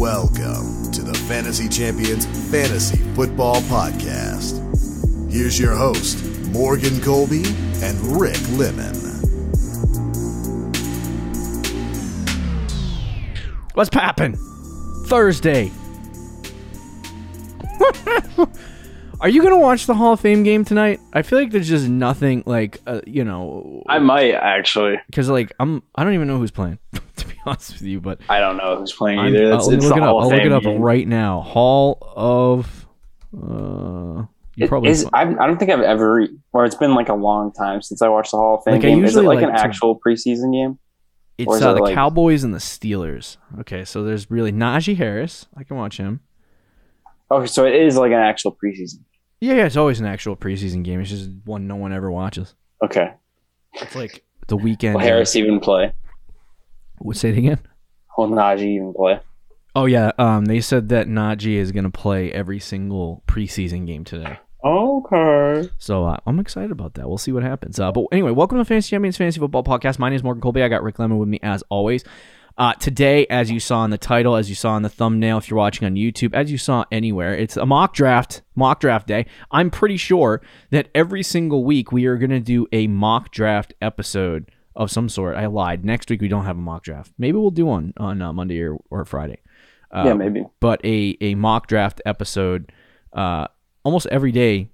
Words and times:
Welcome 0.00 0.90
to 0.92 1.02
the 1.02 1.12
Fantasy 1.28 1.68
Champions 1.68 2.24
Fantasy 2.50 2.96
Football 3.12 3.56
Podcast. 3.56 4.56
Here's 5.30 5.60
your 5.60 5.74
host, 5.74 6.24
Morgan 6.52 7.02
Colby 7.02 7.42
and 7.82 8.18
Rick 8.18 8.38
Lemon. 8.52 8.94
What's 13.74 13.90
poppin'? 13.90 14.38
Thursday. 15.04 15.70
Are 19.20 19.28
you 19.28 19.42
gonna 19.42 19.58
watch 19.58 19.84
the 19.84 19.92
Hall 19.92 20.14
of 20.14 20.20
Fame 20.20 20.44
game 20.44 20.64
tonight? 20.64 20.98
I 21.12 21.20
feel 21.20 21.38
like 21.38 21.50
there's 21.50 21.68
just 21.68 21.86
nothing 21.86 22.42
like 22.46 22.80
uh, 22.86 23.02
you 23.06 23.22
know 23.22 23.82
I 23.86 23.98
might 23.98 24.32
actually. 24.32 24.98
because 25.08 25.28
like 25.28 25.52
I'm 25.60 25.82
I 25.94 26.04
don't 26.04 26.14
even 26.14 26.26
know 26.26 26.38
who's 26.38 26.50
playing 26.50 26.78
to 26.89 26.89
be 27.44 27.50
honest 27.50 27.72
with 27.72 27.82
you, 27.82 28.00
but 28.00 28.20
I 28.28 28.40
don't 28.40 28.56
know 28.56 28.78
who's 28.78 28.92
playing 28.92 29.18
I'm, 29.18 29.34
either. 29.34 29.52
I'll 29.52 29.58
let 29.58 29.70
me 29.70 29.76
it's 29.76 29.86
look 29.86 29.96
it 29.96 30.02
up. 30.02 30.08
I'll 30.08 30.28
look 30.28 30.40
it 30.40 30.52
up 30.52 30.62
game. 30.62 30.80
right 30.80 31.06
now. 31.06 31.40
Hall 31.40 31.98
of 32.16 32.86
uh, 33.34 34.24
you 34.56 34.68
probably 34.68 34.90
is, 34.90 35.06
I, 35.12 35.24
don't 35.24 35.58
think 35.58 35.70
I've 35.70 35.80
ever, 35.80 36.26
or 36.52 36.64
it's 36.64 36.74
been 36.74 36.94
like 36.94 37.08
a 37.08 37.14
long 37.14 37.52
time 37.52 37.82
since 37.82 38.02
I 38.02 38.08
watched 38.08 38.32
the 38.32 38.36
Hall 38.36 38.56
of 38.58 38.64
Fame 38.64 38.74
Like, 38.74 38.84
I 38.84 38.88
game. 38.88 39.04
Is 39.04 39.16
it 39.16 39.22
like, 39.22 39.36
like 39.36 39.48
an 39.48 39.54
to- 39.54 39.60
actual 39.60 39.98
preseason 39.98 40.52
game? 40.52 40.78
it's 41.38 41.62
uh, 41.62 41.72
the 41.72 41.80
like- 41.80 41.94
Cowboys 41.94 42.44
and 42.44 42.52
the 42.52 42.58
Steelers. 42.58 43.38
Okay, 43.60 43.84
so 43.84 44.04
there's 44.04 44.30
really 44.30 44.52
Najee 44.52 44.96
Harris. 44.96 45.46
I 45.56 45.64
can 45.64 45.76
watch 45.76 45.96
him. 45.96 46.20
Oh, 47.30 47.46
so 47.46 47.64
it 47.64 47.74
is 47.74 47.96
like 47.96 48.12
an 48.12 48.18
actual 48.18 48.56
preseason. 48.62 49.00
Yeah, 49.40 49.54
yeah, 49.54 49.66
it's 49.66 49.76
always 49.76 50.00
an 50.00 50.06
actual 50.06 50.36
preseason 50.36 50.82
game. 50.82 51.00
It's 51.00 51.08
just 51.08 51.30
one 51.44 51.66
no 51.66 51.76
one 51.76 51.92
ever 51.92 52.10
watches. 52.10 52.54
Okay. 52.84 53.12
It's 53.74 53.94
like 53.94 54.24
the 54.48 54.56
weekend. 54.56 54.94
Will 54.96 55.00
Harris 55.00 55.36
even 55.36 55.60
play? 55.60 55.94
Would 57.00 57.16
say 57.16 57.30
it 57.30 57.38
again. 57.38 57.58
Will 58.16 58.28
Najee 58.28 58.76
even 58.76 58.92
play? 58.94 59.20
Oh 59.74 59.86
yeah, 59.86 60.12
um, 60.18 60.44
they 60.44 60.60
said 60.60 60.88
that 60.90 61.06
Najee 61.06 61.54
is 61.54 61.72
gonna 61.72 61.90
play 61.90 62.30
every 62.32 62.58
single 62.58 63.22
preseason 63.26 63.86
game 63.86 64.04
today. 64.04 64.38
Okay. 64.62 65.70
So 65.78 66.04
uh, 66.04 66.18
I'm 66.26 66.38
excited 66.38 66.70
about 66.70 66.94
that. 66.94 67.08
We'll 67.08 67.18
see 67.18 67.32
what 67.32 67.42
happens. 67.42 67.80
Uh, 67.80 67.90
but 67.92 68.04
anyway, 68.12 68.32
welcome 68.32 68.58
to 68.58 68.64
Fantasy 68.64 68.90
Champions 68.90 69.16
Fantasy 69.16 69.40
Football 69.40 69.64
Podcast. 69.64 69.98
My 69.98 70.10
name 70.10 70.16
is 70.16 70.22
Morgan 70.22 70.42
Colby. 70.42 70.62
I 70.62 70.68
got 70.68 70.82
Rick 70.82 70.98
Lemon 70.98 71.18
with 71.18 71.28
me 71.28 71.40
as 71.42 71.64
always. 71.70 72.04
Uh, 72.58 72.74
today, 72.74 73.26
as 73.30 73.50
you 73.50 73.58
saw 73.58 73.84
in 73.84 73.90
the 73.90 73.96
title, 73.96 74.36
as 74.36 74.50
you 74.50 74.54
saw 74.54 74.76
in 74.76 74.82
the 74.82 74.90
thumbnail, 74.90 75.38
if 75.38 75.48
you're 75.48 75.56
watching 75.56 75.86
on 75.86 75.94
YouTube, 75.94 76.34
as 76.34 76.52
you 76.52 76.58
saw 76.58 76.84
anywhere, 76.92 77.34
it's 77.34 77.56
a 77.56 77.64
mock 77.64 77.94
draft, 77.94 78.42
mock 78.54 78.80
draft 78.80 79.06
day. 79.06 79.24
I'm 79.50 79.70
pretty 79.70 79.96
sure 79.96 80.42
that 80.70 80.88
every 80.94 81.22
single 81.22 81.64
week 81.64 81.90
we 81.90 82.04
are 82.04 82.18
going 82.18 82.30
to 82.30 82.40
do 82.40 82.66
a 82.70 82.86
mock 82.86 83.30
draft 83.30 83.72
episode 83.80 84.50
of 84.76 84.90
some 84.90 85.08
sort. 85.08 85.36
I 85.36 85.46
lied. 85.46 85.84
Next 85.84 86.08
week 86.10 86.20
we 86.20 86.28
don't 86.28 86.44
have 86.44 86.56
a 86.56 86.60
mock 86.60 86.84
draft. 86.84 87.12
Maybe 87.18 87.36
we'll 87.38 87.50
do 87.50 87.66
one 87.66 87.92
on 87.96 88.22
uh, 88.22 88.32
Monday 88.32 88.60
or, 88.62 88.78
or 88.90 89.04
Friday. 89.04 89.40
Uh, 89.92 90.04
yeah, 90.06 90.14
maybe. 90.14 90.44
but 90.60 90.80
a, 90.84 91.16
a 91.20 91.34
mock 91.34 91.66
draft 91.66 92.00
episode 92.06 92.70
uh, 93.12 93.48
almost 93.82 94.06
every 94.06 94.30
day 94.30 94.70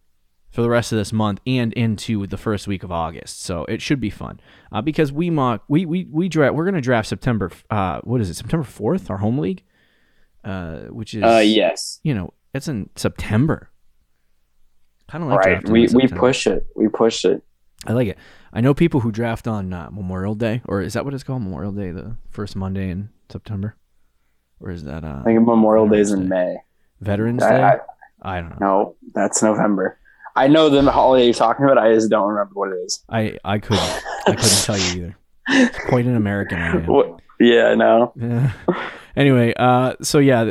for 0.50 0.60
the 0.62 0.68
rest 0.68 0.92
of 0.92 0.98
this 0.98 1.12
month 1.12 1.40
and 1.46 1.72
into 1.72 2.26
the 2.26 2.36
first 2.36 2.66
week 2.66 2.82
of 2.82 2.92
August. 2.92 3.42
So 3.42 3.64
it 3.64 3.80
should 3.80 4.00
be 4.00 4.10
fun 4.10 4.40
uh, 4.72 4.82
because 4.82 5.12
we 5.12 5.30
mock 5.30 5.64
we 5.68 5.86
we 5.86 6.06
we 6.10 6.28
draft 6.28 6.54
we're 6.54 6.66
gonna 6.66 6.80
draft 6.82 7.08
September 7.08 7.50
uh, 7.70 8.00
what 8.04 8.20
is 8.20 8.28
it 8.28 8.34
September 8.34 8.64
fourth 8.64 9.10
our 9.10 9.18
home 9.18 9.38
league 9.38 9.62
uh, 10.44 10.80
which 10.90 11.14
is 11.14 11.22
Uh, 11.22 11.42
yes. 11.44 12.00
you 12.04 12.14
know 12.14 12.32
it's 12.54 12.68
in 12.68 12.88
September. 12.96 13.70
Kind 15.08 15.24
of 15.24 15.30
like 15.30 15.46
Right. 15.46 15.68
We 15.68 15.88
we 15.94 16.08
push 16.08 16.46
it. 16.46 16.66
We 16.74 16.88
push 16.88 17.24
it. 17.24 17.42
I 17.86 17.92
like 17.92 18.08
it. 18.08 18.18
I 18.52 18.60
know 18.60 18.74
people 18.74 19.00
who 19.00 19.12
draft 19.12 19.46
on 19.46 19.72
uh, 19.72 19.88
Memorial 19.90 20.34
Day, 20.34 20.62
or 20.64 20.80
is 20.80 20.94
that 20.94 21.04
what 21.04 21.14
it's 21.14 21.22
called? 21.22 21.42
Memorial 21.42 21.72
Day, 21.72 21.90
the 21.90 22.16
first 22.30 22.56
Monday 22.56 22.90
in 22.90 23.10
September, 23.30 23.76
or 24.60 24.70
is 24.70 24.84
that 24.84 25.04
uh, 25.04 25.20
I 25.20 25.24
think 25.24 25.46
Memorial 25.46 25.88
Day 25.88 26.00
is 26.00 26.12
in 26.12 26.28
May. 26.28 26.56
Veterans 27.00 27.42
I, 27.42 27.50
Day? 27.50 27.62
I, 28.22 28.38
I 28.38 28.40
don't 28.40 28.60
know. 28.60 28.66
no, 28.66 28.96
that's 29.14 29.42
November. 29.42 29.98
I 30.34 30.48
know 30.48 30.68
the 30.68 30.90
holiday 30.90 31.24
you're 31.24 31.34
talking 31.34 31.64
about. 31.64 31.78
I 31.78 31.94
just 31.94 32.10
don't 32.10 32.28
remember 32.28 32.52
what 32.54 32.70
it 32.70 32.76
is. 32.76 33.02
I 33.08 33.38
I 33.44 33.58
couldn't 33.58 34.02
I 34.26 34.34
couldn't 34.34 34.64
tell 34.64 34.78
you 34.78 34.96
either. 34.96 35.16
It's 35.48 35.78
quite 35.86 36.04
an 36.04 36.16
American 36.16 36.58
I 36.62 36.76
am. 36.76 37.16
Yeah, 37.40 37.68
I 37.68 37.74
know. 37.74 38.12
Yeah. 38.16 38.52
anyway, 39.16 39.54
uh, 39.56 39.94
so 40.02 40.18
yeah, 40.18 40.50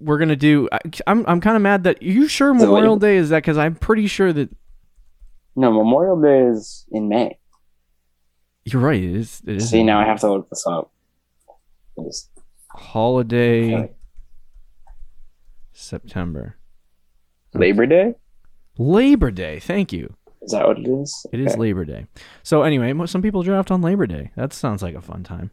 we're 0.00 0.18
gonna 0.18 0.36
do. 0.36 0.68
I, 0.72 0.78
I'm 1.06 1.24
I'm 1.26 1.40
kind 1.40 1.56
of 1.56 1.62
mad 1.62 1.84
that 1.84 2.02
you 2.02 2.28
sure 2.28 2.52
Memorial 2.54 2.96
Day 2.96 3.16
is 3.16 3.28
that 3.30 3.38
because 3.38 3.58
I'm 3.58 3.74
pretty 3.74 4.06
sure 4.06 4.32
that 4.32 4.50
No, 5.56 5.70
Memorial 5.72 6.20
Day 6.20 6.42
is 6.50 6.84
in 6.90 7.08
May. 7.08 7.38
you're 8.64 8.82
right. 8.82 9.02
It 9.02 9.14
is. 9.16 9.42
It 9.46 9.56
is 9.56 9.70
See, 9.70 9.82
now 9.82 10.00
I 10.00 10.04
have 10.06 10.20
to 10.20 10.30
look 10.32 10.48
this 10.50 10.66
up. 10.66 10.90
It's- 11.98 12.28
holiday 12.70 13.74
Okay. 13.74 13.92
September 15.72 16.56
Labor 17.52 17.86
Day? 17.86 18.14
Labor 18.78 19.30
Day. 19.30 19.60
Thank 19.60 19.92
you. 19.92 20.14
Is 20.42 20.50
that 20.52 20.66
what 20.66 20.78
it 20.78 20.88
is? 20.88 21.24
It 21.32 21.38
is 21.40 21.52
Okay. 21.52 21.60
Labor 21.60 21.84
Day. 21.84 22.06
So 22.42 22.62
anyway, 22.62 22.92
some 23.06 23.22
people 23.22 23.42
draft 23.44 23.70
on 23.70 23.80
Labor 23.80 24.06
Day. 24.08 24.32
That 24.36 24.52
sounds 24.52 24.82
like 24.82 24.96
a 24.96 25.00
fun 25.00 25.22
time. 25.22 25.52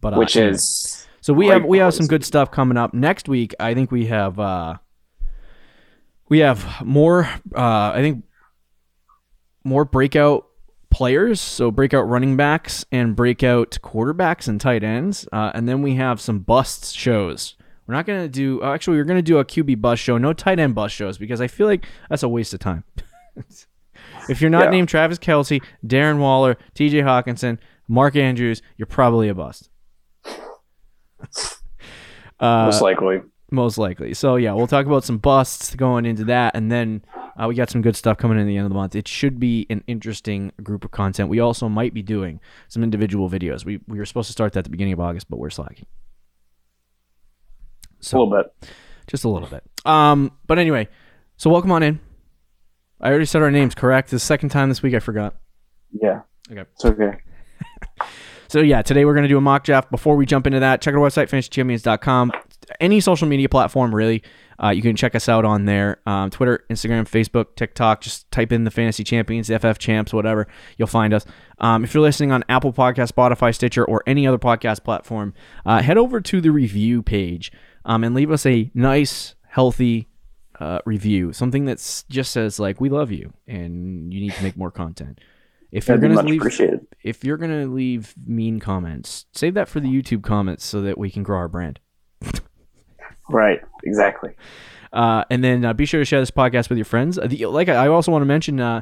But 0.00 0.14
uh, 0.14 0.18
Which 0.18 0.36
is 0.36 1.06
So 1.20 1.34
we 1.34 1.48
have 1.48 1.64
we 1.64 1.78
have 1.78 1.94
some 1.94 2.06
good 2.06 2.24
stuff 2.24 2.50
coming 2.52 2.76
up 2.76 2.94
next 2.94 3.28
week. 3.28 3.54
I 3.58 3.74
think 3.74 3.90
we 3.90 4.06
have 4.06 4.38
uh 4.38 4.76
we 6.28 6.38
have 6.38 6.84
more 6.84 7.24
uh 7.56 7.90
I 7.94 7.98
think 8.00 8.24
more 9.64 9.84
breakout 9.84 10.46
players, 10.90 11.40
so 11.40 11.70
breakout 11.70 12.08
running 12.08 12.36
backs 12.36 12.84
and 12.90 13.14
breakout 13.14 13.78
quarterbacks 13.82 14.48
and 14.48 14.60
tight 14.60 14.82
ends. 14.82 15.28
Uh, 15.32 15.50
and 15.54 15.68
then 15.68 15.82
we 15.82 15.94
have 15.96 16.20
some 16.20 16.38
bust 16.40 16.96
shows. 16.96 17.54
We're 17.86 17.94
not 17.94 18.06
going 18.06 18.22
to 18.22 18.28
do 18.28 18.62
uh, 18.62 18.72
actually 18.74 18.96
we're 18.98 19.04
going 19.04 19.18
to 19.18 19.22
do 19.22 19.38
a 19.38 19.44
QB 19.44 19.80
bust 19.80 20.02
show, 20.02 20.18
no 20.18 20.32
tight 20.32 20.58
end 20.58 20.74
bust 20.74 20.94
shows 20.94 21.16
because 21.18 21.40
I 21.40 21.46
feel 21.46 21.66
like 21.66 21.86
that's 22.10 22.22
a 22.22 22.28
waste 22.28 22.52
of 22.54 22.60
time. 22.60 22.84
if 24.28 24.40
you're 24.40 24.50
not 24.50 24.64
Yeah. 24.64 24.70
named 24.70 24.88
Travis 24.88 25.18
Kelce, 25.18 25.62
Darren 25.86 26.18
Waller, 26.18 26.56
TJ 26.74 27.02
Hockenson, 27.02 27.58
Mark 27.88 28.14
Andrews, 28.16 28.60
you're 28.76 28.86
probably 28.86 29.28
a 29.28 29.34
bust. 29.34 29.70
Uh, 32.40 32.66
most 32.66 32.80
likely. 32.82 33.20
most 33.50 33.78
likely. 33.78 34.14
So 34.14 34.36
yeah, 34.36 34.52
we'll 34.52 34.68
talk 34.68 34.86
about 34.86 35.02
some 35.02 35.18
busts 35.18 35.74
going 35.74 36.06
into 36.06 36.24
that, 36.26 36.54
and 36.54 36.70
then 36.70 37.02
uh, 37.40 37.46
we 37.48 37.54
got 37.54 37.70
some 37.70 37.82
good 37.82 37.96
stuff 37.96 38.18
coming 38.18 38.38
in 38.38 38.46
the 38.46 38.56
end 38.56 38.66
of 38.66 38.70
the 38.70 38.74
month. 38.74 38.94
It 38.96 39.06
should 39.06 39.38
be 39.38 39.66
an 39.70 39.84
interesting 39.86 40.52
group 40.62 40.84
of 40.84 40.90
content. 40.90 41.28
We 41.28 41.40
also 41.40 41.68
might 41.68 41.94
be 41.94 42.02
doing 42.02 42.40
some 42.68 42.82
individual 42.82 43.30
videos. 43.30 43.64
We 43.64 43.80
we 43.86 43.98
were 43.98 44.06
supposed 44.06 44.26
to 44.28 44.32
start 44.32 44.52
that 44.54 44.60
at 44.60 44.64
the 44.64 44.70
beginning 44.70 44.92
of 44.94 45.00
August, 45.00 45.30
but 45.30 45.38
we're 45.38 45.50
slacking. 45.50 45.86
a 48.12 48.18
little 48.18 48.30
bit. 48.30 48.70
just 49.06 49.24
a 49.24 49.28
little 49.28 49.48
bit. 49.48 49.62
Um, 49.84 50.32
but 50.46 50.58
anyway, 50.58 50.88
so 51.36 51.50
welcome 51.50 51.72
on 51.72 51.82
in. 51.82 52.00
I 53.00 53.10
already 53.10 53.26
said 53.26 53.42
our 53.42 53.50
names 53.50 53.74
correct. 53.74 54.10
The 54.10 54.18
second 54.18 54.48
time 54.48 54.68
this 54.68 54.82
week 54.82 54.94
I 54.94 54.98
forgot. 54.98 55.36
Yeah. 55.92 56.22
Okay. 56.50 56.64
It's 56.74 56.84
okay. 56.84 57.18
So 58.50 58.60
yeah, 58.60 58.80
today 58.80 59.04
we're 59.04 59.14
gonna 59.14 59.28
do 59.28 59.36
a 59.36 59.42
mock 59.42 59.62
draft. 59.62 59.90
Before 59.90 60.16
we 60.16 60.24
jump 60.24 60.46
into 60.46 60.60
that, 60.60 60.80
check 60.80 60.94
our 60.94 61.00
website, 61.00 61.28
fantasychampions.com. 61.28 62.32
Any 62.80 63.00
social 63.00 63.28
media 63.28 63.46
platform, 63.46 63.94
really. 63.94 64.22
Uh, 64.62 64.70
you 64.70 64.82
can 64.82 64.96
check 64.96 65.14
us 65.14 65.28
out 65.28 65.44
on 65.44 65.64
there. 65.64 66.00
Um, 66.06 66.30
Twitter, 66.30 66.64
Instagram, 66.70 67.08
Facebook, 67.08 67.54
TikTok. 67.56 68.00
Just 68.00 68.30
type 68.30 68.52
in 68.52 68.64
the 68.64 68.70
Fantasy 68.70 69.04
Champions, 69.04 69.48
FF 69.48 69.78
Champs, 69.78 70.12
whatever. 70.12 70.48
You'll 70.76 70.88
find 70.88 71.14
us. 71.14 71.24
Um, 71.58 71.84
if 71.84 71.94
you're 71.94 72.02
listening 72.02 72.32
on 72.32 72.44
Apple 72.48 72.72
Podcast, 72.72 73.12
Spotify, 73.12 73.54
Stitcher, 73.54 73.84
or 73.84 74.02
any 74.06 74.26
other 74.26 74.38
podcast 74.38 74.82
platform, 74.84 75.34
uh, 75.64 75.82
head 75.82 75.98
over 75.98 76.20
to 76.20 76.40
the 76.40 76.50
review 76.50 77.02
page 77.02 77.52
um, 77.84 78.04
and 78.04 78.14
leave 78.14 78.30
us 78.30 78.44
a 78.46 78.70
nice, 78.74 79.34
healthy 79.48 80.08
uh, 80.60 80.80
review. 80.84 81.32
Something 81.32 81.66
that 81.66 82.04
just 82.08 82.32
says 82.32 82.58
like, 82.58 82.80
"We 82.80 82.88
love 82.88 83.10
you," 83.10 83.32
and 83.46 84.12
you 84.12 84.20
need 84.20 84.32
to 84.32 84.42
make 84.42 84.56
more 84.56 84.70
content. 84.70 85.20
If 85.70 85.86
you're 85.86 85.98
That'd 85.98 86.16
gonna 86.16 86.28
leave, 86.28 86.86
if 87.02 87.24
you're 87.24 87.36
gonna 87.36 87.66
leave 87.66 88.14
mean 88.26 88.58
comments, 88.58 89.26
save 89.32 89.54
that 89.54 89.68
for 89.68 89.80
the 89.80 89.88
YouTube 89.88 90.22
comments 90.22 90.64
so 90.64 90.80
that 90.82 90.98
we 90.98 91.10
can 91.10 91.22
grow 91.22 91.38
our 91.38 91.48
brand. 91.48 91.80
Right. 93.28 93.60
Exactly. 93.84 94.34
Uh, 94.92 95.24
and 95.30 95.44
then 95.44 95.64
uh, 95.64 95.72
be 95.72 95.84
sure 95.84 96.00
to 96.00 96.04
share 96.04 96.20
this 96.20 96.30
podcast 96.30 96.68
with 96.68 96.78
your 96.78 96.84
friends. 96.84 97.18
Uh, 97.18 97.26
the, 97.26 97.46
like 97.46 97.68
I 97.68 97.84
I 97.84 97.88
also 97.88 98.10
want 98.10 98.22
to 98.22 98.26
mention, 98.26 98.58
uh, 98.60 98.80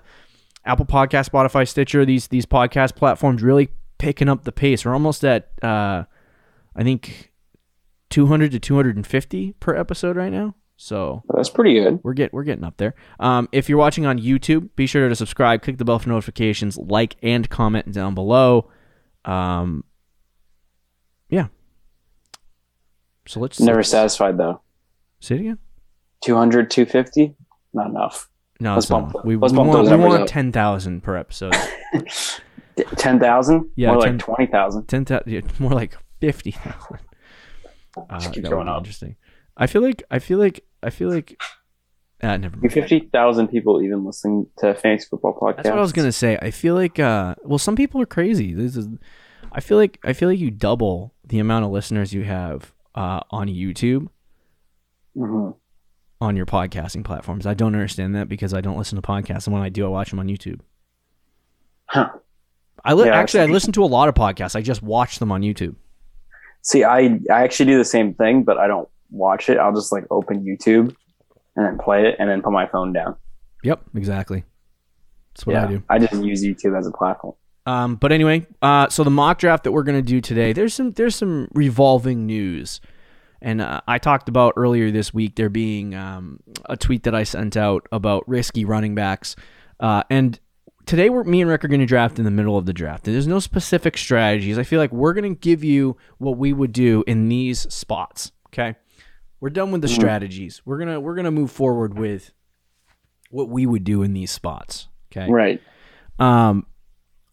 Apple 0.64 0.86
Podcast, 0.86 1.30
Spotify, 1.30 1.66
Stitcher, 1.66 2.04
these 2.04 2.28
these 2.28 2.46
podcast 2.46 2.94
platforms 2.96 3.42
really 3.42 3.68
picking 3.98 4.28
up 4.28 4.44
the 4.44 4.52
pace. 4.52 4.84
We're 4.84 4.92
almost 4.92 5.24
at 5.24 5.50
uh, 5.62 6.04
I 6.74 6.82
think 6.82 7.32
200 8.10 8.52
to 8.52 8.60
250 8.60 9.52
per 9.58 9.74
episode 9.74 10.16
right 10.16 10.32
now. 10.32 10.54
So 10.76 11.22
That's 11.34 11.48
pretty 11.48 11.74
good. 11.74 12.00
we're 12.04 12.12
get 12.12 12.32
we're 12.34 12.44
getting 12.44 12.64
up 12.64 12.76
there. 12.76 12.94
Um, 13.18 13.48
if 13.50 13.68
you're 13.68 13.78
watching 13.78 14.04
on 14.04 14.18
YouTube, 14.18 14.68
be 14.76 14.86
sure 14.86 15.08
to 15.08 15.16
subscribe, 15.16 15.62
click 15.62 15.78
the 15.78 15.84
bell 15.84 15.98
for 15.98 16.10
notifications, 16.10 16.76
like 16.76 17.16
and 17.22 17.48
comment 17.48 17.90
down 17.92 18.14
below. 18.14 18.70
Um, 19.24 19.84
yeah. 21.30 21.46
So 23.26 23.40
let's 23.40 23.58
Never 23.60 23.78
let's- 23.78 23.90
satisfied 23.90 24.38
though. 24.38 24.60
say 25.20 25.36
it 25.36 25.40
again. 25.42 25.58
200, 26.22 26.70
250? 26.70 27.34
Not 27.74 27.90
enough. 27.90 28.28
No, 28.58 28.74
Let's 28.74 28.88
not. 28.88 29.12
bump 29.12 29.24
we, 29.26 29.36
let's 29.36 29.52
we 29.52 29.56
bump 29.58 29.68
want, 29.68 29.88
we 29.90 29.96
want 29.96 30.26
ten 30.28 30.50
thousand 30.50 31.02
per 31.02 31.14
episode. 31.16 31.54
10,000? 32.96 33.70
Yeah, 33.76 33.92
More 33.92 34.02
10 34.02 34.12
like 34.16 34.24
20,000. 34.24 34.86
ten 34.86 35.04
thousand, 35.04 35.30
yeah, 35.32 35.40
more 35.58 35.72
like 35.72 35.96
fifty 36.20 36.50
thousand. 36.52 36.98
Uh, 37.96 38.18
Just 38.18 38.32
keep 38.34 38.44
going 38.44 38.68
up. 38.68 38.78
interesting. 38.78 39.16
I 39.56 39.66
feel 39.66 39.82
like 39.82 40.02
I 40.10 40.18
feel 40.18 40.38
like 40.38 40.64
I 40.82 40.90
feel 40.90 41.08
like. 41.10 41.40
Uh, 42.22 42.36
never 42.38 42.56
mind. 42.56 42.72
Fifty 42.72 43.08
thousand 43.12 43.48
people 43.48 43.82
even 43.82 44.04
listening 44.04 44.46
to 44.58 44.74
fantasy 44.74 45.06
football 45.10 45.34
podcast. 45.38 45.56
That's 45.56 45.68
what 45.70 45.78
I 45.78 45.82
was 45.82 45.92
gonna 45.92 46.12
say. 46.12 46.38
I 46.40 46.50
feel 46.50 46.74
like 46.74 46.98
uh 46.98 47.34
well 47.42 47.58
some 47.58 47.76
people 47.76 48.00
are 48.02 48.06
crazy. 48.06 48.52
This 48.54 48.76
is 48.76 48.88
I 49.52 49.60
feel 49.60 49.76
like 49.78 49.98
I 50.04 50.12
feel 50.12 50.28
like 50.28 50.38
you 50.38 50.50
double 50.50 51.14
the 51.24 51.38
amount 51.38 51.64
of 51.66 51.70
listeners 51.70 52.12
you 52.12 52.24
have 52.24 52.72
uh 52.96 53.20
on 53.30 53.48
YouTube 53.48 54.08
hmm 55.14 55.50
on 56.18 56.34
your 56.34 56.46
podcasting 56.46 57.04
platforms. 57.04 57.46
I 57.46 57.52
don't 57.52 57.74
understand 57.74 58.14
that 58.16 58.26
because 58.26 58.54
I 58.54 58.62
don't 58.62 58.78
listen 58.78 58.96
to 58.96 59.02
podcasts 59.02 59.46
and 59.46 59.52
when 59.52 59.62
I 59.62 59.68
do 59.68 59.84
I 59.84 59.88
watch 59.88 60.08
them 60.10 60.18
on 60.18 60.28
YouTube. 60.28 60.60
Huh. 61.88 62.08
I 62.84 62.94
li- 62.94 63.06
Yeah, 63.06 63.16
actually 63.16 63.40
I 63.40 63.46
listen 63.46 63.72
to 63.74 63.84
a 63.84 63.86
lot 63.86 64.08
of 64.08 64.14
podcasts. 64.14 64.56
I 64.56 64.62
just 64.62 64.82
watch 64.82 65.18
them 65.18 65.30
on 65.30 65.42
YouTube. 65.42 65.74
See, 66.62 66.84
I 66.84 67.20
I 67.30 67.42
actually 67.44 67.66
do 67.66 67.78
the 67.78 67.84
same 67.84 68.14
thing, 68.14 68.44
but 68.44 68.56
I 68.56 68.66
don't 68.66 68.88
watch 69.10 69.48
it. 69.50 69.58
I'll 69.58 69.74
just 69.74 69.92
like 69.92 70.04
open 70.10 70.44
YouTube 70.44 70.94
and 71.54 71.66
then 71.66 71.78
play 71.78 72.06
it, 72.08 72.16
and 72.18 72.28
then 72.30 72.42
put 72.42 72.52
my 72.52 72.66
phone 72.66 72.92
down. 72.92 73.16
Yep, 73.62 73.82
exactly. 73.94 74.44
That's 75.34 75.46
what 75.46 75.56
I 75.56 75.66
do. 75.66 75.82
I 75.88 75.98
just 75.98 76.14
use 76.22 76.42
YouTube 76.44 76.78
as 76.78 76.86
a 76.86 76.92
platform. 76.92 77.34
Um, 77.66 77.96
but 77.96 78.12
anyway, 78.12 78.46
uh, 78.62 78.88
so 78.88 79.02
the 79.04 79.10
mock 79.10 79.38
draft 79.38 79.64
that 79.64 79.72
we're 79.72 79.82
gonna 79.82 80.00
do 80.02 80.20
today, 80.20 80.52
there's 80.52 80.72
some 80.72 80.92
there's 80.92 81.16
some 81.16 81.48
revolving 81.52 82.24
news, 82.24 82.80
and 83.42 83.60
uh, 83.60 83.80
I 83.88 83.98
talked 83.98 84.28
about 84.28 84.54
earlier 84.56 84.90
this 84.92 85.12
week 85.12 85.34
there 85.34 85.48
being 85.48 85.94
um, 85.94 86.38
a 86.66 86.76
tweet 86.76 87.02
that 87.02 87.14
I 87.14 87.24
sent 87.24 87.56
out 87.56 87.86
about 87.90 88.26
risky 88.28 88.64
running 88.64 88.94
backs, 88.94 89.34
uh, 89.80 90.04
and 90.08 90.38
today 90.86 91.10
we're 91.10 91.24
me 91.24 91.40
and 91.40 91.50
Rick 91.50 91.64
are 91.64 91.68
gonna 91.68 91.86
draft 91.86 92.20
in 92.20 92.24
the 92.24 92.30
middle 92.30 92.56
of 92.56 92.66
the 92.66 92.72
draft. 92.72 93.02
There's 93.04 93.26
no 93.26 93.40
specific 93.40 93.98
strategies. 93.98 94.58
I 94.58 94.62
feel 94.62 94.78
like 94.78 94.92
we're 94.92 95.12
gonna 95.14 95.34
give 95.34 95.64
you 95.64 95.96
what 96.18 96.38
we 96.38 96.52
would 96.52 96.72
do 96.72 97.02
in 97.08 97.28
these 97.28 97.60
spots. 97.74 98.30
Okay, 98.50 98.76
we're 99.40 99.50
done 99.50 99.72
with 99.72 99.82
the 99.82 99.88
strategies. 99.88 100.62
We're 100.64 100.78
gonna 100.78 101.00
we're 101.00 101.16
gonna 101.16 101.32
move 101.32 101.50
forward 101.50 101.98
with 101.98 102.32
what 103.30 103.48
we 103.48 103.66
would 103.66 103.82
do 103.82 104.02
in 104.04 104.12
these 104.12 104.30
spots. 104.30 104.86
Okay, 105.10 105.28
Right. 105.28 105.60
um, 106.20 106.64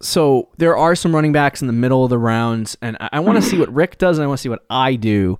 so 0.03 0.49
there 0.57 0.75
are 0.77 0.95
some 0.95 1.13
running 1.15 1.31
backs 1.31 1.61
in 1.61 1.67
the 1.67 1.73
middle 1.73 2.03
of 2.03 2.09
the 2.09 2.17
rounds, 2.17 2.77
and 2.81 2.97
I, 2.99 3.09
I 3.13 3.19
want 3.21 3.41
to 3.41 3.49
see 3.49 3.57
what 3.57 3.73
Rick 3.73 3.97
does, 3.97 4.17
and 4.17 4.23
I 4.23 4.27
want 4.27 4.37
to 4.39 4.41
see 4.41 4.49
what 4.49 4.63
I 4.69 4.95
do 4.95 5.37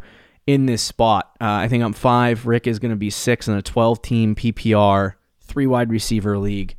in 0.48 0.66
this 0.66 0.82
spot. 0.82 1.32
Uh, 1.40 1.46
I 1.46 1.68
think 1.68 1.84
I'm 1.84 1.94
five. 1.94 2.46
Rick 2.46 2.68
is 2.68 2.80
going 2.80 2.92
to 2.92 2.98
be 2.98 3.10
six 3.10 3.48
in 3.48 3.54
a 3.56 3.62
12 3.62 4.02
team 4.02 4.36
PPR, 4.36 5.14
three 5.42 5.68
wide 5.68 5.90
receiver 5.90 6.38
league. 6.38 6.76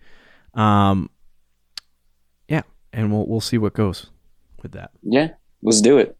Um, 0.55 1.11
yeah, 2.49 2.63
and 2.93 3.13
we'll 3.13 3.27
we'll 3.27 3.41
see 3.41 3.59
what 3.59 3.75
goes 3.75 4.11
with 4.63 4.73
that. 4.73 4.91
Yeah. 5.03 5.31
Let's 5.63 5.81
do 5.81 5.99
it. 5.99 6.17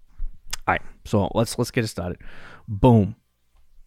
All 0.67 0.73
right, 0.73 0.83
so 1.05 1.31
let's 1.35 1.59
let's 1.59 1.71
get 1.71 1.85
it 1.85 1.89
started. 1.89 2.19
Boom, 2.67 3.17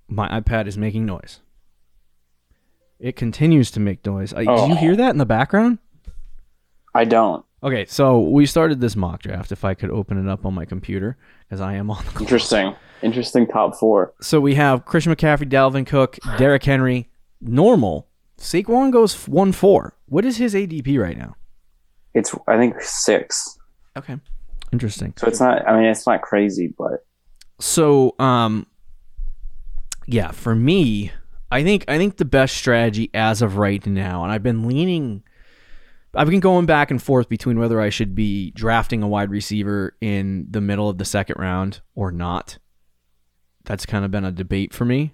my 0.08 0.28
iPad 0.30 0.68
is 0.68 0.78
making 0.78 1.06
noise. 1.06 1.40
It 3.00 3.16
continues 3.16 3.72
to 3.72 3.80
make 3.80 4.06
noise. 4.06 4.34
Uh, 4.34 4.44
Oh. 4.48 4.68
Do 4.68 4.74
you 4.74 4.78
hear 4.78 4.96
that 4.96 5.10
in 5.12 5.18
the 5.18 5.26
background? 5.26 5.80
I 6.96 7.06
don't. 7.06 7.44
Okay, 7.64 7.86
so 7.86 8.20
we 8.20 8.46
started 8.46 8.80
this 8.82 8.96
mock 8.96 9.22
draft. 9.24 9.52
If 9.52 9.66
I 9.66 9.74
could 9.74 9.90
open 9.90 10.24
it 10.24 10.30
up 10.30 10.46
on 10.46 10.54
my 10.54 10.66
computer, 10.66 11.18
as 11.50 11.60
I 11.60 11.74
am 11.74 11.90
on 11.90 12.04
the. 12.14 12.20
Interesting. 12.22 12.76
Interesting 13.02 13.48
top 13.48 13.76
four. 13.76 14.14
So 14.22 14.40
we 14.40 14.56
have 14.56 14.86
Christian 14.86 15.14
McCaffrey, 15.14 15.50
Dalvin 15.50 15.86
Cook, 15.86 16.18
Derrick 16.38 16.64
Henry, 16.64 17.10
normal. 17.42 18.08
Saquon 18.38 18.92
goes 18.92 19.28
one 19.28 19.52
four. 19.52 19.96
What 20.08 20.26
is 20.26 20.38
his 20.38 20.54
ADP 20.54 21.02
right 21.02 21.18
now? 21.18 21.36
It's 22.14 22.34
I 22.48 22.58
think 22.58 22.80
six. 22.82 23.58
Okay, 23.98 24.18
interesting. 24.72 25.14
So 25.18 25.28
it's 25.28 25.40
not. 25.40 25.68
I 25.68 25.76
mean, 25.76 25.86
it's 25.86 26.06
not 26.06 26.22
crazy, 26.22 26.74
but 26.78 27.06
So, 27.60 28.14
um, 28.20 28.68
yeah, 30.06 30.32
for 30.32 30.56
me, 30.56 31.12
I 31.52 31.64
think 31.64 31.86
I 31.88 31.98
think 31.98 32.18
the 32.18 32.26
best 32.26 32.56
strategy 32.56 33.10
as 33.14 33.42
of 33.42 33.58
right 33.58 33.86
now, 33.86 34.24
and 34.24 34.32
I've 34.32 34.44
been 34.44 34.68
leaning, 34.68 35.24
I've 36.18 36.30
been 36.30 36.40
going 36.40 36.66
back 36.66 36.92
and 36.92 37.02
forth 37.02 37.30
between 37.30 37.60
whether 37.60 37.80
I 37.80 37.90
should 37.90 38.16
be 38.16 38.52
drafting 38.52 39.04
a 39.04 39.08
wide 39.08 39.30
receiver 39.30 39.96
in 40.02 40.48
the 40.50 40.62
middle 40.62 40.90
of 40.90 40.98
the 40.98 41.06
second 41.06 41.36
round 41.40 41.82
or 41.96 42.12
not. 42.12 42.58
That's 43.66 43.86
kind 43.86 44.04
of 44.04 44.12
been 44.12 44.26
a 44.26 44.32
debate 44.32 44.74
for 44.74 44.86
me. 44.86 45.14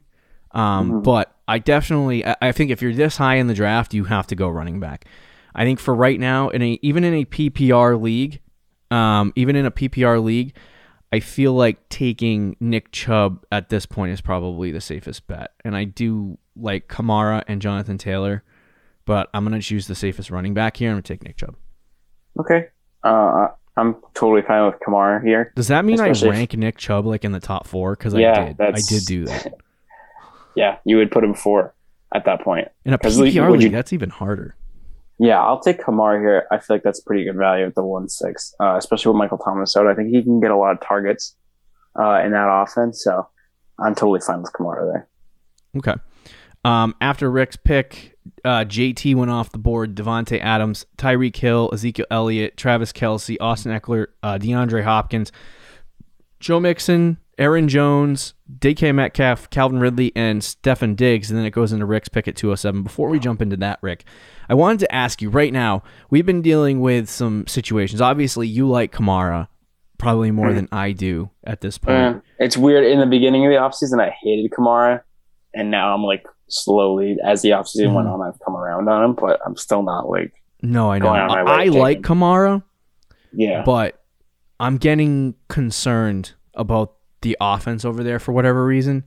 Um, 0.52 0.92
Mhm. 0.92 1.04
But 1.04 1.36
I 1.48 1.60
definitely, 1.60 2.26
I 2.26 2.36
I 2.42 2.52
think 2.52 2.72
if 2.72 2.82
you're 2.82 2.94
this 2.94 3.18
high 3.18 3.36
in 3.36 3.48
the 3.48 3.54
draft, 3.54 3.94
you 3.94 4.06
have 4.06 4.28
to 4.28 4.36
go 4.36 4.48
running 4.50 4.80
back. 4.80 5.06
I 5.56 5.66
think 5.66 5.80
for 5.80 5.94
right 5.94 6.20
now, 6.20 6.50
in 6.50 6.62
a 6.62 6.80
even 6.82 7.04
in 7.04 7.14
a 7.14 7.26
PPR 7.26 7.96
league, 8.02 8.40
um, 8.92 9.34
even 9.36 9.56
in 9.56 9.66
a 9.66 9.72
PPR 9.72 10.20
league, 10.24 10.56
I 11.12 11.20
feel 11.20 11.54
like 11.54 11.90
taking 11.90 12.56
Nick 12.60 12.92
Chubb 12.92 13.46
at 13.52 13.70
this 13.70 13.86
point 13.86 14.14
is 14.14 14.22
probably 14.22 14.72
the 14.72 14.82
safest 14.82 15.28
bet. 15.28 15.52
And 15.66 15.76
I 15.76 15.84
do 15.84 16.38
like 16.56 16.88
Kamara 16.88 17.44
and 17.48 17.62
Jonathan 17.62 17.98
Taylor, 17.98 18.44
but 19.06 19.30
I'm 19.34 19.46
going 19.46 19.60
to 19.60 19.66
choose 19.66 19.88
the 19.88 19.96
safest 19.96 20.30
running 20.32 20.54
back 20.54 20.78
here. 20.78 20.90
I'm 20.90 20.96
going 20.96 21.04
to 21.04 21.14
take 21.14 21.24
Nick 21.24 21.38
Chubb. 21.38 21.56
okay. 22.40 22.68
Uh, 23.04 23.50
I'm 23.76 23.96
totally 24.14 24.44
fine 24.44 24.66
with 24.68 24.76
Kamara 24.80 25.24
here. 25.26 25.52
Does 25.56 25.68
that 25.70 25.84
mean 25.84 25.96
Especially 25.96 26.30
I 26.30 26.32
if- 26.34 26.38
rank 26.38 26.54
Nick 26.58 26.78
Chubb 26.78 27.06
like 27.06 27.26
in 27.26 27.32
the 27.32 27.40
top 27.40 27.66
four? 27.68 27.96
Because 27.96 28.14
Yeah, 28.14 28.40
I 28.40 28.46
did. 28.54 28.62
I 28.62 28.80
did 28.88 29.06
do 29.06 29.26
that. 29.26 29.54
Yeah, 30.56 30.78
you 30.86 30.98
would 30.98 31.10
put 31.10 31.24
him 31.24 31.34
four 31.34 31.74
at 32.14 32.26
that 32.26 32.42
point. 32.42 32.68
In 32.86 32.94
a 32.94 33.00
PPR 33.00 33.52
league, 33.52 33.64
you- 33.64 33.70
that's 33.70 33.92
even 33.92 34.12
harder. 34.12 34.56
Yeah, 35.18 35.42
I'll 35.42 35.60
take 35.60 35.80
Kamara 35.82 36.20
here. 36.20 36.46
I 36.52 36.60
feel 36.60 36.76
like 36.76 36.84
that's 36.84 37.00
pretty 37.00 37.24
good 37.24 37.36
value 37.38 37.66
at 37.66 37.74
the 37.74 37.84
one 37.84 38.08
six, 38.08 38.54
uh, 38.60 38.76
especially 38.78 39.10
with 39.14 39.18
Michael 39.18 39.40
Thomas 39.40 39.76
out. 39.76 39.88
I 39.88 39.96
think 39.96 40.10
he 40.10 40.22
can 40.22 40.40
get 40.40 40.52
a 40.52 40.56
lot 40.56 40.74
of 40.74 40.80
targets 40.82 41.36
uh, 42.00 42.22
in 42.24 42.32
that 42.34 42.48
offense. 42.48 43.04
So 43.04 43.28
I'm 43.80 43.96
totally 43.96 44.20
fine 44.20 44.44
with 44.44 44.54
Kamara 44.54 44.92
there. 44.94 45.08
Okay. 45.78 46.00
Um, 46.66 46.96
after 47.02 47.30
Rick's 47.30 47.56
pick, 47.58 48.18
uh, 48.46 48.64
JT 48.66 49.16
went 49.16 49.32
off 49.32 49.52
the 49.52 49.58
board. 49.58 49.96
Davante 49.96 50.40
Adams, 50.40 50.86
Tyreek 50.98 51.36
Hill, 51.36 51.70
Ezekiel 51.74 52.06
Elliott, 52.10 52.56
Travis 52.58 52.94
Kelce, 52.94 53.38
Austin 53.42 53.78
Ekeler, 53.78 54.08
uh, 54.22 54.38
DeAndre 54.38 54.84
Hopkins, 54.84 55.32
Joe 56.40 56.60
Mixon, 56.60 57.18
Aaron 57.38 57.68
Jones, 57.68 58.34
DK 58.60 58.94
Metcalf, 58.94 59.50
Calvin 59.50 59.80
Ridley, 59.80 60.12
and 60.16 60.42
Stefon 60.42 60.96
Diggs. 60.96 61.30
And 61.32 61.38
then 61.40 61.46
it 61.46 61.52
goes 61.52 61.74
into 61.74 61.86
Rick's 61.86 62.10
pick 62.10 62.28
at 62.28 62.36
207. 62.36 62.84
Before 62.84 63.10
we 63.10 63.20
jump 63.20 63.42
into 63.42 63.58
that, 63.58 63.80
Rick, 63.82 64.06
I 64.50 64.54
wanted 64.54 64.80
to 64.82 64.94
ask 64.96 65.22
you 65.22 65.30
right 65.30 65.52
now. 65.52 65.84
We've 66.10 66.26
been 66.26 66.42
dealing 66.42 66.80
with 66.80 67.10
some 67.10 67.48
situations. 67.48 68.02
Obviously, 68.02 68.48
you 68.48 68.68
like 68.70 68.92
Kamara 68.94 69.48
probably 69.98 70.32
more 70.32 70.50
Mhm. 70.50 70.56
than 70.56 70.70
I 70.72 70.92
do 70.92 71.30
at 71.44 71.62
this 71.62 71.78
point. 71.78 71.98
Uh, 72.18 72.20
it's 72.40 72.58
weird. 72.58 72.84
In 72.86 73.00
the 73.00 73.06
beginning 73.06 73.46
of 73.46 73.52
the 73.52 73.58
offseason, 73.58 74.02
I 74.02 74.14
hated 74.22 74.52
Kamara, 74.52 75.02
and 75.54 75.72
now 75.72 75.94
I'm 75.96 76.04
like 76.04 76.26
slowly, 76.54 77.18
as 77.24 77.42
the 77.42 77.50
offseason 77.52 77.94
went 77.94 78.08
Mhm. 78.08 78.14
on, 78.14 78.22
I've 78.22 78.40
come 78.40 78.56
around 78.56 78.88
on 78.90 79.04
him, 79.04 79.14
but 79.14 79.40
I'm 79.46 79.56
still 79.56 79.84
not 79.84 80.10
like, 80.10 80.34
No, 80.62 80.92
I 80.92 81.00
know. 81.00 81.12
My 81.12 81.42
I 81.46 81.66
like 81.66 82.02
Kamara. 82.02 82.64
yeah. 83.34 83.64
but 83.66 84.00
I'm 84.60 84.78
getting 84.78 85.36
concerned 85.50 86.34
about 86.54 86.94
the 87.22 87.36
offense 87.42 87.84
over 87.86 88.04
there 88.04 88.20
for 88.20 88.32
whatever 88.32 88.66
reason. 88.66 89.04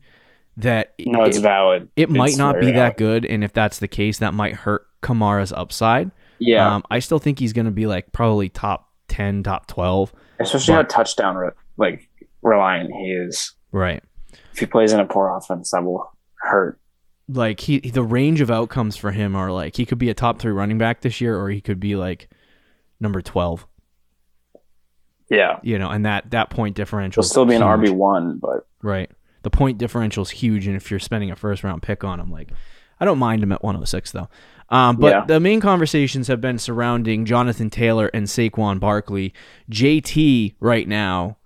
That 0.58 0.94
no, 0.98 1.22
it's 1.24 1.36
it, 1.36 1.42
valid. 1.42 1.88
it 1.96 2.08
might 2.10 2.30
It's 2.30 2.38
not 2.38 2.58
be 2.60 2.72
that 2.72 2.96
good, 2.96 3.26
and 3.26 3.44
if 3.44 3.52
that's 3.52 3.78
the 3.78 3.88
case, 3.88 4.18
that 4.20 4.32
might 4.32 4.54
hurt 4.54 4.86
Kamara's 5.02 5.52
upside. 5.52 6.10
Yeah, 6.38 6.76
Um, 6.76 6.82
I 6.90 6.98
still 7.00 7.18
think 7.18 7.38
he's 7.38 7.52
going 7.52 7.66
to 7.66 7.70
be 7.70 7.86
like 7.86 8.10
probably 8.12 8.48
top 8.48 8.88
ten, 9.08 9.42
top 9.42 9.66
twelve. 9.66 10.12
especially 10.40 10.74
how 10.74 10.80
but- 10.82 10.88
touchdown 10.90 11.36
re- 11.36 11.50
like 11.76 12.08
reliant 12.42 12.90
he 12.90 13.12
is. 13.12 13.54
Right. 13.70 14.02
If 14.52 14.58
he 14.60 14.66
plays 14.66 14.92
in 14.94 15.00
a 15.00 15.04
poor 15.04 15.28
offense, 15.36 15.70
that 15.72 15.84
will 15.84 16.10
hurt. 16.40 16.78
Like 17.28 17.60
he, 17.60 17.80
the 17.80 18.04
range 18.04 18.40
of 18.40 18.50
outcomes 18.50 18.96
for 18.96 19.10
him 19.10 19.34
are 19.34 19.50
like 19.50 19.76
he 19.76 19.84
could 19.84 19.98
be 19.98 20.10
a 20.10 20.14
top 20.14 20.38
three 20.38 20.52
running 20.52 20.78
back 20.78 21.00
this 21.00 21.20
year, 21.20 21.36
or 21.38 21.50
he 21.50 21.60
could 21.60 21.80
be 21.80 21.96
like 21.96 22.28
number 23.00 23.20
twelve. 23.20 23.66
Yeah, 25.28 25.58
You 25.64 25.76
know, 25.80 25.90
and 25.90 26.06
that 26.06 26.30
that 26.30 26.50
point 26.50 26.76
differential 26.76 27.20
he'll 27.22 27.28
still 27.28 27.44
be 27.46 27.56
an. 27.56 27.62
RB 27.62 27.90
one, 27.90 28.38
but 28.38 28.68
Right. 28.80 29.10
The 29.42 29.50
point 29.50 29.76
differential 29.78 30.22
is 30.22 30.30
huge, 30.30 30.68
and 30.68 30.76
if 30.76 30.88
you're 30.88 31.00
spending 31.00 31.32
a 31.32 31.36
first 31.36 31.64
round 31.64 31.82
pick 31.82 32.04
on 32.04 32.20
him, 32.20 32.30
like 32.30 32.50
I 33.00 33.04
don't 33.04 33.18
mind 33.18 33.42
him 33.42 33.50
at 33.50 33.62
106 33.62 34.12
though. 34.12 34.28
Um, 34.68 34.96
but 34.96 35.08
Yeah. 35.12 35.24
the 35.26 35.40
main 35.40 35.60
conversations 35.60 36.28
have 36.28 36.40
been 36.40 36.58
surrounding 36.58 37.24
Jonathan 37.24 37.70
Taylor 37.70 38.06
and 38.14 38.26
Saquon 38.26 38.78
Barkley. 38.78 39.34
JT 39.68 40.54
right 40.60 40.86
now 40.86 41.38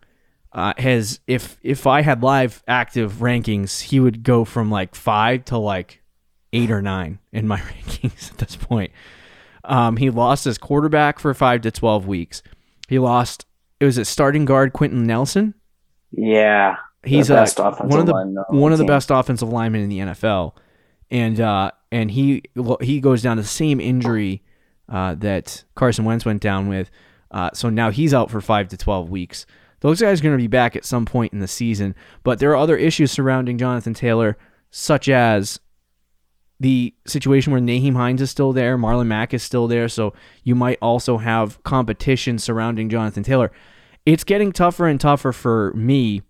uh, 0.53 0.75
has 0.79 1.21
if 1.27 1.59
if 1.63 1.87
I 1.87 2.03
had 2.03 2.23
live 2.23 2.63
active 2.67 3.15
rankings, 3.15 3.83
he 3.83 4.01
would 4.01 4.23
go 4.23 4.45
from 4.45 4.71
like 4.71 4.95
five 4.95 5.45
to 5.47 5.59
like 5.59 6.03
eight 6.53 6.71
or 6.71 6.83
nine 6.83 7.19
in 7.33 7.47
my 7.47 7.59
rankings 7.61 8.31
at 8.33 8.39
this 8.39 8.57
point. 8.57 8.93
Um, 9.65 9.97
he 9.97 10.11
lost 10.11 10.45
his 10.45 10.59
quarterback 10.59 11.19
for 11.19 11.33
five 11.35 11.61
to 11.63 11.71
twelve 11.71 12.07
weeks. 12.07 12.43
He 12.89 12.99
lost. 12.99 13.47
It 13.79 13.85
was 13.85 13.97
a 13.97 14.05
starting 14.05 14.45
guard 14.45 14.73
Quenton 14.73 15.07
Nelson. 15.07 15.55
yeah, 16.13 16.77
He's 17.05 17.29
the 17.29 17.39
a, 17.39 17.43
offensive 17.45 17.87
one 17.87 18.01
of 18.01 18.07
the 18.07 18.13
line 18.13 18.37
on 18.37 18.57
one 18.59 18.73
of 18.73 18.79
the 18.79 18.85
best 18.85 19.11
offensive 19.11 19.49
linemen 19.49 19.83
in 19.83 19.89
the 19.89 19.99
NFL, 20.01 20.53
and 21.11 21.41
uh, 21.41 21.71
and 21.91 22.11
he 22.11 22.43
he 22.81 23.01
goes 23.01 23.23
down 23.23 23.37
to 23.37 23.43
the 23.43 23.49
same 23.49 23.81
injury 23.81 24.43
uh, 24.89 25.15
that 25.17 25.65
Carson 25.77 26.05
Wentz 26.05 26.25
went 26.27 26.43
down 26.43 26.69
with. 26.69 26.91
Uh, 27.31 27.51
so 27.55 27.71
now 27.71 27.91
he's 27.91 28.13
out 28.13 28.31
for 28.31 28.41
five 28.41 28.69
to 28.69 28.77
twelve 28.77 29.09
weeks. 29.09 29.47
Those 29.81 30.01
guys 30.01 30.21
are 30.21 30.23
going 30.23 30.37
to 30.37 30.43
be 30.43 30.47
back 30.47 30.77
at 30.77 30.85
some 30.85 31.07
point 31.07 31.33
in 31.33 31.41
the 31.41 31.49
season, 31.49 31.95
but 32.23 32.39
there 32.39 32.51
are 32.51 32.57
other 32.57 32.77
issues 32.77 33.11
surrounding 33.11 33.59
Jonathan 33.59 33.95
Taylor, 33.95 34.37
such 34.71 35.09
as 35.09 35.59
the 36.61 36.95
situation 37.07 37.53
where 37.53 37.61
Nyheim 37.61 37.95
Hines 37.95 38.21
is 38.21 38.31
still 38.31 38.53
there, 38.53 38.77
Marlon 38.77 39.07
Mack 39.07 39.33
is 39.33 39.43
still 39.43 39.67
there, 39.67 39.89
so 39.89 40.13
you 40.45 40.55
might 40.55 40.79
also 40.83 41.17
have 41.17 41.63
competition 41.63 42.39
surrounding 42.39 42.91
Jonathan 42.91 43.23
Taylor. 43.23 43.51
It's 44.05 44.25
getting 44.25 44.53
tougher 44.53 44.87
and 44.87 45.01
tougher 45.01 45.33
for 45.33 45.73
me 45.75 46.23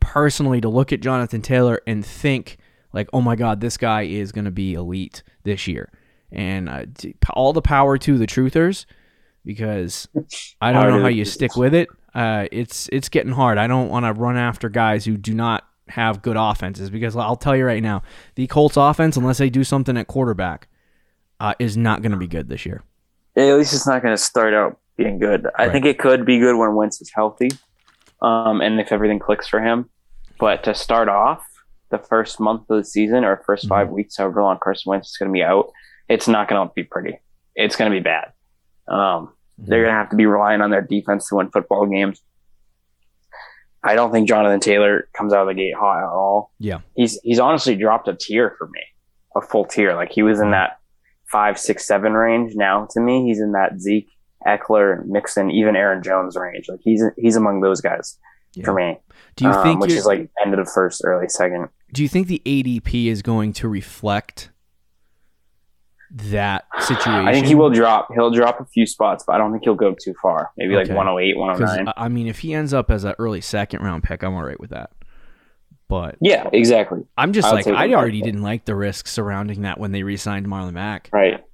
personally 0.00 0.60
to 0.60 0.68
look 0.68 0.92
at 0.92 1.00
Jonathan 1.00 1.42
Taylor 1.42 1.80
and 1.86 2.04
think 2.04 2.58
like, 2.92 3.08
"Oh 3.12 3.20
my 3.20 3.36
god, 3.36 3.60
this 3.60 3.76
guy 3.76 4.02
is 4.02 4.32
going 4.32 4.44
to 4.44 4.50
be 4.50 4.74
elite 4.74 5.22
this 5.44 5.68
year." 5.68 5.90
And 6.32 6.68
uh, 6.68 6.84
all 7.30 7.52
the 7.52 7.62
power 7.62 7.98
to 7.98 8.18
the 8.18 8.26
truthers 8.26 8.84
because 9.44 10.08
I 10.60 10.72
don't 10.72 10.88
know 10.90 11.02
how 11.02 11.08
you 11.08 11.24
stick 11.24 11.56
with 11.56 11.72
it. 11.72 11.88
Uh, 12.16 12.46
it's 12.50 12.88
it's 12.92 13.08
getting 13.10 13.32
hard. 13.32 13.58
I 13.58 13.66
don't 13.66 13.90
want 13.90 14.06
to 14.06 14.12
run 14.14 14.36
after 14.38 14.68
guys 14.70 15.04
who 15.04 15.16
do 15.18 15.34
not 15.34 15.64
have 15.88 16.22
good 16.22 16.36
offenses 16.38 16.88
because 16.90 17.14
I'll 17.14 17.36
tell 17.36 17.54
you 17.54 17.66
right 17.66 17.82
now, 17.82 18.02
the 18.36 18.46
Colts 18.46 18.76
offense, 18.78 19.16
unless 19.18 19.36
they 19.38 19.50
do 19.50 19.62
something 19.64 19.96
at 19.98 20.06
quarterback, 20.06 20.66
uh, 21.40 21.52
is 21.58 21.76
not 21.76 22.00
going 22.00 22.12
to 22.12 22.18
be 22.18 22.26
good 22.26 22.48
this 22.48 22.64
year. 22.64 22.82
At 23.36 23.54
least 23.58 23.74
it's 23.74 23.86
not 23.86 24.02
going 24.02 24.14
to 24.16 24.22
start 24.22 24.54
out 24.54 24.78
being 24.96 25.18
good. 25.18 25.46
I 25.58 25.64
Right. 25.64 25.72
think 25.72 25.84
it 25.84 25.98
could 25.98 26.24
be 26.24 26.38
good 26.38 26.56
when 26.56 26.74
Wentz 26.74 27.02
is 27.02 27.12
healthy, 27.14 27.50
um, 28.22 28.62
and 28.62 28.80
if 28.80 28.92
everything 28.92 29.18
clicks 29.18 29.46
for 29.46 29.60
him. 29.60 29.90
But 30.40 30.64
to 30.64 30.74
start 30.74 31.08
off 31.10 31.44
the 31.90 31.98
first 31.98 32.40
month 32.40 32.62
of 32.70 32.78
the 32.78 32.84
season 32.84 33.24
or 33.24 33.42
first 33.46 33.64
Mm-hmm. 33.64 33.68
five 33.74 33.90
weeks, 33.90 34.16
however 34.16 34.42
long 34.42 34.58
Carson 34.64 34.88
Wentz 34.90 35.10
is 35.10 35.16
going 35.18 35.28
to 35.30 35.32
be 35.32 35.42
out, 35.42 35.70
it's 36.08 36.26
not 36.28 36.48
going 36.48 36.66
to 36.66 36.72
be 36.74 36.82
pretty. 36.82 37.18
It's 37.54 37.76
going 37.76 37.90
to 37.92 37.96
be 37.96 38.02
bad. 38.02 38.32
Um, 38.88 39.34
They're 39.58 39.82
going 39.82 39.92
to 39.92 39.98
have 39.98 40.10
to 40.10 40.16
be 40.16 40.26
relying 40.26 40.60
on 40.60 40.70
their 40.70 40.82
defense 40.82 41.28
to 41.28 41.36
win 41.36 41.50
football 41.50 41.86
games. 41.86 42.22
I 43.82 43.94
don't 43.94 44.10
think 44.10 44.28
Jonathan 44.28 44.60
Taylor 44.60 45.08
comes 45.16 45.32
out 45.32 45.42
of 45.42 45.48
the 45.48 45.54
gate 45.54 45.74
hot 45.74 45.98
at 45.98 46.08
all. 46.08 46.52
Yeah. 46.58 46.80
He's 46.94 47.20
he's 47.22 47.38
honestly 47.38 47.76
dropped 47.76 48.08
a 48.08 48.14
tier 48.14 48.54
for 48.58 48.66
me, 48.68 48.80
a 49.36 49.40
full 49.40 49.64
tier. 49.64 49.94
Like 49.94 50.10
he 50.12 50.22
was 50.22 50.40
in 50.40 50.50
that 50.50 50.78
five, 51.30 51.58
six, 51.58 51.86
seven 51.86 52.12
range. 52.12 52.54
Now 52.56 52.88
to 52.90 53.00
me, 53.00 53.24
he's 53.24 53.40
in 53.40 53.52
that 53.52 53.80
Zeke, 53.80 54.08
Ekeler, 54.44 55.06
Mixon, 55.06 55.50
even 55.52 55.76
Aaron 55.76 56.02
Jones 56.02 56.36
range. 56.36 56.68
Like 56.68 56.80
he's 56.82 57.04
he's 57.16 57.36
among 57.36 57.60
those 57.60 57.80
guys 57.80 58.18
for 58.64 58.74
me. 58.74 58.98
Do 59.36 59.44
you 59.44 59.50
um, 59.50 59.62
think 59.62 59.80
which 59.80 59.92
is 59.92 60.06
like 60.06 60.30
end 60.44 60.52
of 60.54 60.64
the 60.64 60.70
first, 60.70 61.02
early 61.04 61.28
second. 61.28 61.68
do 61.92 62.02
you 62.02 62.08
think 62.08 62.26
the 62.26 62.42
ADP 62.44 63.06
is 63.06 63.22
going 63.22 63.52
to 63.54 63.68
reflect 63.68 64.50
that 66.16 66.64
situation? 66.80 67.12
I 67.28 67.32
think 67.32 67.46
he 67.46 67.54
will 67.54 67.70
drop. 67.70 68.08
He'll 68.14 68.30
drop 68.30 68.60
a 68.60 68.64
few 68.66 68.86
spots, 68.86 69.24
but 69.26 69.34
I 69.34 69.38
don't 69.38 69.52
think 69.52 69.64
he'll 69.64 69.74
go 69.74 69.94
too 69.94 70.14
far. 70.20 70.50
Maybe 70.56 70.76
Okay. 70.76 70.88
like 70.88 70.96
108, 70.96 71.36
109. 71.36 71.92
I 71.96 72.08
mean, 72.08 72.26
if 72.26 72.40
he 72.40 72.52
ends 72.54 72.72
up 72.74 72.90
as 72.90 73.04
an 73.04 73.14
early 73.18 73.40
second 73.40 73.82
round 73.82 74.02
pick, 74.02 74.22
I'm 74.22 74.34
all 74.34 74.42
right 74.44 74.58
with 74.60 74.70
that. 74.70 74.90
But 75.88 76.16
yeah, 76.20 76.48
exactly. 76.52 77.04
I'm 77.16 77.32
just 77.32 77.46
I'll 77.46 77.54
like 77.54 77.66
I 77.68 77.94
already 77.94 78.20
didn't 78.20 78.42
like 78.42 78.64
the 78.64 78.74
risk 78.74 79.06
surrounding 79.06 79.62
that 79.62 79.78
when 79.78 79.92
they 79.92 80.02
re-signed 80.02 80.46
Marlon 80.46 80.72
Mack. 80.72 81.08
Right. 81.12 81.44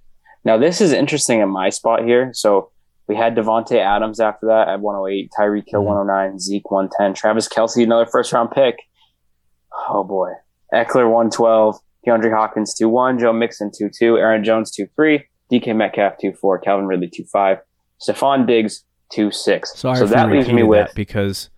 Now 0.45 0.57
this 0.57 0.81
is 0.81 0.93
interesting 0.93 1.41
in 1.41 1.51
my 1.51 1.69
spot 1.69 2.03
here. 2.05 2.31
So 2.33 2.71
we 3.09 3.15
had 3.15 3.35
Davante 3.37 3.77
Adams 3.79 4.21
after 4.21 4.47
that 4.47 4.69
at 4.69 4.81
108, 4.81 5.31
Tyreek 5.39 5.65
Hill 5.67 5.83
Mhm. 5.83 5.87
109, 5.87 6.39
Zeke 6.39 6.71
110, 6.71 7.13
Travis 7.13 7.47
Kelce 7.47 7.83
another 7.83 8.07
first 8.07 8.33
round 8.33 8.53
pick. 8.53 8.77
Oh 9.91 10.03
boy, 10.03 10.31
Ekeler 10.73 11.11
112, 11.11 11.79
DeAndre 12.07 12.35
Hopkins 12.37 12.75
2-1, 12.81 13.21
Joe 13.21 13.33
Mixon 13.33 13.71
2-2, 13.71 14.19
Aaron 14.19 14.43
Jones 14.45 14.75
2-3, 14.77 15.23
DK 15.53 15.77
Metcalf 15.77 16.15
2-4, 16.23 16.63
Calvin 16.65 16.87
Ridley 16.87 17.09
2-5, 17.11 17.61
Stefon 18.01 18.47
Diggs 18.47 18.85
2-6. 19.15 19.67
Sorry 19.67 19.97
so 19.99 20.07
that 20.07 20.31
leaves 20.31 20.49
me 20.49 20.63
with. 20.63 20.89
that 20.89 20.95
because 20.95 21.51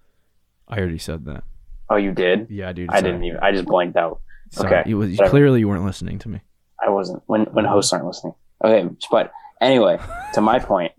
I 0.69 0.79
already 0.79 0.99
said 0.99 1.25
that. 1.27 1.45
Oh, 1.91 1.97
you 1.97 2.13
did? 2.13 2.49
Yeah, 2.51 2.73
dude. 2.73 2.91
I 2.91 3.01
didn't 3.01 3.25
even. 3.25 3.41
I 3.41 3.53
just 3.53 3.67
blanked 3.67 3.97
out. 3.97 4.21
Sorry. 4.51 4.75
okay, 4.81 4.89
You, 4.89 4.99
was- 4.99 5.11
whatever. 5.13 5.31
clearly 5.31 5.61
you 5.61 5.69
weren't 5.69 5.85
listening 5.85 6.19
to 6.21 6.29
me. 6.29 6.41
I 6.85 6.91
wasn't 6.91 7.23
when 7.27 7.45
when 7.45 7.65
hosts 7.65 7.93
aren't 7.93 8.05
listening. 8.07 8.35
Okay, 8.63 8.89
but 9.11 9.33
anyway, 9.61 9.99
to 10.35 10.41
my 10.43 10.59
point, 10.59 10.93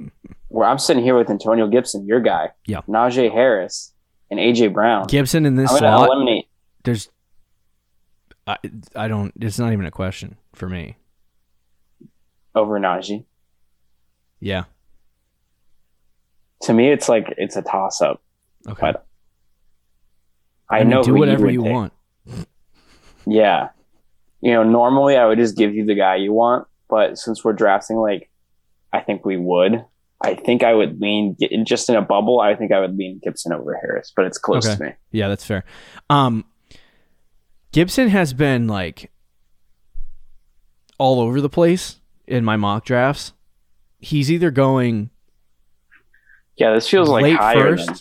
where 0.47 0.67
I'm 0.67 0.79
sitting 0.79 1.03
here 1.03 1.15
with 1.17 1.29
Antonio 1.29 1.67
Gibson, 1.67 2.07
your 2.07 2.21
guy, 2.21 2.49
Yeah. 2.65 2.81
Najee 2.87 3.31
Harris, 3.31 3.93
and 4.31 4.39
AJ 4.39 4.73
Brown. 4.73 5.05
Gibson 5.07 5.45
in 5.45 5.55
this 5.55 5.71
I'm 5.71 5.77
slot, 5.79 6.07
eliminate. 6.09 6.47
there's 6.83 7.09
I, 8.47 8.57
I 8.95 9.07
don't 9.07 9.33
it's 9.39 9.57
not 9.59 9.73
even 9.73 9.85
a 9.85 9.91
question 9.91 10.37
for 10.53 10.69
me. 10.69 10.97
over 12.53 12.79
Najee. 12.79 13.25
Yeah. 14.39 14.65
To 16.63 16.73
me, 16.73 16.89
it's 16.91 17.09
like 17.09 17.33
it's 17.37 17.55
a 17.55 17.61
toss 17.61 18.01
up. 18.01 18.21
Okay. 18.67 18.79
But 18.81 19.05
I, 20.69 20.79
mean, 20.79 20.89
know 20.89 21.03
do 21.03 21.13
whatever 21.15 21.45
would 21.45 21.53
you 21.53 21.63
want. 21.63 21.93
Yeah, 23.27 23.69
you 24.41 24.51
know, 24.53 24.63
normally 24.63 25.17
I 25.17 25.25
would 25.25 25.37
just 25.39 25.57
give 25.57 25.73
you 25.73 25.85
the 25.85 25.95
guy 25.95 26.15
you 26.17 26.31
want, 26.31 26.67
but 26.89 27.17
since 27.17 27.43
we're 27.43 27.53
drafting, 27.53 27.97
like, 27.97 28.29
I 28.93 29.01
think 29.01 29.25
we 29.25 29.37
would. 29.37 29.83
I 30.23 30.35
think 30.35 30.63
I 30.63 30.73
would 30.73 31.01
lean 31.01 31.35
just 31.65 31.89
in 31.89 31.95
a 31.95 32.01
bubble. 32.01 32.39
I 32.39 32.55
think 32.55 32.71
I 32.71 32.79
would 32.79 32.95
lean 32.97 33.19
Gibson 33.23 33.51
over 33.51 33.75
Harris, 33.75 34.13
but 34.15 34.25
it's 34.25 34.37
close 34.37 34.65
Okay. 34.65 34.77
to 34.77 34.83
me. 34.85 34.91
Yeah, 35.11 35.27
that's 35.27 35.45
fair. 35.45 35.65
Um 36.09 36.45
Gibson 37.75 38.07
has 38.07 38.33
been 38.33 38.67
like 38.69 39.11
all 40.97 41.19
over 41.19 41.41
the 41.41 41.49
place 41.49 41.99
in 42.25 42.45
my 42.45 42.55
mock 42.55 42.85
drafts. 42.85 43.33
He's 43.99 44.31
either 44.31 44.49
going 44.49 45.09
Yeah, 46.55 46.73
this 46.73 46.87
feels 46.87 47.09
like 47.09 47.23
late 47.23 47.37
first. 47.37 47.85
Than, 47.87 47.95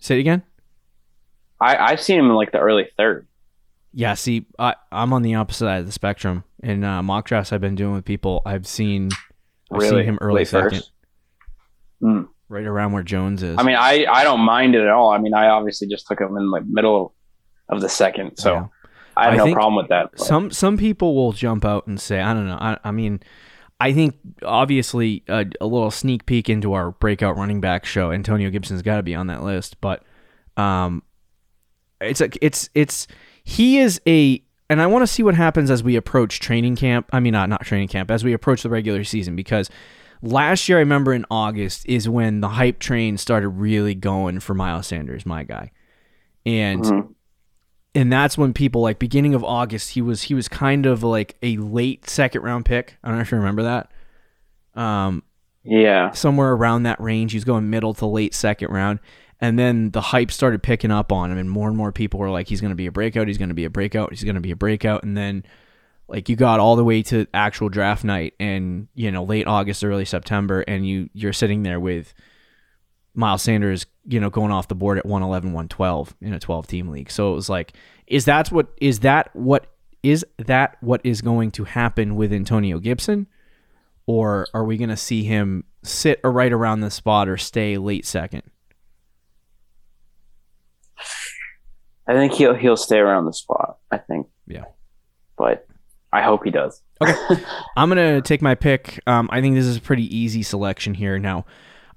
Say 0.00 0.16
it 0.18 0.20
again. 0.20 0.42
I 1.58 1.76
I've 1.78 2.00
seen 2.02 2.18
him 2.18 2.26
in 2.26 2.34
like 2.34 2.52
the 2.52 2.58
early 2.58 2.90
third. 2.98 3.26
Yeah, 3.94 4.12
see, 4.12 4.44
I, 4.58 4.74
I'm 4.92 5.14
on 5.14 5.22
the 5.22 5.36
opposite 5.36 5.60
side 5.60 5.80
of 5.80 5.86
the 5.86 5.92
spectrum. 5.92 6.44
In 6.62 6.84
uh, 6.84 7.02
mock 7.02 7.24
drafts 7.24 7.54
I've 7.54 7.62
been 7.62 7.74
doing 7.74 7.94
with 7.94 8.04
people, 8.04 8.42
I've 8.44 8.66
seen 8.66 9.08
I've 9.72 9.80
Really, 9.80 10.02
seen 10.02 10.04
him 10.04 10.18
early 10.20 10.40
late 10.40 10.48
second, 10.48 10.70
first. 10.72 10.92
Mm. 12.02 12.28
right 12.50 12.66
around 12.66 12.92
where 12.92 13.02
Jones 13.02 13.42
is. 13.42 13.56
I 13.58 13.62
mean, 13.62 13.76
I 13.76 14.04
I 14.04 14.24
don't 14.24 14.40
mind 14.40 14.74
it 14.74 14.82
at 14.82 14.90
all. 14.90 15.10
I 15.10 15.16
mean, 15.16 15.32
I 15.32 15.48
obviously 15.48 15.88
just 15.88 16.06
took 16.06 16.20
him 16.20 16.36
in 16.36 16.50
like 16.50 16.66
middle 16.66 17.14
of 17.68 17.80
the 17.80 17.88
second, 17.88 18.36
so 18.36 18.52
Yeah. 18.54 18.66
I 19.16 19.24
have 19.34 19.40
I 19.40 19.48
no 19.48 19.52
problem 19.54 19.74
with 19.76 19.88
that. 19.88 20.10
but- 20.12 20.20
some 20.20 20.50
some 20.50 20.76
people 20.76 21.14
will 21.14 21.32
jump 21.32 21.64
out 21.64 21.86
and 21.86 22.00
say, 22.00 22.20
I 22.20 22.32
don't 22.34 22.46
know. 22.46 22.58
I, 22.60 22.78
I 22.84 22.90
mean, 22.92 23.20
I 23.80 23.92
think 23.92 24.16
obviously 24.44 25.22
a, 25.28 25.44
a 25.60 25.66
little 25.66 25.90
sneak 25.90 26.24
peek 26.26 26.48
into 26.48 26.72
our 26.72 26.92
breakout 26.92 27.36
running 27.36 27.60
back 27.60 27.84
show. 27.84 28.10
Antonio 28.12 28.48
Gibson's 28.50 28.82
got 28.82 28.96
to 28.96 29.02
be 29.02 29.14
on 29.14 29.26
that 29.28 29.42
list, 29.42 29.80
but 29.80 30.02
um, 30.56 31.02
it's 32.00 32.20
a, 32.20 32.28
it's 32.44 32.70
it's 32.74 33.06
he 33.44 33.78
is 33.78 34.00
a, 34.06 34.42
and 34.70 34.80
I 34.80 34.86
want 34.86 35.02
to 35.02 35.06
see 35.06 35.22
what 35.22 35.34
happens 35.34 35.70
as 35.70 35.82
we 35.82 35.96
approach 35.96 36.38
training 36.40 36.76
camp. 36.76 37.08
I 37.12 37.20
mean, 37.20 37.32
not 37.32 37.48
not 37.48 37.62
training 37.62 37.88
camp 37.88 38.10
as 38.10 38.22
we 38.24 38.32
approach 38.32 38.62
the 38.62 38.70
regular 38.70 39.04
season 39.04 39.34
because. 39.36 39.68
Last 40.20 40.68
year, 40.68 40.78
I 40.78 40.80
remember 40.80 41.12
in 41.14 41.24
August 41.30 41.86
is 41.86 42.08
when 42.08 42.40
the 42.40 42.48
hype 42.48 42.80
train 42.80 43.18
started 43.18 43.50
really 43.50 43.94
going 43.94 44.40
for 44.40 44.52
Miles 44.52 44.88
Sanders, 44.88 45.24
my 45.24 45.44
guy, 45.44 45.70
and 46.44 46.82
Mhm. 46.82 47.14
And 47.98 48.12
that's 48.12 48.38
when 48.38 48.54
people 48.54 48.80
like 48.80 49.00
beginning 49.00 49.34
of 49.34 49.42
August 49.42 49.90
he 49.90 50.00
was 50.00 50.22
he 50.22 50.34
was 50.34 50.46
kind 50.46 50.86
of 50.86 51.02
like 51.02 51.36
a 51.42 51.56
late 51.56 52.08
second 52.08 52.42
round 52.42 52.64
pick. 52.64 52.96
I 53.02 53.08
don't 53.08 53.16
know 53.16 53.22
if 53.22 53.32
you 53.32 53.38
remember 53.38 53.64
that. 53.64 53.90
Um, 54.80 55.24
yeah, 55.64 56.12
somewhere 56.12 56.52
around 56.52 56.84
that 56.84 57.00
range, 57.00 57.32
he 57.32 57.38
was 57.38 57.44
going 57.44 57.68
middle 57.70 57.94
to 57.94 58.06
late 58.06 58.34
second 58.34 58.70
round, 58.70 59.00
and 59.40 59.58
then 59.58 59.90
the 59.90 60.00
hype 60.00 60.30
started 60.30 60.62
picking 60.62 60.92
up 60.92 61.10
on 61.10 61.32
him, 61.32 61.38
and 61.38 61.50
more 61.50 61.66
and 61.66 61.76
more 61.76 61.90
people 61.90 62.20
were 62.20 62.30
like, 62.30 62.46
he's 62.46 62.60
going 62.60 62.70
to 62.70 62.76
be 62.76 62.86
a 62.86 62.92
breakout, 62.92 63.26
he's 63.26 63.36
going 63.36 63.48
to 63.48 63.54
be 63.54 63.64
a 63.64 63.70
breakout, 63.70 64.10
he's 64.10 64.22
going 64.22 64.36
to 64.36 64.40
be 64.40 64.52
a 64.52 64.56
breakout, 64.56 65.02
and 65.02 65.16
then 65.16 65.42
like 66.06 66.28
you 66.28 66.36
got 66.36 66.60
all 66.60 66.76
the 66.76 66.84
way 66.84 67.02
to 67.02 67.26
actual 67.34 67.68
draft 67.68 68.04
night, 68.04 68.32
and 68.38 68.86
you 68.94 69.10
know 69.10 69.24
late 69.24 69.48
August, 69.48 69.82
early 69.82 70.04
September, 70.04 70.60
and 70.68 70.86
you 70.86 71.10
you're 71.14 71.32
sitting 71.32 71.64
there 71.64 71.80
with 71.80 72.14
Miles 73.18 73.42
Sanders, 73.42 73.84
you 74.06 74.20
know, 74.20 74.30
going 74.30 74.52
off 74.52 74.68
the 74.68 74.76
board 74.76 74.96
at 74.96 75.04
111, 75.04 75.52
112 75.52 76.14
in 76.20 76.32
a 76.32 76.38
12 76.38 76.66
team 76.68 76.88
league. 76.88 77.10
So 77.10 77.32
it 77.32 77.34
was 77.34 77.48
like, 77.48 77.72
is 78.06 78.26
that 78.26 78.52
what 78.52 78.68
is 78.80 79.00
that 79.00 79.34
what 79.34 79.66
is 80.02 80.24
that 80.38 80.76
what 80.80 81.00
is 81.02 81.20
going 81.20 81.50
to 81.50 81.64
happen 81.64 82.14
with 82.14 82.32
Antonio 82.32 82.78
Gibson? 82.78 83.26
Or 84.06 84.46
are 84.54 84.64
we 84.64 84.76
going 84.76 84.88
to 84.88 84.96
see 84.96 85.24
him 85.24 85.64
sit 85.82 86.20
or 86.22 86.30
right 86.30 86.52
around 86.52 86.80
the 86.80 86.90
spot 86.90 87.28
or 87.28 87.36
stay 87.36 87.76
late 87.76 88.06
second? 88.06 88.44
I 92.06 92.14
think 92.14 92.32
he'll 92.32 92.54
he'll 92.54 92.76
stay 92.76 92.98
around 92.98 93.26
the 93.26 93.32
spot. 93.32 93.78
I 93.90 93.98
think. 93.98 94.28
Yeah. 94.46 94.64
but 95.36 95.66
I 96.12 96.22
hope 96.22 96.44
he 96.44 96.50
does. 96.50 96.80
Okay. 97.02 97.14
I'm 97.76 97.88
gonna 97.88 98.22
take 98.22 98.40
my 98.40 98.54
pick. 98.54 99.00
Um, 99.06 99.28
I 99.30 99.40
think 99.40 99.56
this 99.56 99.66
is 99.66 99.76
a 99.76 99.80
pretty 99.80 100.16
easy 100.16 100.42
selection 100.42 100.94
here. 100.94 101.18
Now, 101.18 101.44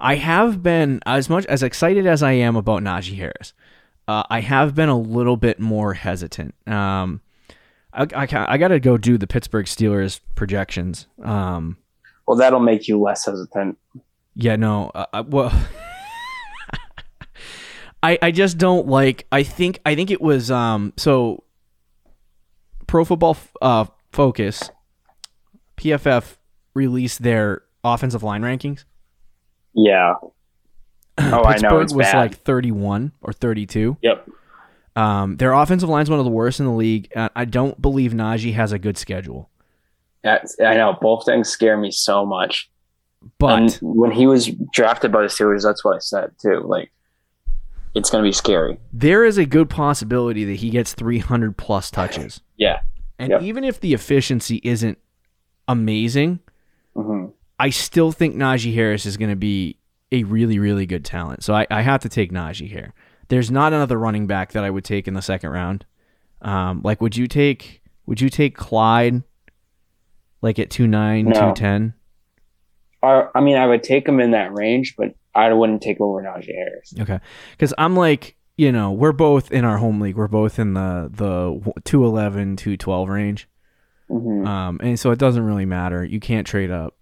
I 0.01 0.15
have 0.15 0.63
been 0.63 1.00
as 1.05 1.29
much 1.29 1.46
as 1.46 1.62
excited 1.63 2.08
as 2.08 2.24
I 2.24 2.31
am 2.34 2.55
about 2.55 2.81
Najee 2.81 3.15
Harris. 3.17 3.53
Uh, 4.08 4.24
I 4.29 4.41
have 4.41 4.74
been 4.75 4.89
a 4.89 4.98
little 4.98 5.38
bit 5.38 5.60
more 5.60 5.93
hesitant. 5.93 6.55
Um, 6.67 7.22
I, 7.93 8.08
I, 8.15 8.27
I 8.53 8.58
got 8.58 8.70
to 8.70 8.79
go 8.79 8.98
do 8.98 9.17
the 9.17 9.27
Pittsburgh 9.27 9.67
Steelers 9.67 10.20
projections. 10.36 11.08
Um, 11.24 11.77
Well, 12.27 12.36
that'll 12.38 12.60
make 12.60 12.88
you 12.88 13.00
less 13.00 13.25
hesitant. 13.25 13.77
yeah, 14.36 14.55
no, 14.55 14.89
uh, 14.96 15.05
uh, 15.13 15.24
well, 15.27 15.51
I, 18.03 18.17
I 18.22 18.31
just 18.31 18.58
don't 18.58 18.88
like 18.88 19.27
I 19.31 19.43
think 19.43 19.79
I 19.86 19.93
think 19.93 20.10
it 20.10 20.20
was 20.22 20.50
um 20.50 20.91
so 20.98 21.43
Pro 22.88 23.05
Football 23.05 23.38
uh 23.62 23.86
Focus 24.12 24.72
PFF 25.77 26.38
released 26.74 27.22
their 27.22 27.62
offensive 27.84 28.24
line 28.24 28.41
rankings. 28.41 28.86
Yeah. 29.74 30.13
Oh, 31.20 31.44
I 31.44 31.58
know. 31.58 31.70
Pittsburgh 31.70 31.84
It's 31.84 31.94
was 31.94 32.08
bad. 32.08 32.18
like 32.18 32.36
31 32.38 33.12
or 33.22 33.32
32. 33.34 33.98
Yep. 34.01 34.30
Um, 34.96 35.38
their 35.38 35.51
offensive 35.54 35.88
line's 35.90 36.10
one 36.10 36.18
of 36.20 36.25
the 36.25 36.32
worst 36.32 36.60
in 36.60 36.66
the 36.66 36.72
league. 36.72 37.12
I 37.16 37.46
don't 37.46 37.80
believe 37.80 38.12
Najee 38.13 38.54
has 38.54 38.72
a 38.72 38.80
good 38.80 38.98
schedule. 38.98 39.50
That's, 40.24 40.56
I 40.60 40.75
know. 40.75 40.98
Both 41.00 41.25
things 41.25 41.48
scare 41.50 41.78
me 41.78 41.92
so 41.92 42.25
much. 42.25 42.72
But 43.38 43.62
and 43.62 43.80
when 43.82 44.12
he 44.12 44.25
was 44.25 44.50
drafted 44.74 45.12
by 45.12 45.22
the 45.22 45.28
Steelers, 45.28 45.62
that's 45.63 45.86
what 45.86 45.96
I 45.96 46.00
said 46.00 46.32
too. 46.42 46.62
Like, 46.66 46.92
it's 47.94 48.10
going 48.10 48.24
to 48.24 48.28
be 48.28 48.34
scary. 48.34 48.80
there 48.92 49.24
is 49.25 49.38
a 49.38 49.46
good 49.46 49.70
possibility 49.70 50.44
that 50.46 50.56
he 50.56 50.70
gets 50.72 50.94
300 50.94 51.56
plus 51.56 51.92
touches. 51.92 52.42
Yeah. 52.58 52.80
And 53.20 53.30
Yep. 53.32 53.42
even 53.44 53.63
if 53.63 53.80
the 53.80 53.94
efficiency 53.94 54.60
isn't 54.63 54.98
amazing, 55.68 56.40
hmm 56.96 57.25
I 57.62 57.70
still 57.70 58.12
think 58.12 58.36
Najee 58.36 58.74
Harris 58.74 59.06
is 59.06 59.18
going 59.18 59.30
to 59.30 59.36
be 59.36 59.77
a 60.12 60.24
really, 60.24 60.58
really 60.60 60.86
good 60.86 61.06
talent. 61.06 61.44
So 61.44 61.53
I, 61.53 61.68
I 61.70 61.82
have 61.82 62.01
to 62.01 62.10
take 62.10 62.32
Najee 62.32 62.68
here. 62.68 62.94
There's 63.27 63.51
not 63.51 63.72
another 63.72 63.98
running 63.98 64.25
back 64.27 64.51
that 64.53 64.63
I 64.63 64.70
would 64.70 64.84
take 64.84 65.08
in 65.08 65.13
the 65.13 65.22
second 65.22 65.51
round. 65.51 65.86
Um, 66.41 66.82
like, 66.84 67.00
would 67.01 67.15
you 67.15 67.27
take 67.27 67.82
would 68.08 68.20
you 68.20 68.30
take 68.30 68.56
Clyde 68.58 69.24
like 70.41 70.58
at 70.60 70.70
two 70.70 70.88
nine, 70.88 71.25
No. 71.25 71.50
two 71.50 71.53
ten? 71.62 71.94
I, 73.03 73.27
I 73.36 73.41
mean, 73.41 73.58
I 73.58 73.68
would 73.68 73.84
take 73.84 74.08
him 74.08 74.20
in 74.20 74.32
that 74.32 74.51
range, 74.53 74.96
but 74.98 75.15
I 75.34 75.53
wouldn't 75.53 75.82
take 75.82 76.01
over 76.01 76.22
Najee 76.22 76.53
Harris. 76.56 76.94
Okay, 77.00 77.20
because 77.51 77.74
I'm 77.77 77.96
like, 77.96 78.36
you 78.58 78.72
know, 78.72 78.91
we're 78.91 79.12
both 79.13 79.51
in 79.51 79.65
our 79.65 79.77
home 79.77 80.00
league. 80.01 80.15
We're 80.18 80.27
both 80.27 80.60
in 80.60 80.74
the 80.74 81.10
the 81.13 81.62
211, 81.86 82.58
212 82.58 83.10
range. 83.10 83.48
hmm 84.10 84.46
Um, 84.46 84.80
and 84.84 85.00
so 85.00 85.12
it 85.12 85.20
doesn't 85.20 85.44
really 85.44 85.65
matter. 85.65 86.03
You 86.03 86.20
can't 86.20 86.46
trade 86.46 86.72
up, 86.72 86.96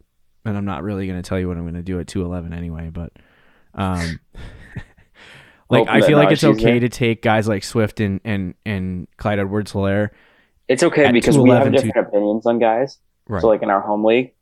and 0.50 0.58
I'm 0.58 0.66
not 0.66 0.84
really 0.84 1.08
going 1.08 1.22
to 1.22 1.28
tell 1.28 1.40
you 1.40 1.48
what 1.48 1.58
I'm 1.58 1.64
going 1.64 1.76
to 1.76 1.82
do 1.82 2.00
at 2.00 2.08
211 2.08 2.54
anyway. 2.58 2.90
But, 2.92 3.14
um, 3.74 4.20
like 5.70 5.88
I 5.88 6.02
feel 6.02 6.18
like 6.18 6.32
it's 6.32 6.44
okay 6.44 6.64
there. 6.64 6.80
to 6.82 6.90
take 6.90 7.22
guys 7.22 7.48
like 7.48 7.64
Swift 7.64 8.00
and 8.00 8.20
and 8.26 8.56
and 8.66 9.08
Clyde 9.18 9.40
Edwards-Helaire. 9.40 10.10
It's 10.68 10.84
okay 10.84 11.12
because 11.12 11.38
we 11.38 11.50
have 11.50 11.64
211, 11.64 11.74
different 11.74 12.08
opinions 12.08 12.46
on 12.46 12.60
guys. 12.60 12.98
Right. 13.28 13.42
So, 13.42 13.48
like 13.48 13.62
in 13.64 13.70
our 13.70 13.82
home 13.82 14.04
league, 14.04 14.34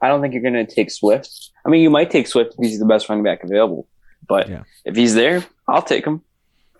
I 0.00 0.08
don't 0.08 0.20
think 0.20 0.32
you're 0.34 0.42
going 0.42 0.54
to 0.54 0.66
take 0.66 0.90
Swift. 0.90 1.50
I 1.64 1.68
mean, 1.70 1.82
you 1.82 1.90
might 1.90 2.10
take 2.10 2.26
Swift 2.26 2.54
if 2.58 2.64
he's 2.64 2.78
the 2.78 2.86
best 2.86 3.08
running 3.08 3.24
back 3.24 3.42
available, 3.44 3.86
but 4.26 4.48
Yeah. 4.48 4.62
if 4.84 4.96
he's 4.96 5.14
there, 5.14 5.44
I'll 5.68 5.82
take 5.82 6.04
him. 6.06 6.22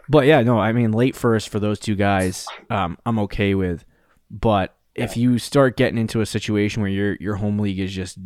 But 0.09 0.27
yeah, 0.27 0.41
no, 0.43 0.59
I 0.59 0.73
mean 0.73 0.93
late 0.93 1.15
first 1.15 1.49
for 1.51 1.61
those 1.61 1.79
two 1.79 1.95
guys, 1.95 2.47
um, 2.71 2.97
I'm 3.05 3.19
okay 3.21 3.55
with. 3.55 3.85
But 4.31 4.75
if 4.99 5.17
you 5.17 5.39
start 5.39 5.77
getting 5.77 5.99
into 5.99 6.21
a 6.21 6.27
situation 6.27 6.83
where 6.83 6.91
your 6.91 7.17
your 7.21 7.37
home 7.37 7.59
league 7.59 7.79
is 7.79 7.93
just 7.93 8.19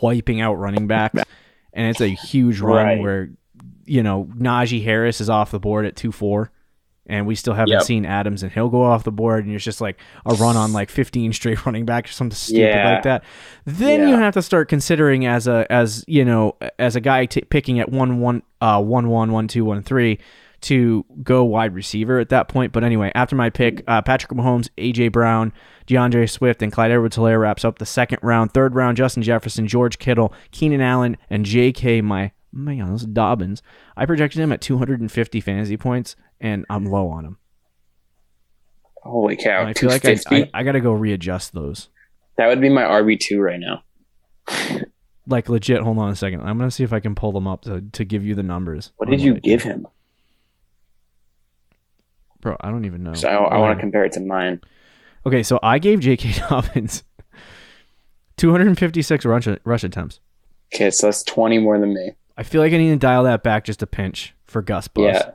wiping 0.00 0.40
out 0.40 0.54
running 0.54 0.86
backs, 0.86 1.22
and 1.72 1.88
it's 1.88 2.00
a 2.00 2.08
huge 2.08 2.60
run 2.60 2.86
Right. 2.86 3.00
where 3.00 3.30
you 3.84 4.02
know 4.02 4.28
Najee 4.36 4.84
Harris 4.84 5.20
is 5.20 5.28
off 5.28 5.50
the 5.50 5.60
board 5.60 5.84
at 5.86 5.96
two 5.96 6.12
four, 6.12 6.50
and 7.06 7.26
we 7.26 7.34
still 7.34 7.54
haven't 7.54 7.72
Yep. 7.72 7.82
seen 7.82 8.06
Adams 8.06 8.42
and 8.42 8.52
Hill 8.52 8.68
go 8.68 8.82
off 8.84 9.04
the 9.04 9.10
board, 9.12 9.44
and 9.44 9.54
it's 9.54 9.64
just 9.64 9.80
like 9.80 9.98
a 10.24 10.34
run 10.34 10.56
on 10.56 10.72
like 10.72 10.88
15 10.90 11.32
straight 11.32 11.64
running 11.66 11.84
backs 11.84 12.10
or 12.10 12.14
something 12.14 12.36
stupid 12.36 12.60
Yeah. 12.60 12.94
like 12.94 13.02
that. 13.02 13.24
Then 13.64 14.08
you 14.08 14.14
have 14.16 14.34
to 14.34 14.42
start 14.42 14.68
considering 14.68 15.26
as 15.26 15.46
a 15.48 15.66
as 15.70 16.04
you 16.06 16.24
know 16.24 16.56
as 16.78 16.96
a 16.96 17.00
guy 17.00 17.26
t- 17.26 17.40
picking 17.42 17.80
at 17.80 17.90
one 17.90 18.20
one 18.20 18.42
uh 18.60 18.80
one 18.82 19.08
one 19.08 19.32
one 19.32 19.48
two 19.48 19.64
one 19.64 19.82
three 19.82 20.18
to 20.62 21.04
go 21.22 21.44
wide 21.44 21.74
receiver 21.74 22.18
at 22.18 22.28
that 22.30 22.48
point. 22.48 22.72
But 22.72 22.84
anyway, 22.84 23.12
after 23.14 23.36
my 23.36 23.50
pick, 23.50 23.82
uh, 23.86 24.02
Patrick 24.02 24.32
Mahomes, 24.32 24.68
AJ 24.78 25.12
Brown, 25.12 25.52
D'Andre 25.86 26.26
Swift, 26.26 26.62
and 26.62 26.72
Clyde 26.72 26.90
Edwards-Helaire 26.90 27.40
wraps 27.40 27.64
up 27.64 27.78
the 27.78 27.86
second 27.86 28.18
round. 28.22 28.52
Third 28.52 28.74
round, 28.74 28.96
Justin 28.96 29.22
Jefferson, 29.22 29.66
George 29.66 29.98
Kittle, 29.98 30.32
Keenan 30.50 30.80
Allen, 30.80 31.16
and 31.28 31.44
J.K. 31.44 32.00
My 32.00 32.32
man, 32.52 32.92
this 32.92 33.02
is 33.02 33.06
Dobbins. 33.08 33.62
I 33.96 34.06
projected 34.06 34.40
him 34.40 34.52
at 34.52 34.60
250 34.60 35.40
fantasy 35.40 35.76
points, 35.76 36.16
and 36.40 36.64
I'm 36.70 36.84
low 36.86 37.08
on 37.08 37.24
him. 37.24 37.38
Holy 39.02 39.36
cow. 39.36 39.60
And 39.60 39.68
I 39.70 39.72
feel 39.72 39.88
like 39.90 40.04
I, 40.04 40.18
I, 40.30 40.50
I 40.54 40.62
got 40.62 40.72
to 40.72 40.80
go 40.80 40.92
readjust 40.92 41.52
those. 41.52 41.88
that 42.36 42.46
would 42.46 42.60
be 42.60 42.68
my 42.68 42.82
RB2 42.82 43.38
right 43.38 43.58
now. 43.60 43.82
Like 45.26 45.48
legit. 45.48 45.80
Hold 45.82 45.98
on 45.98 46.10
a 46.10 46.16
second. 46.16 46.40
I'm 46.40 46.58
gonna 46.58 46.70
see 46.70 46.82
if 46.82 46.92
I 46.92 46.98
can 46.98 47.14
pull 47.14 47.30
them 47.30 47.46
up 47.46 47.62
to, 47.62 47.80
to 47.80 48.04
give 48.04 48.24
you 48.24 48.34
the 48.34 48.42
numbers. 48.42 48.92
What 48.96 49.08
did 49.08 49.20
you 49.20 49.34
give 49.34 49.62
him? 49.62 49.86
Bro? 52.42 52.56
I 52.60 52.70
don't 52.70 52.84
even 52.84 53.02
know. 53.02 53.14
So 53.14 53.28
I, 53.28 53.54
I 53.54 53.58
want 53.58 53.78
to 53.78 53.80
compare 53.80 54.04
it 54.04 54.12
to 54.12 54.20
mine. 54.20 54.60
Okay, 55.24 55.42
so 55.42 55.58
I 55.62 55.78
gave 55.78 56.00
J.K. 56.00 56.32
Dobbins 56.48 57.04
256 58.36 59.24
rush, 59.24 59.48
rush 59.64 59.84
attempts. 59.84 60.20
Okay, 60.74 60.90
so 60.90 61.06
that's 61.06 61.22
20 61.22 61.58
more 61.58 61.78
than 61.78 61.94
me. 61.94 62.12
I 62.36 62.42
feel 62.42 62.60
like 62.60 62.72
I 62.72 62.76
need 62.78 62.90
to 62.90 62.96
dial 62.96 63.24
that 63.24 63.42
back 63.42 63.64
just 63.64 63.82
a 63.82 63.86
pinch 63.86 64.34
for 64.44 64.62
Gus 64.62 64.88
Bus. 64.88 65.14
Yeah. 65.14 65.30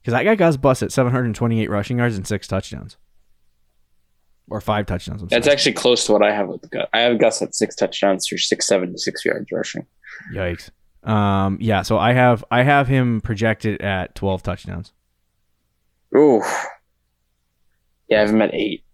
Because 0.00 0.14
I 0.14 0.24
got 0.24 0.38
Gus 0.38 0.56
Bus 0.56 0.82
at 0.82 0.92
728 0.92 1.68
rushing 1.68 1.98
yards 1.98 2.16
and 2.16 2.26
six 2.26 2.46
touchdowns. 2.46 2.96
Or 4.48 4.60
five 4.60 4.86
touchdowns. 4.86 5.22
I'm 5.22 5.28
That's 5.28 5.46
sorry. 5.46 5.54
actually 5.54 5.72
close 5.72 6.06
to 6.06 6.12
what 6.12 6.22
I 6.22 6.32
have 6.32 6.48
with 6.48 6.70
Gus. 6.70 6.86
I 6.92 7.00
have 7.00 7.18
Gus 7.18 7.42
at 7.42 7.54
six 7.54 7.74
touchdowns 7.74 8.28
seven, 8.60 8.96
six 8.96 9.24
yards 9.24 9.50
rushing. 9.50 9.84
Yikes. 10.32 10.70
Um, 11.02 11.58
yeah, 11.60 11.82
so 11.82 11.98
I 11.98 12.12
have 12.12 12.44
I 12.50 12.62
have 12.62 12.88
him 12.88 13.20
projected 13.20 13.80
at 13.80 14.14
12 14.14 14.42
touchdowns. 14.42 14.92
Ooh. 16.14 16.42
Yeah, 18.08 18.18
I 18.18 18.20
have 18.20 18.34
met 18.34 18.54
eight. 18.54 18.84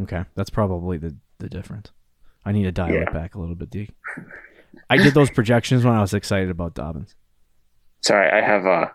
Okay, 0.00 0.24
that's 0.34 0.50
probably 0.50 0.96
the, 0.96 1.14
the 1.38 1.48
difference. 1.48 1.90
I 2.44 2.52
need 2.52 2.64
to 2.64 2.72
dial 2.72 2.92
Yeah. 2.92 3.02
it 3.02 3.12
back 3.12 3.34
a 3.34 3.38
little 3.38 3.54
bit, 3.54 3.70
D. 3.70 3.90
I 4.90 4.96
did 4.96 5.14
those 5.14 5.30
projections 5.34 5.84
when 5.84 5.94
I 5.94 6.00
was 6.00 6.14
excited 6.14 6.50
about 6.50 6.74
Dobbins. 6.74 7.14
Sorry, 8.00 8.28
I 8.30 8.44
have 8.44 8.66
uh 8.66 8.86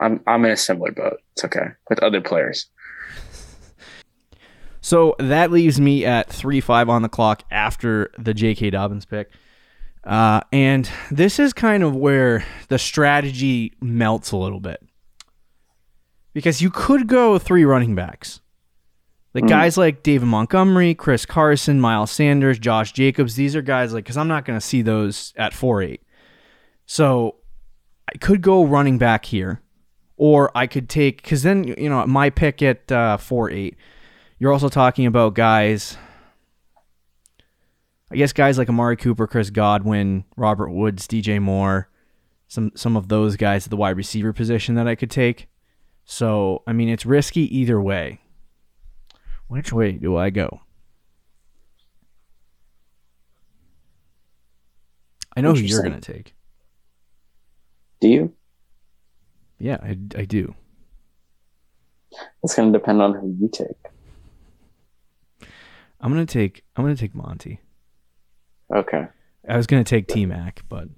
I'm 0.00 0.20
I'm 0.26 0.44
in 0.44 0.50
a 0.52 0.56
similar 0.56 0.90
boat. 0.92 1.18
It's 1.34 1.44
okay. 1.44 1.66
With 1.88 2.02
other 2.02 2.20
players. 2.20 2.68
So 4.80 5.14
that 5.18 5.50
leaves 5.50 5.80
me 5.80 6.04
at 6.04 6.30
3 6.30 6.60
5 6.60 6.88
on 6.88 7.02
the 7.02 7.08
clock 7.08 7.42
after 7.50 8.10
the 8.18 8.32
J.K. 8.32 8.70
Dobbins 8.70 9.04
pick. 9.04 9.30
Uh, 10.04 10.40
and 10.52 10.88
this 11.10 11.38
is 11.38 11.52
kind 11.52 11.82
of 11.82 11.94
where 11.94 12.44
the 12.68 12.78
strategy 12.78 13.74
melts 13.80 14.30
a 14.32 14.36
little 14.36 14.60
bit. 14.60 14.82
Because 16.38 16.62
you 16.62 16.70
could 16.70 17.08
go 17.08 17.36
three 17.36 17.64
running 17.64 17.96
backs. 17.96 18.40
Like 19.34 19.42
Mm. 19.42 19.48
guys 19.48 19.76
like 19.76 20.04
David 20.04 20.26
Montgomery, 20.26 20.94
Chris 20.94 21.26
Carson, 21.26 21.80
Miles 21.80 22.12
Sanders, 22.12 22.60
Josh 22.60 22.92
Jacobs. 22.92 23.34
These 23.34 23.56
are 23.56 23.60
guys 23.60 23.92
like, 23.92 24.04
because 24.04 24.16
I'm 24.16 24.28
not 24.28 24.44
going 24.44 24.56
to 24.56 24.64
see 24.64 24.80
those 24.80 25.32
at 25.36 25.52
4 25.52 25.82
8. 25.82 26.00
So 26.86 27.34
I 28.08 28.16
could 28.18 28.40
go 28.40 28.64
running 28.64 28.98
back 28.98 29.24
here. 29.24 29.62
Or 30.16 30.56
I 30.56 30.68
could 30.68 30.88
take, 30.88 31.22
because 31.22 31.42
then, 31.42 31.64
you 31.76 31.88
know, 31.88 32.06
my 32.06 32.30
pick 32.30 32.62
at 32.62 32.90
uh, 32.92 33.16
4 33.16 33.50
8. 33.50 33.76
You're 34.38 34.52
also 34.52 34.68
talking 34.68 35.06
about 35.06 35.34
guys, 35.34 35.96
I 38.12 38.16
guess 38.16 38.32
guys 38.32 38.58
like 38.58 38.68
Amari 38.68 38.96
Cooper, 38.96 39.26
Chris 39.26 39.50
Godwin, 39.50 40.24
Robert 40.36 40.70
Woods, 40.70 41.08
DJ 41.08 41.42
Moore, 41.42 41.88
some 42.46 42.70
some 42.76 42.96
of 42.96 43.08
those 43.08 43.34
guys 43.34 43.66
at 43.66 43.70
the 43.70 43.76
wide 43.76 43.96
receiver 43.96 44.32
position 44.32 44.76
that 44.76 44.86
I 44.86 44.94
could 44.94 45.10
take. 45.10 45.47
So 46.10 46.62
I 46.66 46.72
mean, 46.72 46.88
it's 46.88 47.04
risky 47.04 47.42
either 47.54 47.78
way. 47.78 48.20
Which 49.46 49.74
way 49.74 49.92
do 49.92 50.16
I 50.16 50.30
go? 50.30 50.62
I 55.36 55.42
know 55.42 55.52
who 55.52 55.60
you're 55.60 55.82
gonna 55.82 56.00
take. 56.00 56.34
Do 58.00 58.08
you? 58.08 58.32
Yeah, 59.58 59.76
I, 59.82 59.98
I 60.16 60.24
do. 60.24 60.54
It's 62.42 62.54
gonna 62.54 62.72
depend 62.72 63.02
on 63.02 63.12
who 63.12 63.36
you 63.38 63.50
take. 63.52 63.76
I'm 66.00 66.10
gonna 66.10 66.24
take 66.24 66.64
I'm 66.74 66.84
gonna 66.84 66.96
take 66.96 67.14
Monty. 67.14 67.60
Okay. 68.74 69.08
I 69.46 69.56
was 69.58 69.66
gonna 69.66 69.84
take 69.84 70.08
T 70.08 70.24
Mac, 70.24 70.62
but 70.70 70.88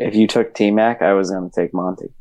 If 0.00 0.16
you 0.16 0.26
took 0.26 0.52
T 0.52 0.72
Mac, 0.72 1.00
I 1.00 1.12
was 1.12 1.30
gonna 1.30 1.50
take 1.54 1.72
Monty. 1.72 2.12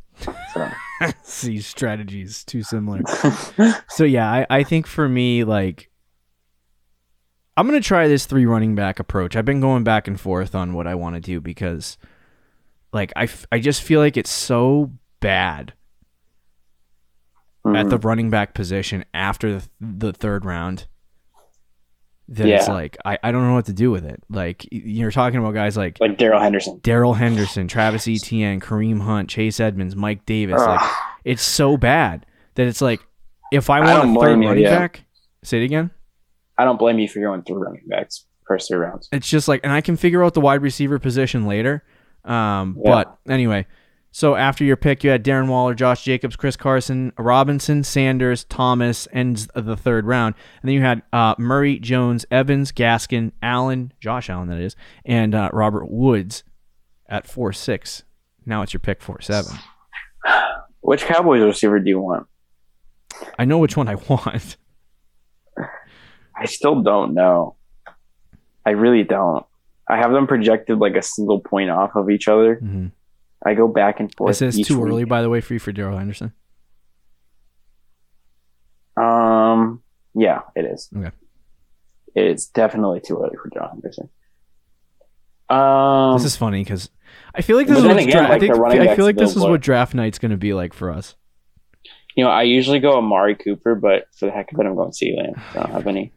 So 0.54 0.69
these 1.44 1.66
strategies 1.68 2.44
too 2.44 2.64
similar. 2.64 3.02
So 3.90 4.04
yeah, 4.04 4.32
I, 4.32 4.48
I 4.50 4.64
think 4.64 4.88
for 4.88 5.08
me, 5.10 5.44
like 5.44 5.90
I'm 7.58 7.66
gonna 7.68 7.82
try 7.82 8.08
this 8.08 8.26
three 8.26 8.46
running 8.46 8.76
back 8.76 9.00
approach. 9.00 9.36
I've 9.36 9.46
been 9.46 9.60
going 9.62 9.84
back 9.84 10.08
and 10.08 10.20
forth 10.20 10.56
on 10.56 10.74
what 10.74 10.88
I 10.88 10.96
want 10.96 11.16
to 11.16 11.20
do 11.22 11.42
because 11.42 11.98
like 12.94 13.12
I, 13.16 13.24
f- 13.24 13.46
I 13.52 13.60
just 13.60 13.82
feel 13.84 14.00
like 14.00 14.16
it's 14.18 14.30
so 14.32 14.92
bad 15.20 15.74
at 17.66 17.86
Mhm. 17.86 17.90
the 17.90 17.98
running 18.00 18.30
back 18.30 18.54
position 18.54 19.04
after 19.14 19.60
the, 19.60 19.68
the 19.82 20.14
third 20.14 20.46
round 20.46 20.88
that 22.30 22.48
it's 22.48 22.68
like 22.68 22.98
I, 23.04 23.18
I 23.24 23.32
don't 23.32 23.46
know 23.48 23.54
what 23.54 23.65
to 23.65 23.74
do 23.74 23.92
with 23.92 24.06
it. 24.06 24.22
Like 24.30 24.68
you're 24.72 25.12
talking 25.12 25.39
about 25.39 25.54
guys 25.54 25.76
like 25.76 26.00
Like 26.00 26.18
Darrell 26.18 26.39
Henderson. 26.39 26.80
Darrell 26.84 27.13
Henderson, 27.13 27.68
Travis 27.68 28.08
Etienne, 28.08 28.60
Kareem 28.60 29.02
Hunt, 29.02 29.30
Chase 29.30 29.60
Edmonds, 29.60 29.96
Mike 29.96 30.26
Davis. 30.26 30.62
Like 30.62 30.89
it's 31.26 31.42
so 31.42 31.76
bad 31.78 32.26
that 32.56 32.68
it's 32.68 32.82
like 32.82 33.02
if 33.52 33.70
I 33.70 33.78
I 33.80 33.80
want 33.80 34.04
don't 34.04 34.18
a 34.18 34.20
third 34.20 34.42
you, 34.42 34.48
running 34.48 34.63
yeah. 34.63 34.78
back, 34.78 35.04
say 35.44 35.62
it 35.62 35.65
again. 35.65 35.92
I 36.58 36.65
don't 36.65 36.78
blame 36.78 37.00
you 37.00 37.08
for 37.08 37.20
going 37.20 37.44
through 37.44 37.58
running 37.63 37.84
backs 37.88 38.26
first 38.48 38.68
three 38.68 38.78
rounds. 38.78 39.08
It's 39.12 39.28
just 39.30 39.48
like, 39.48 39.62
and 39.63 39.72
I 39.72 39.82
can 39.82 39.96
figure 39.96 40.24
out 40.24 40.34
the 40.34 40.42
wide 40.42 40.62
receiver 40.62 41.00
position 41.00 41.46
later. 41.46 41.84
Um, 42.26 42.78
Yeah. 42.84 42.92
but 42.92 43.18
anyway, 43.32 43.65
so 44.12 44.36
after 44.36 44.63
your 44.63 44.76
pick, 44.78 45.04
you 45.04 45.10
had 45.12 45.24
Darren 45.24 45.48
Waller, 45.48 45.74
Josh 45.76 46.04
Jacobs, 46.04 46.36
Chris 46.36 46.56
Carson, 46.58 47.13
Robinson, 47.17 47.84
Sanders, 47.84 48.43
Thomas, 48.45 49.08
ends 49.13 49.48
the 49.56 49.78
third 49.78 50.06
round, 50.06 50.36
and 50.62 50.67
then 50.69 50.76
you 50.76 50.82
had 50.82 51.02
uh, 51.13 51.36
Murray, 51.38 51.80
Jones, 51.80 52.26
Evans, 52.32 52.72
Gaskin, 52.72 53.32
Allen, 53.41 53.93
Josh 54.02 54.30
Allen, 54.30 54.50
that 54.50 54.60
is, 54.60 54.76
and 55.06 55.34
uh, 55.36 55.50
Robert 55.54 55.89
Woods 55.89 56.43
at 57.08 57.28
four 57.28 57.54
six. 57.54 58.04
Now 58.45 58.62
it's 58.63 58.74
your 58.74 58.80
pick 58.80 59.02
four 59.02 59.22
seven. 59.22 59.58
Which 60.82 61.04
Cowboys 61.04 61.41
receiver 61.41 61.80
do 61.80 61.89
you 61.89 62.00
want? 62.00 62.26
I 63.38 63.45
know 63.45 63.58
which 63.58 63.76
one 63.78 63.88
I 63.88 63.95
want. 63.95 64.58
I 66.36 66.45
still 66.45 66.82
don't 66.82 67.13
know. 67.13 67.56
I 68.65 68.72
really 68.72 69.04
don't. 69.04 69.45
I 69.89 69.98
have 69.98 70.12
them 70.12 70.26
projected 70.28 70.78
like 70.80 70.95
a 70.95 71.02
single 71.02 71.39
point 71.39 71.69
off 71.69 71.95
of 71.95 72.10
each 72.10 72.28
other. 72.28 72.58
Mhm. 72.58 72.91
I 73.45 73.54
go 73.54 73.67
back 73.67 73.99
and 73.99 74.13
forth. 74.15 74.32
Is 74.32 74.56
this 74.56 74.67
too 74.67 74.80
week. 74.80 74.89
early, 74.89 75.04
by 75.06 75.21
the 75.21 75.30
way, 75.30 75.41
for 75.41 75.54
you 75.54 75.60
for 75.60 75.71
Darrell 75.71 75.97
Henderson? 75.97 76.34
Um, 78.97 79.82
yeah, 80.13 80.41
it 80.56 80.65
is. 80.65 80.89
Okay. 80.95 81.12
It's 82.15 82.47
definitely 82.47 83.02
too 83.02 83.17
early 83.17 83.38
for 83.41 83.49
John 83.54 83.69
Henderson. 83.69 84.10
Um, 85.49 86.17
This 86.17 86.25
is 86.25 86.36
funny 86.36 86.63
because 86.63 86.89
I 87.34 87.41
feel 87.41 87.56
like 87.56 87.67
this 87.67 87.78
is 87.78 87.86
what 87.86 87.97
again, 87.97 88.10
dra- 88.10 88.32
I 88.36 88.39
think 88.39 88.54
I 88.56 88.95
feel 88.95 89.06
like 89.06 89.17
this 89.17 89.36
is 89.36 89.41
what 89.41 89.62
draft 89.62 89.95
night's 89.95 90.19
going 90.19 90.32
to 90.32 90.38
be 90.38 90.54
like 90.54 90.73
for 90.73 90.91
us. 90.91 91.15
you 92.15 92.23
know, 92.23 92.30
I 92.30 92.43
usually 92.43 92.80
go 92.80 92.97
Amari 92.97 93.36
Cooper, 93.36 93.75
but 93.75 94.08
for 94.15 94.25
the 94.25 94.32
heck 94.32 94.52
of 94.52 94.60
it, 94.60 94.65
I'm 94.65 94.75
going 94.75 94.91
Lamb. 95.17 95.34
I 95.52 95.54
don't 95.54 95.71
have 95.71 95.88
any. 95.88 96.12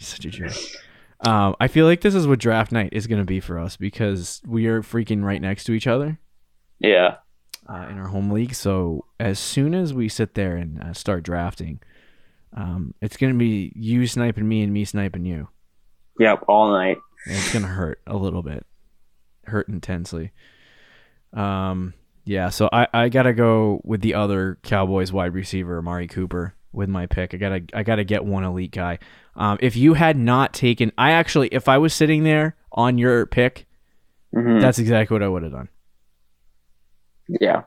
Such 0.00 0.24
a 0.24 0.30
jerk. 0.30 0.52
Um, 1.20 1.56
I 1.58 1.66
feel 1.66 1.86
like 1.86 2.00
this 2.00 2.14
is 2.14 2.26
what 2.26 2.38
draft 2.38 2.70
night 2.70 2.90
is 2.92 3.06
going 3.08 3.20
to 3.20 3.24
be 3.24 3.40
for 3.40 3.58
us 3.58 3.76
because 3.76 4.40
we 4.46 4.66
are 4.66 4.82
freaking 4.82 5.24
right 5.24 5.42
next 5.42 5.64
to 5.64 5.72
each 5.72 5.88
other 5.88 6.18
Yeah, 6.78 7.16
uh, 7.68 7.86
in 7.90 7.98
our 7.98 8.06
home 8.08 8.30
league. 8.30 8.54
So 8.54 9.04
as 9.18 9.38
soon 9.38 9.74
as 9.74 9.92
we 9.92 10.08
sit 10.08 10.34
there 10.34 10.56
and 10.56 10.80
uh, 10.80 10.92
start 10.92 11.24
drafting, 11.24 11.80
um, 12.56 12.94
it's 13.02 13.16
going 13.16 13.32
to 13.32 13.38
be 13.38 13.72
you 13.74 14.06
sniping 14.06 14.48
me 14.48 14.62
and 14.62 14.72
me 14.72 14.84
sniping 14.84 15.24
you. 15.24 15.48
yep, 16.20 16.44
all 16.48 16.70
night. 16.70 16.98
And 17.26 17.34
it's 17.36 17.52
going 17.52 17.62
to 17.64 17.68
hurt 17.68 18.00
a 18.06 18.16
little 18.16 18.42
bit, 18.42 18.64
hurt 19.44 19.68
intensely. 19.68 20.30
Um, 21.32 21.94
yeah. 22.24 22.48
So 22.50 22.68
I, 22.72 22.86
I 22.94 23.08
got 23.08 23.24
to 23.24 23.32
go 23.32 23.80
with 23.84 24.02
the 24.02 24.14
other 24.14 24.58
Cowboys 24.62 25.12
wide 25.12 25.34
receiver, 25.34 25.78
Amari 25.78 26.06
Cooper, 26.06 26.54
with 26.78 26.88
my 26.88 27.04
pick. 27.06 27.34
I 27.34 27.36
gotta 27.36 27.62
I 27.74 27.82
gotta 27.82 28.04
get 28.04 28.24
one 28.24 28.44
elite 28.44 28.70
guy. 28.72 28.98
Um, 29.36 29.58
if 29.60 29.76
you 29.76 29.94
had 29.94 30.16
not 30.16 30.54
taken, 30.54 30.92
I 30.96 31.10
actually, 31.10 31.48
if 31.48 31.68
I 31.68 31.76
was 31.76 31.92
sitting 31.92 32.24
there 32.24 32.56
on 32.72 32.96
your 32.96 33.26
pick, 33.26 33.66
hmm 34.32 34.60
that's 34.60 34.78
exactly 34.78 35.14
what 35.14 35.22
I 35.22 35.28
would 35.28 35.42
have 35.42 35.52
done. 35.52 35.68
Yeah, 37.28 37.64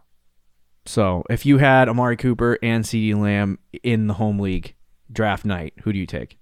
So 0.88 1.24
if 1.30 1.46
you 1.46 1.60
had 1.60 1.88
Amari 1.88 2.18
Cooper 2.18 2.58
and 2.64 2.84
CeeDee 2.84 3.16
Lamb 3.16 3.60
in 3.84 4.08
the 4.08 4.16
home 4.16 4.40
league 4.40 4.74
draft 5.12 5.46
night, 5.46 5.76
who 5.84 5.94
do 5.94 6.00
you 6.00 6.08
take? 6.08 6.40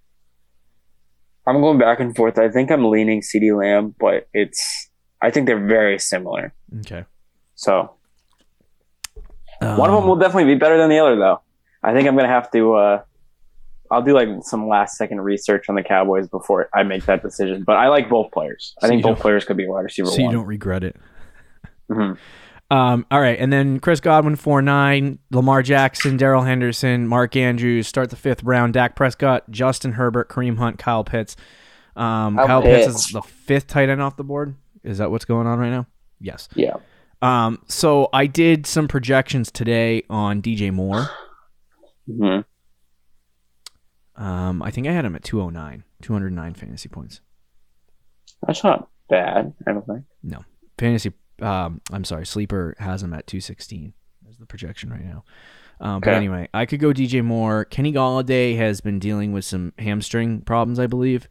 I'm 1.45 1.59
going 1.59 1.77
back 1.79 1.99
and 1.99 2.15
forth. 2.15 2.37
I 2.39 2.49
think 2.49 2.71
I'm 2.71 2.85
leaning 2.89 3.21
CeeDee 3.21 3.57
Lamb, 3.57 3.93
but 3.99 4.29
it's. 4.33 4.89
I 5.21 5.31
think 5.31 5.47
they're 5.47 5.65
very 5.67 5.99
similar. 5.99 6.53
Okay. 6.79 7.03
So 7.55 7.91
one 9.59 9.89
of 9.89 9.95
them 9.95 10.03
Um, 10.03 10.07
will 10.07 10.15
definitely 10.15 10.53
be 10.53 10.57
better 10.59 10.77
than 10.77 10.89
the 10.89 10.99
other, 10.99 11.17
though. 11.17 11.41
I 11.83 11.93
think 11.93 12.07
I'm 12.07 12.15
gonna 12.15 12.27
have 12.27 12.49
to. 12.51 12.73
uh 12.75 13.01
I'll 13.91 14.03
do 14.03 14.13
like 14.13 14.27
some 14.41 14.67
last 14.67 14.97
second 14.97 15.21
research 15.21 15.67
on 15.67 15.73
the 15.75 15.81
Cowboys 15.81 16.27
before 16.27 16.69
I 16.75 16.83
make 16.83 17.05
that 17.05 17.23
decision. 17.23 17.63
But 17.63 17.77
I 17.77 17.87
like 17.87 18.07
both 18.07 18.31
players. 18.31 18.75
I 18.83 18.87
think 18.87 19.01
both 19.01 19.19
players 19.19 19.45
could 19.45 19.57
be 19.57 19.67
wide 19.67 19.81
receiver 19.81 20.07
so 20.09 20.21
you 20.21 20.31
don't 20.31 20.45
regret 20.45 20.83
it. 20.83 20.95
Mhm. 21.89 22.17
Um, 22.71 23.05
all 23.09 23.19
right, 23.19 23.39
and 23.39 23.51
then 23.51 23.79
Chris 23.79 23.99
Godwin 23.99 24.35
four 24.35 24.61
nine, 24.61 25.17
Lamar 25.31 25.63
Jackson, 25.63 26.17
Darrell 26.17 26.43
Henderson, 26.43 27.07
Mark 27.07 27.35
Andrews 27.35 27.87
start 27.87 28.11
the 28.11 28.15
fifth 28.15 28.43
round. 28.43 28.73
Dak 28.73 28.95
Prescott, 28.95 29.49
Justin 29.49 29.93
Herbert, 29.93 30.29
Kareem 30.29 30.57
Hunt, 30.59 30.77
Kyle 30.77 31.03
Pitts. 31.03 31.35
Um, 31.95 32.35
Kyle 32.37 32.45
Kyle 32.45 32.61
Pitts 32.61 32.87
is 32.87 33.07
the 33.07 33.23
fifth 33.23 33.65
tight 33.65 33.89
end 33.89 34.03
off 34.03 34.17
the 34.17 34.23
board. 34.23 34.53
Is 34.83 34.99
that 34.99 35.09
what's 35.09 35.25
going 35.25 35.47
on 35.47 35.57
right 35.57 35.71
now? 35.71 35.87
Yes. 36.21 36.47
Yeah. 36.53 36.75
Um, 37.23 37.59
so 37.67 38.07
I 38.13 38.27
did 38.27 38.67
some 38.67 38.87
projections 38.87 39.51
today 39.51 40.03
on 40.07 40.39
DJ 40.43 40.71
Moore. 40.71 41.09
Hmm 42.17 42.39
Um, 44.15 44.61
I 44.61 44.71
think 44.71 44.87
I 44.87 44.91
had 44.91 45.05
him 45.05 45.15
at 45.15 45.23
209, 45.23 45.83
209 46.01 46.53
fantasy 46.53 46.89
points. 46.89 47.21
That's 48.45 48.63
not 48.63 48.89
bad. 49.09 49.53
I 49.67 49.71
don't 49.73 49.85
think. 49.85 50.03
No. 50.23 50.43
Fantasy, 50.77 51.11
um, 51.41 51.81
I'm 51.91 52.03
sorry, 52.03 52.25
Sleeper 52.25 52.75
has 52.79 53.03
him 53.03 53.13
at 53.13 53.27
216. 53.27 53.93
That's 54.23 54.37
the 54.37 54.45
projection 54.45 54.89
right 54.91 55.03
now. 55.05 55.23
Um, 55.81 56.01
But 56.01 56.09
Okay. 56.09 56.17
anyway, 56.17 56.49
I 56.53 56.65
could 56.65 56.79
go 56.79 56.91
DJ 56.93 57.21
Moore. 57.23 57.65
Kenny 57.65 57.93
Golladay 57.93 58.57
has 58.57 58.81
been 58.81 58.99
dealing 58.99 59.31
with 59.31 59.45
some 59.45 59.73
hamstring 59.79 60.41
problems, 60.41 60.79
I 60.79 60.87
believe, 60.87 61.27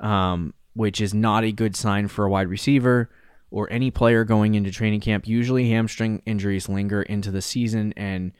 um, 0.00 0.54
which 0.74 1.00
is 1.00 1.12
not 1.14 1.44
a 1.44 1.52
good 1.52 1.76
sign 1.76 2.08
for 2.08 2.24
a 2.24 2.30
wide 2.30 2.48
receiver 2.48 3.10
or 3.50 3.70
any 3.70 3.90
player 3.90 4.24
going 4.24 4.54
into 4.54 4.70
training 4.70 5.00
camp. 5.00 5.26
Usually, 5.28 5.68
hamstring 5.70 6.22
injuries 6.24 6.68
linger 6.68 7.02
into 7.02 7.30
the 7.30 7.42
season 7.42 7.92
and 7.96 8.32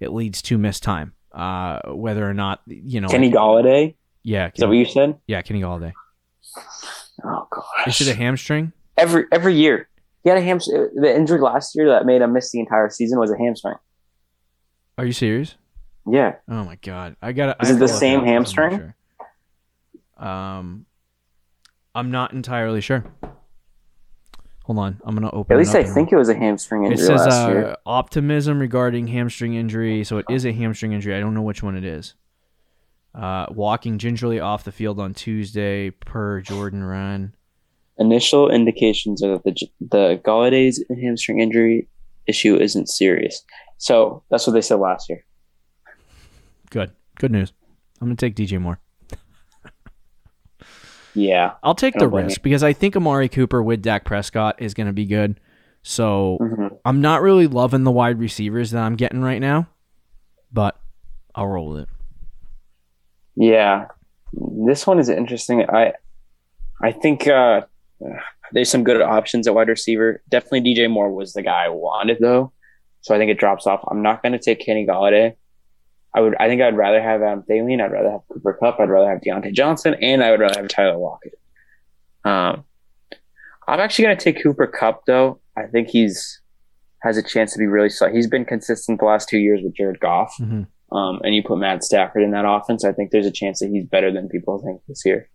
it 0.00 0.12
leads 0.12 0.42
to 0.42 0.58
missed 0.58 0.82
time. 0.82 1.14
Uh, 1.32 1.80
whether 1.92 2.28
or 2.28 2.34
not 2.34 2.62
you 2.66 3.00
know, 3.00 3.08
Kenny 3.08 3.30
Golladay. 3.30 3.94
yeah, 4.22 4.46
Is 4.54 4.60
that 4.60 4.66
what 4.68 4.74
you 4.76 4.84
said? 4.86 5.18
yeah, 5.26 5.42
Kenny 5.42 5.60
Golladay. 5.60 5.92
Oh 7.24 7.46
gosh. 7.50 8.00
Is 8.00 8.08
it 8.08 8.12
a 8.12 8.16
hamstring? 8.16 8.72
every 8.96 9.24
every 9.32 9.54
year 9.54 9.88
he 10.24 10.30
had 10.30 10.38
a 10.38 10.42
hamstring. 10.42 10.88
The 10.94 11.14
injury 11.14 11.40
last 11.40 11.74
year 11.76 11.88
that 11.90 12.06
made 12.06 12.22
him 12.22 12.32
miss 12.32 12.50
the 12.50 12.60
entire 12.60 12.88
season 12.90 13.18
was 13.18 13.30
a 13.30 13.36
hamstring. 13.38 13.76
Are 14.96 15.04
you 15.04 15.12
serious? 15.12 15.54
Yeah. 16.10 16.36
Oh 16.48 16.64
my 16.64 16.76
god, 16.76 17.16
I 17.22 17.32
got. 17.32 17.62
Is 17.62 17.70
it 17.70 17.78
the 17.78 17.88
same 17.88 18.24
hamstring? 18.24 18.94
Um, 20.16 20.86
I'm 21.94 22.10
not 22.10 22.32
entirely 22.32 22.80
sure. 22.80 23.04
Hold 24.68 24.80
on, 24.80 25.00
I'm 25.02 25.14
gonna 25.14 25.30
open. 25.30 25.54
At 25.54 25.58
least 25.58 25.74
I 25.74 25.82
think 25.82 26.12
it 26.12 26.16
was 26.16 26.28
a 26.28 26.34
hamstring 26.34 26.84
injury. 26.84 27.02
it 27.02 27.06
says 27.06 27.26
uh, 27.26 27.76
optimism 27.86 28.60
regarding 28.60 29.06
hamstring 29.06 29.54
injury. 29.54 30.04
So 30.04 30.18
it 30.18 30.26
is 30.28 30.44
a 30.44 30.52
hamstring 30.52 30.92
injury. 30.92 31.14
I 31.14 31.20
don't 31.20 31.32
know 31.32 31.40
which 31.40 31.62
one 31.62 31.74
it 31.74 31.86
is. 31.86 32.12
Uh, 33.14 33.46
walking 33.48 33.96
gingerly 33.96 34.40
off 34.40 34.64
the 34.64 34.70
field 34.70 35.00
on 35.00 35.14
Tuesday 35.14 35.88
per 35.88 36.42
Jordan 36.42 36.84
Run. 36.84 37.34
Initial 37.96 38.50
indications 38.50 39.22
are 39.22 39.38
that 39.38 39.44
the 39.44 39.56
the 39.80 40.20
Golladay's 40.22 40.84
hamstring 41.00 41.40
injury 41.40 41.88
issue 42.26 42.54
isn't 42.56 42.90
serious. 42.90 43.42
So 43.78 44.22
that's 44.28 44.46
what 44.46 44.52
they 44.52 44.60
said 44.60 44.80
last 44.80 45.08
year. 45.08 45.24
Good, 46.68 46.92
good 47.18 47.32
news. 47.32 47.54
I'm 48.02 48.08
gonna 48.08 48.16
take 48.16 48.36
DJ 48.36 48.60
Moore. 48.60 48.80
Yeah. 51.18 51.54
I'll 51.62 51.74
take 51.74 51.94
the 51.94 52.08
risk 52.08 52.42
because 52.42 52.62
I 52.62 52.72
think 52.72 52.96
Amari 52.96 53.28
Cooper 53.28 53.62
with 53.62 53.82
Dak 53.82 54.04
Prescott 54.04 54.60
is 54.62 54.74
gonna 54.74 54.92
be 54.92 55.06
good. 55.06 55.40
So 55.82 56.38
hmm 56.40 56.68
I'm 56.84 57.00
not 57.00 57.22
really 57.22 57.46
loving 57.46 57.84
the 57.84 57.90
wide 57.90 58.18
receivers 58.18 58.70
that 58.70 58.82
I'm 58.82 58.96
getting 58.96 59.20
right 59.20 59.40
now, 59.40 59.68
but 60.52 60.80
I'll 61.34 61.46
roll 61.46 61.70
with 61.70 61.82
it. 61.82 61.88
Yeah. 63.36 63.86
This 64.32 64.86
one 64.86 64.98
is 64.98 65.08
interesting. 65.08 65.68
I 65.68 65.94
I 66.82 66.92
think 66.92 67.26
uh, 67.26 67.62
there's 68.52 68.70
some 68.70 68.84
good 68.84 69.00
options 69.02 69.46
at 69.48 69.54
wide 69.54 69.68
receiver. 69.68 70.22
Definitely 70.28 70.74
DJ 70.74 70.88
Moore 70.88 71.12
was 71.12 71.32
the 71.32 71.42
guy 71.42 71.64
I 71.64 71.68
wanted 71.68 72.18
though. 72.20 72.52
So 73.00 73.14
I 73.14 73.18
think 73.18 73.30
it 73.30 73.38
drops 73.38 73.66
off. 73.66 73.80
I'm 73.90 74.02
not 74.02 74.22
going 74.22 74.32
to 74.32 74.38
take 74.38 74.60
Kenny 74.60 74.86
Golladay. 74.86 75.34
I 76.18 76.20
would. 76.20 76.34
I 76.40 76.48
think 76.48 76.60
I'd 76.60 76.76
rather 76.76 77.00
have 77.00 77.22
Adam 77.22 77.44
Thielen. 77.48 77.80
I'd 77.80 77.92
rather 77.92 78.10
have 78.10 78.22
Cooper 78.32 78.54
Kupp. 78.54 78.80
I'd 78.80 78.90
rather 78.90 79.08
have 79.08 79.20
Diontae 79.20 79.52
Johnson, 79.52 79.94
and 80.02 80.24
I 80.24 80.32
would 80.32 80.40
rather 80.40 80.60
have 80.60 80.68
Tyler 80.68 80.96
Lockett. 80.96 81.38
Um, 82.24 82.64
I'm 83.68 83.78
actually 83.78 84.06
going 84.06 84.18
to 84.18 84.24
take 84.24 84.42
Cooper 84.42 84.66
Kupp 84.66 85.06
though. 85.06 85.38
I 85.56 85.66
think 85.66 85.86
he's 85.86 86.40
has 87.02 87.16
a 87.16 87.22
chance 87.22 87.52
to 87.52 87.58
be 87.60 87.68
really 87.68 87.88
solid. 87.88 88.16
He's 88.16 88.26
been 88.26 88.44
consistent 88.44 88.98
the 88.98 89.06
last 89.06 89.28
two 89.28 89.38
years 89.38 89.60
with 89.62 89.76
Jared 89.76 90.00
Goff. 90.00 90.34
Mm-hmm. 90.40 90.96
Um, 90.96 91.20
and 91.22 91.36
you 91.36 91.44
put 91.44 91.58
Matt 91.58 91.84
Stafford 91.84 92.24
in 92.24 92.32
that 92.32 92.44
offense, 92.44 92.84
I 92.84 92.90
think 92.90 93.12
there's 93.12 93.26
a 93.26 93.30
chance 93.30 93.60
that 93.60 93.68
he's 93.68 93.84
better 93.84 94.10
than 94.10 94.28
people 94.28 94.58
think 94.58 94.80
this 94.88 95.02
year. 95.04 95.30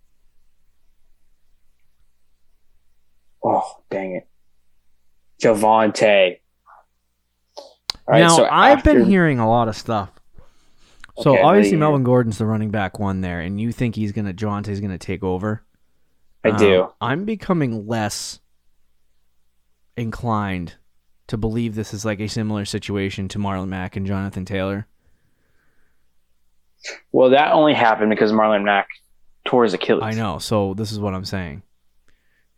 Oh, 3.42 3.64
dang 3.90 4.16
it. 4.16 4.28
Javonte. 5.42 6.40
Right, 8.06 8.20
now 8.20 8.36
so 8.36 8.44
I've 8.44 8.84
been 8.84 9.06
hearing 9.06 9.38
a 9.38 9.48
lot 9.48 9.68
of 9.68 9.76
stuff 9.76 10.10
So 11.18 11.32
Okay, 11.34 11.42
obviously 11.42 11.76
Melvin 11.76 12.02
Gordon's 12.02 12.38
the 12.38 12.46
running 12.46 12.70
back 12.70 12.98
one 12.98 13.20
there, 13.20 13.40
and 13.40 13.60
you 13.60 13.70
think 13.72 13.94
he's 13.94 14.12
gonna 14.12 14.34
Javonte's 14.34 14.80
gonna 14.80 14.98
take 14.98 15.22
over. 15.22 15.62
I 16.44 16.50
Um, 16.50 16.56
do. 16.56 16.88
I'm 17.00 17.24
becoming 17.24 17.86
less 17.86 18.40
inclined 19.96 20.74
to 21.28 21.36
believe 21.36 21.74
this 21.74 21.94
is 21.94 22.04
like 22.04 22.20
a 22.20 22.28
similar 22.28 22.64
situation 22.64 23.28
to 23.28 23.38
Marlon 23.38 23.68
Mack 23.68 23.96
and 23.96 24.06
Jonathan 24.06 24.44
Taylor. 24.44 24.86
Well, 27.12 27.30
that 27.30 27.52
only 27.52 27.72
happened 27.74 28.10
because 28.10 28.32
Marlon 28.32 28.64
Mack 28.64 28.88
tore 29.46 29.64
his 29.64 29.72
Achilles. 29.74 30.02
I 30.02 30.10
know. 30.18 30.38
So 30.38 30.74
this 30.74 30.92
is 30.92 30.98
what 31.00 31.14
I'm 31.14 31.24
saying. 31.24 31.62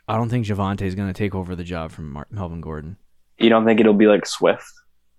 I 0.09 0.16
don't 0.16 0.29
think 0.29 0.47
Javonte 0.47 0.83
is 0.83 0.95
going 0.95 1.09
to 1.09 1.14
take 1.14 1.35
over 1.35 1.55
the 1.55 1.64
job 1.64 1.90
from 1.92 2.11
Mar- 2.12 2.27
Melvin 2.31 2.61
Gordon. 2.61 2.97
You 3.38 3.49
don't 3.51 3.64
think 3.64 3.81
it'll 3.81 3.92
be 3.95 4.07
like 4.07 4.25
Swift, 4.27 4.66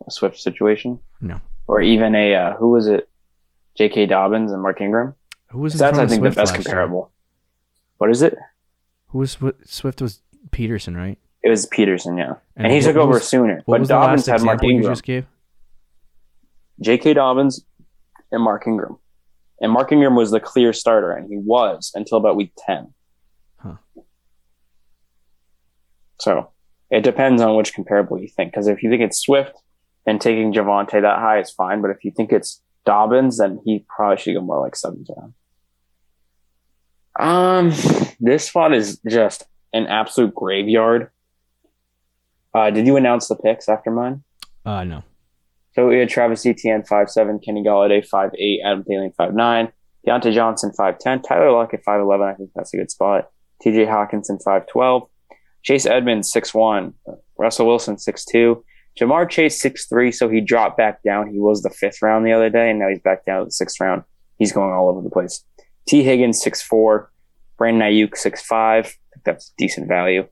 a 0.06 0.12
Swift 0.12 0.40
situation, 0.40 1.00
No. 1.22 1.40
or 1.68 1.82
even 1.82 2.16
a 2.16 2.34
uh, 2.36 2.54
who 2.56 2.72
was 2.72 2.88
it, 2.88 3.08
J.K. 3.78 4.08
Dobbins 4.08 4.52
and 4.52 4.62
Mark 4.62 4.82
Ingram? 4.82 5.16
Who 5.52 5.60
was 5.60 5.74
That's 5.76 5.98
I 5.98 6.06
think 6.08 6.20
Swift 6.22 6.36
the 6.36 6.42
best 6.42 6.52
last 6.54 6.58
year? 6.60 6.64
comparable. 6.64 7.12
What 7.98 8.10
is 8.10 8.22
it? 8.22 8.36
Who 9.08 9.20
was 9.20 9.38
Swift 9.66 10.02
was 10.02 10.22
Peterson, 10.52 10.96
right? 10.98 11.18
It 11.44 11.50
was 11.50 11.66
Peterson, 11.68 12.18
yeah, 12.18 12.34
and, 12.56 12.72
he 12.72 12.80
what- 12.80 12.84
took 12.86 12.96
what 12.96 13.02
over 13.04 13.14
was- 13.14 13.28
sooner. 13.28 13.64
But 13.66 13.80
was 13.82 13.90
Dobbins 13.90 14.26
had 14.26 14.42
Mark 14.42 14.64
Ingram? 14.64 14.96
J.K. 16.82 17.14
Dobbins, 17.14 17.66
and 18.32 18.44
Mark 18.44 18.68
Ingram, 18.68 18.98
and 19.62 19.72
Mark 19.72 19.92
Ingram 19.92 20.16
was 20.16 20.32
the 20.32 20.40
clear 20.40 20.74
starter, 20.74 21.12
and 21.14 21.30
he 21.30 21.38
was 21.38 21.92
until 21.96 22.18
about 22.18 22.36
week 22.36 22.52
ten. 22.58 22.94
Huh. 23.58 23.76
So 26.20 26.52
it 26.90 27.02
depends 27.02 27.42
on 27.42 27.56
which 27.56 27.74
comparable 27.74 28.20
you 28.20 28.28
think. 28.28 28.52
Because 28.52 28.68
if 28.68 28.84
you 28.84 28.90
think 28.90 29.02
it's 29.02 29.20
Swift, 29.20 29.54
then 30.06 30.20
taking 30.20 30.54
Javonte 30.54 31.02
that 31.02 31.20
high 31.20 31.40
is 31.40 31.52
fine. 31.52 31.82
But 31.82 31.92
if 31.92 32.04
you 32.04 32.12
think 32.12 32.32
it's 32.32 32.62
Dobbins, 32.88 33.38
then 33.38 33.60
he 33.66 33.86
probably 33.88 34.18
should 34.18 34.34
go 34.34 34.42
more 34.42 34.62
like 34.62 34.76
seventh 34.76 35.10
round. 35.16 35.34
Um, 37.20 37.74
this 38.20 38.48
spot 38.48 38.74
is 38.74 39.00
just 39.08 39.44
an 39.74 39.88
absolute 39.88 40.34
graveyard. 40.34 41.12
Uh, 42.54 42.72
did 42.72 42.88
you 42.88 42.96
announce 42.96 43.28
the 43.28 43.36
picks 43.36 43.68
after 43.68 43.92
mine? 43.92 44.24
Uh, 44.66 44.84
no. 44.84 45.04
So 45.74 45.88
we 45.88 46.00
had 46.00 46.10
Travis 46.10 46.46
Etienne 46.46 46.84
five 46.84 47.10
seven, 47.10 47.40
Kenny 47.40 47.64
Golladay 47.64 48.04
five 48.08 48.32
eight, 48.40 48.62
Adam 48.66 48.84
Thielen 48.84 49.14
five 49.16 49.34
nine, 49.34 49.72
Diontae 50.08 50.34
Johnson 50.34 50.72
five 50.76 50.98
ten, 50.98 51.22
Tyler 51.22 51.52
Lockett 51.52 51.84
five 51.86 52.02
eleven. 52.02 52.28
I 52.28 52.34
think 52.34 52.52
that's 52.56 52.74
a 52.74 52.78
good 52.78 52.90
spot. 52.90 53.30
T.J. 53.62 53.86
Hockenson 53.86 54.42
five 54.44 54.66
twelve, 54.68 55.10
Chase 55.64 55.86
Edmonds 55.86 56.32
six 56.32 56.54
one, 56.54 56.94
Russell 57.38 57.68
Wilson 57.68 57.98
six 57.98 58.26
two, 58.26 58.64
Ja'Marr 59.00 59.30
Chase 59.30 59.60
six 59.62 59.88
three. 59.88 60.12
So 60.12 60.30
he 60.30 60.42
dropped 60.42 60.78
back 60.78 61.04
down. 61.04 61.32
He 61.32 61.40
was 61.40 61.62
the 61.62 61.70
fifth 61.70 62.02
round 62.02 62.26
the 62.26 62.34
other 62.34 62.50
day, 62.50 62.70
and 62.70 62.80
now 62.80 62.90
he's 62.90 63.02
back 63.02 63.26
down 63.26 63.40
to 63.40 63.46
the 63.46 63.52
sixth 63.52 63.80
round. 63.80 64.04
He's 64.38 64.52
going 64.52 64.72
all 64.72 64.90
over 64.90 65.02
the 65.02 65.10
place. 65.10 65.44
Tee 65.88 66.04
Higgins 66.04 66.42
six 66.42 66.62
four, 66.62 67.12
Brandon 67.58 67.88
Aiyuk 67.88 68.16
six 68.16 68.42
five. 68.42 68.86
I 68.86 69.10
think 69.14 69.24
that's 69.26 69.54
decent 69.58 69.88
value. 69.88 70.28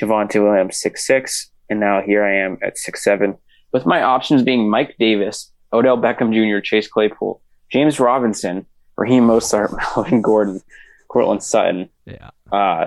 Javonte 0.00 0.42
Williams 0.42 0.78
six 0.78 1.06
six, 1.06 1.50
and 1.68 1.80
now 1.80 2.00
here 2.02 2.24
I 2.24 2.34
am 2.34 2.58
at 2.62 2.78
six 2.78 3.02
seven 3.02 3.36
with 3.72 3.86
my 3.86 4.02
options 4.02 4.42
being 4.42 4.70
Mike 4.70 4.96
Davis, 4.98 5.50
Odell 5.72 5.98
Beckham 5.98 6.32
Jr., 6.32 6.60
Chase 6.60 6.88
Claypool, 6.88 7.40
James 7.70 8.00
Robinson, 8.00 8.66
Raheem 8.96 9.24
Mostert, 9.26 9.76
Melvin 9.96 10.22
Gordon, 10.22 10.60
Courtland 11.08 11.42
Sutton. 11.42 11.88
Yeah. 12.06 12.30
Uh, 12.50 12.86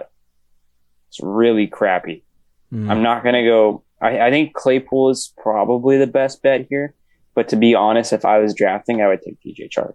it's 1.09 1.19
really 1.21 1.67
crappy. 1.67 2.23
Mm. 2.73 2.89
I'm 2.89 3.03
not 3.03 3.23
going 3.23 3.35
to 3.35 3.43
go. 3.43 3.83
I, 4.01 4.27
I 4.27 4.29
think 4.31 4.53
Claypool 4.53 5.09
is 5.09 5.33
probably 5.37 5.97
the 5.97 6.07
best 6.07 6.41
bet 6.41 6.67
here. 6.69 6.95
But 7.33 7.47
to 7.49 7.55
be 7.55 7.75
honest, 7.75 8.11
if 8.11 8.25
I 8.25 8.39
was 8.39 8.53
drafting, 8.53 9.01
I 9.01 9.07
would 9.07 9.21
take 9.21 9.37
DJ 9.41 9.69
Chark. 9.69 9.93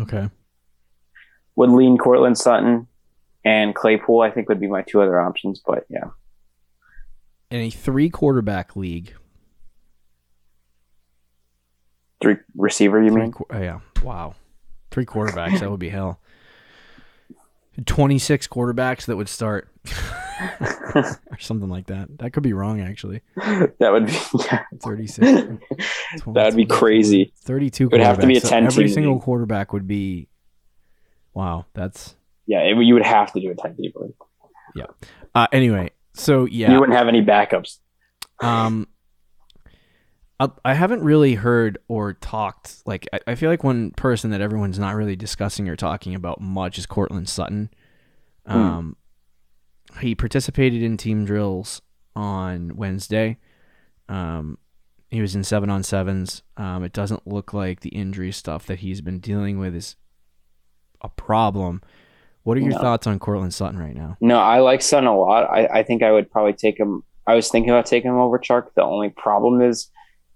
Okay. 0.00 0.28
Would 1.56 1.70
lean 1.70 1.96
Courtland 1.96 2.36
Sutton 2.36 2.86
and 3.44 3.74
Claypool, 3.74 4.20
I 4.20 4.30
think, 4.30 4.48
would 4.48 4.60
be 4.60 4.66
my 4.66 4.82
two 4.82 5.00
other 5.00 5.18
options. 5.18 5.62
But 5.64 5.84
yeah. 5.88 6.10
In 7.50 7.60
a 7.60 7.70
three 7.70 8.10
quarterback 8.10 8.76
league. 8.76 9.14
Three 12.20 12.36
receiver, 12.56 13.02
you 13.02 13.10
Three 13.10 13.22
mean? 13.22 13.34
oh, 13.50 13.58
yeah. 13.58 13.80
Wow. 14.02 14.34
Three 14.90 15.06
quarterbacks. 15.06 15.60
that 15.60 15.70
would 15.70 15.80
be 15.80 15.88
hell. 15.88 16.20
26 17.86 18.48
quarterbacks 18.48 19.06
that 19.06 19.16
would 19.16 19.28
start. 19.28 19.68
or 20.94 21.38
something 21.38 21.68
like 21.68 21.86
that. 21.86 22.18
That 22.18 22.32
could 22.32 22.42
be 22.42 22.52
wrong, 22.52 22.80
actually. 22.80 23.22
that 23.36 23.92
would 23.92 24.06
be, 24.06 24.12
yeah. 24.44 24.64
36. 24.80 25.26
That 26.26 26.46
would 26.46 26.56
be 26.56 26.66
crazy. 26.66 27.32
32 27.40 27.84
It 27.84 27.92
would 27.92 28.00
have 28.00 28.20
to 28.20 28.26
be 28.26 28.36
a 28.36 28.40
quarterbacks. 28.40 28.42
So 28.42 28.48
10 28.48 28.66
Every 28.66 28.84
team 28.84 28.92
single 28.94 29.14
league. 29.14 29.22
quarterback 29.22 29.72
would 29.72 29.86
be. 29.86 30.28
Wow. 31.34 31.66
That's. 31.74 32.16
Yeah, 32.46 32.60
it, 32.60 32.76
you 32.78 32.94
would 32.94 33.06
have 33.06 33.32
to 33.32 33.40
do 33.40 33.50
a 33.50 33.54
10 33.54 33.74
people. 33.74 34.14
Uh, 35.34 35.46
anyway, 35.52 35.90
so 36.14 36.46
yeah. 36.46 36.72
You 36.72 36.80
wouldn't 36.80 36.96
have 36.98 37.08
any 37.08 37.22
backups. 37.22 37.78
Um, 38.40 38.88
I, 40.40 40.48
I 40.64 40.74
haven't 40.74 41.02
really 41.02 41.34
heard 41.34 41.78
or 41.88 42.14
talked. 42.14 42.82
Like, 42.86 43.08
I, 43.12 43.20
I 43.28 43.34
feel 43.34 43.50
like 43.50 43.62
one 43.62 43.92
person 43.92 44.30
that 44.30 44.40
everyone's 44.40 44.78
not 44.78 44.94
really 44.94 45.16
discussing 45.16 45.68
or 45.68 45.76
talking 45.76 46.14
about 46.14 46.40
much 46.40 46.78
is 46.78 46.86
Courtland 46.86 47.28
Sutton. 47.28 47.70
Um, 48.46 48.96
he 50.00 50.14
participated 50.14 50.82
in 50.82 50.96
team 50.96 51.24
drills 51.24 51.80
on 52.14 52.76
Wednesday. 52.76 53.38
Um, 54.08 54.58
he 55.10 55.20
was 55.20 55.34
in 55.34 55.44
seven 55.44 55.70
on 55.70 55.82
sevens. 55.82 56.42
Um, 56.56 56.84
it 56.84 56.92
doesn't 56.92 57.26
look 57.26 57.52
like 57.54 57.80
the 57.80 57.88
injury 57.90 58.32
stuff 58.32 58.66
that 58.66 58.80
he's 58.80 59.00
been 59.00 59.20
dealing 59.20 59.58
with 59.58 59.74
is 59.74 59.96
a 61.00 61.08
problem. 61.08 61.82
What 62.42 62.56
are 62.56 62.60
your 62.60 62.70
No. 62.72 62.78
thoughts 62.78 63.06
on 63.06 63.18
Courtland 63.18 63.54
Sutton 63.54 63.78
right 63.78 63.94
now? 63.94 64.16
No, 64.20 64.38
I 64.38 64.60
like 64.60 64.82
Sutton 64.82 65.06
a 65.08 65.18
lot. 65.18 65.44
I, 65.50 65.66
I 65.66 65.82
think 65.82 66.02
I 66.02 66.12
would 66.12 66.30
probably 66.30 66.52
take 66.54 66.78
him. 66.78 67.02
I 67.26 67.34
was 67.34 67.48
thinking 67.50 67.70
about 67.70 67.86
taking 67.86 68.10
him 68.10 68.18
over 68.18 68.38
Chark. 68.38 68.68
The 68.74 68.82
only 68.82 69.10
problem 69.10 69.60
is 69.60 69.90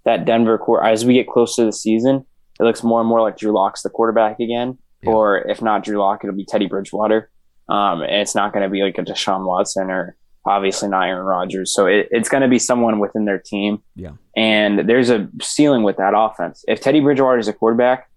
that 0.04 0.24
Denver 0.24 0.58
core. 0.58 0.84
As 0.84 1.04
we 1.06 1.14
get 1.14 1.26
close 1.28 1.56
to 1.56 1.64
the 1.64 1.72
season, 1.72 2.24
it 2.60 2.64
looks 2.64 2.82
more 2.82 3.00
and 3.00 3.08
more 3.08 3.22
like 3.22 3.38
Drew 3.38 3.52
Lock's 3.52 3.82
the 3.82 3.88
quarterback 3.90 4.40
again. 4.40 4.76
Yeah. 5.02 5.10
Or 5.10 5.38
if 5.48 5.62
not 5.62 5.84
Drew 5.84 5.98
Lock, 5.98 6.22
it'll 6.22 6.36
be 6.36 6.44
Teddy 6.44 6.66
Bridgewater. 6.66 7.30
Um, 7.68 8.02
and 8.02 8.16
it's 8.22 8.34
not 8.34 8.52
going 8.52 8.64
to 8.64 8.68
be 8.70 8.82
like 8.82 8.98
a 8.98 9.02
Deshaun 9.02 9.46
Watson 9.46 9.90
or 9.90 10.16
obviously 10.46 10.88
not 10.88 11.06
Aaron 11.06 11.24
Rodgers. 11.24 11.72
So 11.74 11.86
it, 11.86 12.08
it's 12.10 12.28
going 12.28 12.42
to 12.42 12.48
be 12.48 12.58
someone 12.58 12.98
within 12.98 13.24
their 13.24 13.38
team. 13.38 13.78
Yeah. 13.94 14.12
And 14.36 14.88
there's 14.88 15.08
a 15.10 15.28
ceiling 15.40 15.82
with 15.84 15.96
that 15.98 16.12
offense. 16.16 16.64
If 16.66 16.80
Teddy 16.80 17.00
Bridgewater 17.00 17.38
is 17.38 17.48
a 17.48 17.52
quarterback, 17.52 18.08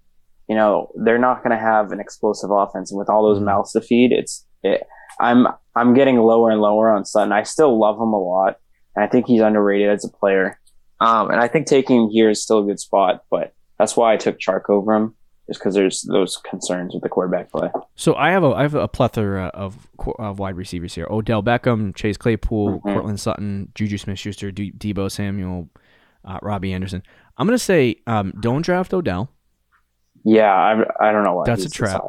you 0.47 0.55
know 0.55 0.91
they're 1.03 1.17
not 1.19 1.43
going 1.43 1.57
to 1.57 1.61
have 1.63 1.91
an 1.91 1.99
explosive 1.99 2.51
offense, 2.51 2.91
and 2.91 2.99
with 2.99 3.09
all 3.09 3.23
those 3.23 3.39
Mhm. 3.41 3.45
mouths 3.45 3.71
to 3.73 3.81
feed, 3.81 4.11
it's 4.11 4.45
it, 4.63 4.83
I'm 5.19 5.47
I'm 5.75 5.93
getting 5.95 6.17
lower 6.19 6.51
and 6.51 6.61
lower 6.61 6.91
on 6.91 7.03
Sutton. 7.03 7.31
I 7.31 7.41
still 7.43 7.79
love 7.79 7.95
him 7.95 8.13
a 8.13 8.19
lot, 8.23 8.57
and 8.95 9.03
I 9.03 9.07
think 9.07 9.25
he's 9.27 9.41
underrated 9.41 9.89
as 9.89 10.05
a 10.05 10.09
player. 10.09 10.59
Um, 11.01 11.31
and 11.31 11.39
I 11.41 11.47
think 11.47 11.65
taking 11.67 12.03
him 12.03 12.09
here 12.09 12.29
is 12.29 12.43
still 12.43 12.59
a 12.59 12.63
good 12.63 12.79
spot, 12.79 13.23
but 13.31 13.53
that's 13.79 13.97
why 13.97 14.13
I 14.13 14.17
took 14.17 14.37
Chark 14.37 14.69
over 14.69 14.93
him, 14.93 15.15
just 15.47 15.59
because 15.59 15.75
there's 15.75 16.01
those 16.03 16.37
concerns 16.37 16.93
with 16.93 17.03
the 17.03 17.09
quarterback 17.09 17.51
play. 17.51 17.69
So 17.95 18.15
I 18.15 18.31
have 18.31 18.43
a 18.43 18.47
I 18.47 18.61
have 18.63 18.73
a 18.75 18.87
plethora 18.87 19.45
of, 19.53 19.87
of 20.19 20.39
wide 20.39 20.55
receivers 20.57 20.95
here: 20.95 21.07
Odell 21.09 21.43
Beckham, 21.43 21.95
Chase 21.95 22.17
Claypool, 22.17 22.79
Mhm. 22.81 22.93
Courtland 22.93 23.19
Sutton, 23.19 23.71
Juju 23.75 23.97
Smith-Schuster, 23.97 24.51
Deebo 24.51 25.11
Samuel, 25.11 25.69
uh, 26.23 26.39
Robbie 26.41 26.73
Anderson. 26.73 27.03
I'm 27.37 27.45
gonna 27.47 27.57
say 27.59 27.97
um, 28.07 28.33
don't 28.39 28.61
draft 28.63 28.93
Odell, 28.93 29.29
Yeah, 30.23 30.51
I, 30.53 31.09
I 31.09 31.11
don't 31.11 31.23
know 31.23 31.35
why. 31.35 31.43
That's 31.45 31.63
he's 31.63 31.71
a 31.71 31.75
trap. 31.75 32.01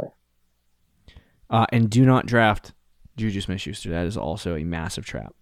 uh, 1.51 1.66
and 1.72 1.88
do 1.90 2.05
not 2.05 2.27
draft 2.27 2.72
Juju 3.16 3.40
Smith-Schuster. 3.40 3.90
That 3.90 4.07
is 4.07 4.16
also 4.16 4.57
a 4.57 4.64
massive 4.64 5.05
trap. 5.05 5.35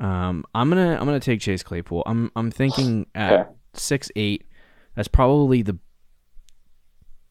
Um, 0.00 0.44
I'm 0.54 0.68
gonna 0.68 0.92
I'm 0.94 1.04
gonna 1.06 1.18
take 1.20 1.40
Chase 1.40 1.62
Claypool. 1.64 2.04
I'm 2.06 2.30
I'm 2.36 2.50
thinking 2.52 3.06
at 3.14 3.32
Okay. 3.32 3.50
six 3.74 4.10
eight. 4.14 4.46
That's 4.94 5.08
probably 5.08 5.62
the 5.62 5.78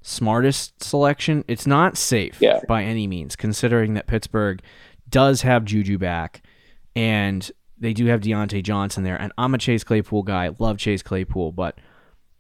smartest 0.08 0.82
selection. 0.84 1.44
It's 1.48 1.68
not 1.68 1.98
safe 1.98 2.38
Yeah. 2.40 2.60
by 2.68 2.84
any 2.84 3.08
means, 3.08 3.36
considering 3.36 3.94
that 3.96 4.08
Pittsburgh 4.08 4.62
does 5.10 5.42
have 5.42 5.66
Juju 5.66 5.98
back, 5.98 6.42
and 6.96 7.50
they 7.78 7.94
do 7.94 8.06
have 8.08 8.22
Diontae 8.22 8.64
Johnson 8.64 9.04
there. 9.04 9.18
And 9.22 9.32
I'm 9.38 9.54
a 9.54 9.58
Chase 9.58 9.84
Claypool 9.84 10.24
guy. 10.24 10.50
Love 10.60 10.78
Chase 10.78 11.04
Claypool, 11.04 11.52
but 11.52 11.78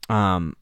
um, 0.10 0.56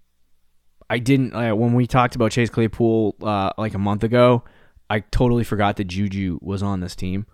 I 0.89 0.97
didn't 0.99 1.33
uh, 1.33 1.55
when 1.55 1.73
we 1.73 1.87
talked 1.87 2.15
about 2.15 2.31
Chase 2.31 2.49
Claypool 2.49 3.15
uh, 3.21 3.51
like 3.57 3.73
a 3.73 3.79
month 3.79 4.03
ago. 4.03 4.43
I 4.89 4.99
totally 4.99 5.43
forgot 5.43 5.77
that 5.77 5.85
Juju 5.85 6.39
was 6.41 6.61
on 6.61 6.79
this 6.79 6.95
team, 6.95 7.25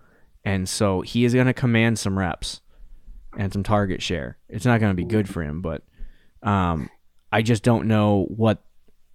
and 0.44 0.68
so 0.68 1.00
he 1.02 1.24
is 1.24 1.34
going 1.34 1.46
to 1.46 1.52
command 1.54 1.98
some 1.98 2.18
reps 2.18 2.60
and 3.38 3.52
some 3.52 3.62
target 3.62 4.00
share. 4.02 4.38
It's 4.48 4.64
not 4.64 4.80
going 4.80 4.90
to 4.90 4.96
be 4.96 5.04
good 5.04 5.28
for 5.28 5.42
him, 5.42 5.60
but 5.62 5.82
um, 6.42 6.88
I 7.30 7.42
just 7.42 7.62
don't 7.62 7.86
know 7.88 8.26
what. 8.28 8.62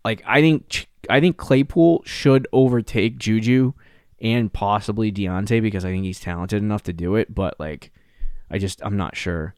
Like 0.07 0.23
I 0.25 0.39
think 0.39 0.87
I 1.09 1.19
think 1.19 1.35
Claypool 1.35 2.03
should 2.05 2.47
overtake 2.53 3.17
Juju 3.17 3.73
and 4.21 4.53
possibly 4.53 5.11
Diontae 5.11 5.61
because 5.61 5.83
I 5.83 5.89
think 5.89 6.05
he's 6.05 6.21
talented 6.21 6.63
enough 6.63 6.83
to 6.83 6.93
do 6.93 7.15
it. 7.15 7.35
But 7.35 7.59
like, 7.59 7.91
I 8.49 8.57
just 8.57 8.79
I'm 8.85 8.95
not 8.95 9.17
sure. 9.17 9.53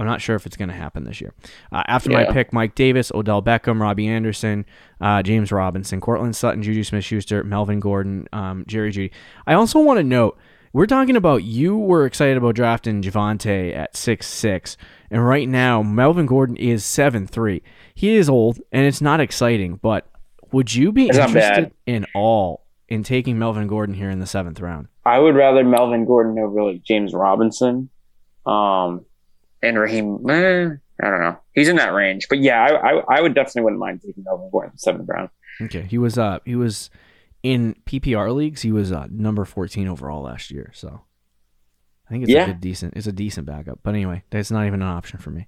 I'm 0.00 0.06
not 0.06 0.22
sure 0.22 0.36
if 0.36 0.46
it's 0.46 0.56
going 0.56 0.70
to 0.70 0.74
happen 0.74 1.04
this 1.04 1.20
year. 1.20 1.34
Uh, 1.70 1.82
after 1.86 2.08
my 2.08 2.24
pick, 2.32 2.54
Mike 2.54 2.74
Davis, 2.74 3.12
Odell 3.14 3.42
Beckham, 3.42 3.78
Robbie 3.78 4.08
Anderson, 4.08 4.64
uh, 5.02 5.22
James 5.22 5.52
Robinson, 5.52 6.00
Courtland 6.00 6.34
Sutton, 6.34 6.62
Juju 6.62 6.82
Smith 6.82 7.04
Schuster, 7.04 7.44
Melvin 7.44 7.78
Gordon, 7.78 8.26
um, 8.32 8.64
Jerry 8.66 8.90
Jeudy. 8.90 9.10
I 9.46 9.52
also 9.52 9.80
want 9.80 9.98
to 9.98 10.02
note 10.02 10.38
we're 10.72 10.86
talking 10.86 11.16
about 11.16 11.44
you 11.44 11.76
were 11.76 12.06
excited 12.06 12.38
about 12.38 12.54
drafting 12.54 13.02
Javonte 13.02 13.76
at 13.76 13.94
six 13.98 14.26
six, 14.26 14.78
and 15.12 15.24
right 15.24 15.48
now 15.48 15.82
Melvin 15.82 16.26
Gordon 16.26 16.56
is 16.56 16.84
seven 16.84 17.26
three. 17.26 17.62
He 17.94 18.16
is 18.16 18.28
old, 18.28 18.58
and 18.72 18.84
it's 18.86 19.00
not 19.00 19.20
exciting, 19.20 19.76
but 19.76 20.08
would 20.50 20.74
you 20.74 20.90
be 20.90 21.08
It's 21.08 21.18
interested 21.18 21.72
in 21.86 22.06
all 22.14 22.64
in 22.88 23.02
taking 23.04 23.38
Melvin 23.38 23.66
Gordon 23.68 23.94
here 23.94 24.10
in 24.10 24.18
the 24.18 24.26
seventh 24.26 24.58
round? 24.60 24.88
I 25.04 25.18
would 25.18 25.34
rather 25.36 25.62
Melvin 25.64 26.04
Gordon 26.04 26.38
over 26.38 26.62
like 26.64 26.82
James 26.82 27.14
Robinson, 27.14 27.90
um, 28.46 29.04
and 29.62 29.78
Raheem. 29.78 30.28
eh, 30.28 30.68
I 31.02 31.10
don't 31.10 31.20
know. 31.20 31.38
He's 31.54 31.68
in 31.68 31.76
that 31.76 31.92
range, 31.92 32.26
but 32.28 32.38
yeah, 32.38 32.62
I 32.62 32.90
I, 32.90 33.18
I 33.18 33.20
would 33.20 33.34
definitely 33.34 33.62
wouldn't 33.62 33.80
mind 33.80 34.00
taking 34.04 34.24
Melvin 34.24 34.48
Gordon 34.50 34.70
in 34.70 34.74
the 34.74 34.78
seventh 34.78 35.08
round. 35.08 35.28
Okay, 35.60 35.82
he 35.82 35.98
was 35.98 36.16
uh 36.18 36.38
he 36.44 36.56
was 36.56 36.90
in 37.42 37.74
PPR 37.86 38.34
leagues. 38.34 38.62
He 38.62 38.72
was 38.72 38.92
uh, 38.92 39.06
number 39.10 39.44
fourteen 39.44 39.88
overall 39.88 40.22
last 40.22 40.50
year. 40.50 40.70
So 40.74 41.02
I 42.12 42.14
think 42.14 42.24
it's 42.24 42.32
Yeah. 42.32 42.42
a 42.44 42.46
good 42.48 42.60
decent. 42.60 42.92
It's 42.94 43.06
a 43.06 43.12
decent 43.12 43.46
backup. 43.46 43.78
But 43.82 43.94
anyway, 43.94 44.22
that's 44.28 44.50
not 44.50 44.66
even 44.66 44.82
an 44.82 44.88
option 44.88 45.18
for 45.18 45.30
me. 45.30 45.46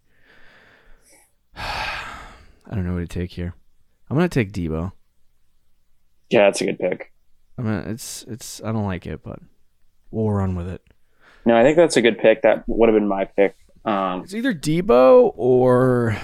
I 1.56 2.74
don't 2.74 2.86
know 2.86 2.94
what 2.94 3.00
to 3.00 3.06
take 3.06 3.32
here. 3.32 3.52
I'm 4.08 4.16
gonna 4.16 4.30
take 4.30 4.50
Deebo. 4.50 4.92
Yeah, 6.30 6.44
that's 6.46 6.62
a 6.62 6.64
good 6.64 6.78
pick. 6.78 7.12
I 7.58 7.62
mean, 7.62 7.74
it's 7.86 8.22
it's 8.28 8.62
I 8.64 8.72
don't 8.72 8.86
like 8.86 9.04
it, 9.06 9.22
but 9.22 9.40
we'll 10.10 10.30
run 10.30 10.54
with 10.56 10.66
it. 10.68 10.80
No, 11.44 11.54
I 11.54 11.62
think 11.62 11.76
that's 11.76 11.98
a 11.98 12.02
good 12.02 12.18
pick. 12.18 12.40
That 12.40 12.64
would 12.66 12.88
have 12.88 12.96
been 12.98 13.06
my 13.08 13.26
pick. 13.26 13.54
Um, 13.84 14.22
It's 14.22 14.32
either 14.32 14.54
Deebo 14.54 15.32
or 15.36 16.16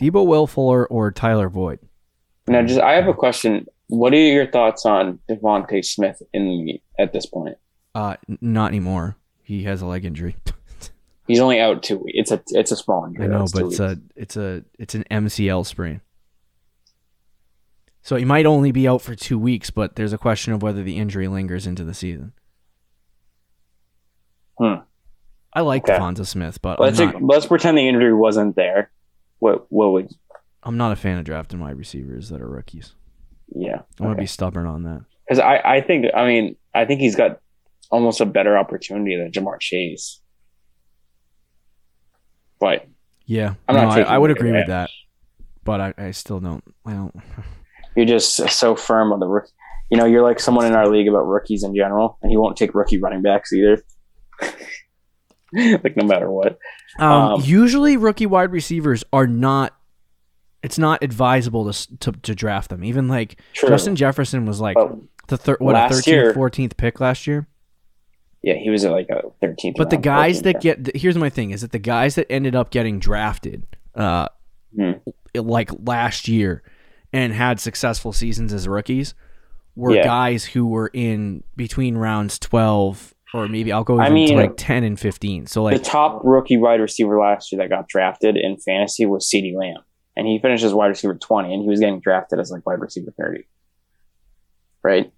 Deebo 0.00 0.26
Will 0.26 0.46
Fuller 0.46 0.86
or 0.86 1.10
Tyler 1.12 1.50
Boyd. 1.50 1.78
now, 2.46 2.62
just 2.62 2.80
I 2.80 2.92
have 2.94 3.06
a 3.06 3.12
question. 3.12 3.66
What 3.88 4.14
are 4.14 4.16
your 4.16 4.46
thoughts 4.50 4.86
on 4.86 5.18
DeVonta 5.28 5.84
Smith 5.84 6.22
in 6.32 6.46
the 6.46 6.80
at 6.98 7.12
this 7.12 7.26
point? 7.26 7.58
Uh, 7.94 8.16
not 8.40 8.68
anymore. 8.70 9.16
He 9.52 9.64
has 9.64 9.82
a 9.82 9.86
leg 9.86 10.06
injury. 10.06 10.34
He's 11.26 11.40
only 11.40 11.60
out 11.60 11.82
two 11.82 11.98
weeks. 11.98 12.14
It's 12.18 12.30
a 12.32 12.42
it's 12.58 12.72
a 12.72 12.76
small 12.76 13.04
injury. 13.04 13.26
I 13.26 13.28
know, 13.28 13.46
but 13.52 13.64
it's 13.66 13.78
weeks. 13.78 13.80
a 13.80 13.98
it's 14.16 14.36
a 14.38 14.64
it's 14.78 14.94
an 14.94 15.04
MCL 15.10 15.66
sprain. 15.66 16.00
So 18.00 18.16
he 18.16 18.24
might 18.24 18.46
only 18.46 18.72
be 18.72 18.88
out 18.88 19.02
for 19.02 19.14
two 19.14 19.38
weeks, 19.38 19.68
but 19.68 19.94
there's 19.94 20.14
a 20.14 20.18
question 20.18 20.54
of 20.54 20.62
whether 20.62 20.82
the 20.82 20.96
injury 20.96 21.28
lingers 21.28 21.66
into 21.66 21.84
the 21.84 21.92
season. 21.92 22.32
Hmm. 24.58 24.74
I 25.52 25.60
like 25.60 25.86
Okay. 25.88 26.24
Smith, 26.24 26.62
but 26.62 26.80
let's 26.80 26.98
not, 26.98 27.22
let's 27.22 27.44
pretend 27.46 27.76
the 27.76 27.86
injury 27.86 28.14
wasn't 28.14 28.56
there. 28.56 28.90
What 29.38 29.70
what 29.70 29.92
would 29.92 30.10
I'm 30.62 30.78
not 30.78 30.92
a 30.92 30.96
fan 30.96 31.18
of 31.18 31.24
drafting 31.24 31.60
wide 31.60 31.76
receivers 31.76 32.30
that 32.30 32.40
are 32.40 32.48
rookies. 32.48 32.94
yeah? 33.54 33.82
I'm 34.00 34.06
gonna 34.06 34.14
be 34.16 34.24
stubborn 34.26 34.66
on 34.66 34.84
that. 34.84 35.02
Because 35.28 35.40
I, 35.40 35.58
I 35.62 35.80
think 35.82 36.06
I 36.14 36.26
mean 36.26 36.56
I 36.74 36.86
think 36.86 37.00
he's 37.02 37.16
got 37.16 37.40
almost 37.92 38.20
a 38.20 38.26
better 38.26 38.58
opportunity 38.58 39.16
than 39.16 39.30
Ja'Marr 39.30 39.60
Chase. 39.60 40.20
But 42.58 42.86
Yeah, 43.26 43.54
I'm 43.68 43.76
no, 43.76 43.82
not 43.82 43.98
I, 43.98 44.02
I 44.02 44.18
would 44.18 44.30
agree 44.30 44.52
with 44.52 44.66
that, 44.68 44.90
but 45.64 45.80
I, 45.80 45.94
I 45.98 46.10
still 46.12 46.40
don't. 46.40 46.64
I 46.86 46.92
don't. 46.92 47.14
you're 47.96 48.06
just 48.06 48.34
so 48.34 48.74
firm 48.74 49.12
on 49.12 49.20
the 49.20 49.26
rookie. 49.26 49.50
You 49.90 49.98
know, 49.98 50.06
you're 50.06 50.22
like 50.22 50.40
someone 50.40 50.64
in 50.66 50.74
our 50.74 50.88
league 50.88 51.06
about 51.06 51.26
rookies 51.26 51.62
in 51.62 51.76
general, 51.76 52.18
and 52.22 52.30
he 52.30 52.36
won't 52.36 52.56
take 52.56 52.74
rookie 52.74 52.98
running 52.98 53.20
backs 53.20 53.52
either. 53.52 53.82
like 55.52 55.96
no 55.96 56.04
matter 56.06 56.30
what. 56.30 56.58
Um, 56.98 57.12
Um, 57.12 57.40
usually, 57.44 57.96
rookie 57.96 58.26
wide 58.26 58.52
receivers 58.52 59.04
are 59.12 59.26
not. 59.26 59.76
It's 60.62 60.78
not 60.78 61.02
advisable 61.02 61.70
to 61.70 61.98
to, 61.98 62.12
to 62.12 62.34
draft 62.34 62.70
them. 62.70 62.84
Even 62.84 63.08
like 63.08 63.40
True. 63.52 63.68
Justin 63.68 63.96
Jefferson 63.96 64.46
was 64.46 64.60
like 64.60 64.76
the 65.26 65.36
thir- 65.36 65.56
what 65.58 65.74
a 65.74 65.78
13th, 65.78 66.06
year- 66.06 66.32
14th 66.32 66.76
pick 66.76 67.00
last 67.00 67.26
year. 67.26 67.48
Yeah, 68.42 68.54
he 68.54 68.70
was 68.70 68.84
at 68.84 68.92
like 68.92 69.08
a 69.10 69.22
13th. 69.44 69.74
But 69.76 69.90
the 69.90 69.96
guys 69.96 70.42
that 70.42 70.60
get 70.60 70.94
here's 70.96 71.16
my 71.16 71.30
thing 71.30 71.50
is 71.50 71.60
that 71.62 71.72
the 71.72 71.78
guys 71.78 72.14
that 72.16 72.30
ended 72.30 72.54
up 72.54 72.70
getting 72.70 72.98
drafted, 72.98 73.66
uh, 73.94 74.28
Hmm. 74.76 74.92
like 75.34 75.70
last 75.86 76.28
year, 76.28 76.62
and 77.12 77.32
had 77.32 77.60
successful 77.60 78.12
seasons 78.12 78.52
as 78.52 78.66
rookies, 78.66 79.14
were 79.76 79.94
Yeah. 79.94 80.04
guys 80.04 80.44
who 80.44 80.66
were 80.66 80.90
in 80.92 81.44
between 81.56 81.96
rounds 81.96 82.38
twelve 82.38 83.14
or 83.34 83.48
maybe 83.48 83.72
I'll 83.72 83.84
go 83.84 83.94
even 83.94 84.04
I 84.04 84.08
to 84.08 84.14
mean- 84.14 84.36
like 84.36 84.54
ten 84.58 84.84
and 84.84 84.98
fifteen. 85.00 85.46
So 85.46 85.62
like 85.62 85.76
the 85.78 85.82
top 85.84 86.20
rookie 86.24 86.56
wide 86.58 86.80
receiver 86.80 87.18
last 87.18 87.50
year 87.52 87.60
that 87.62 87.68
got 87.70 87.88
drafted 87.88 88.36
in 88.36 88.56
fantasy 88.58 89.06
was 89.06 89.26
CeeDee 89.30 89.54
Lamb. 89.56 89.78
And 90.16 90.26
he 90.26 90.38
finished 90.38 90.62
as 90.64 90.74
wide 90.74 90.88
receiver 90.88 91.14
20, 91.14 91.54
and 91.54 91.62
he 91.62 91.68
was 91.70 91.80
getting 91.80 91.98
drafted 92.00 92.38
as 92.38 92.50
like 92.50 92.66
wide 92.66 92.80
receiver 92.80 93.10
30. 93.18 93.46
Right? 94.82 95.10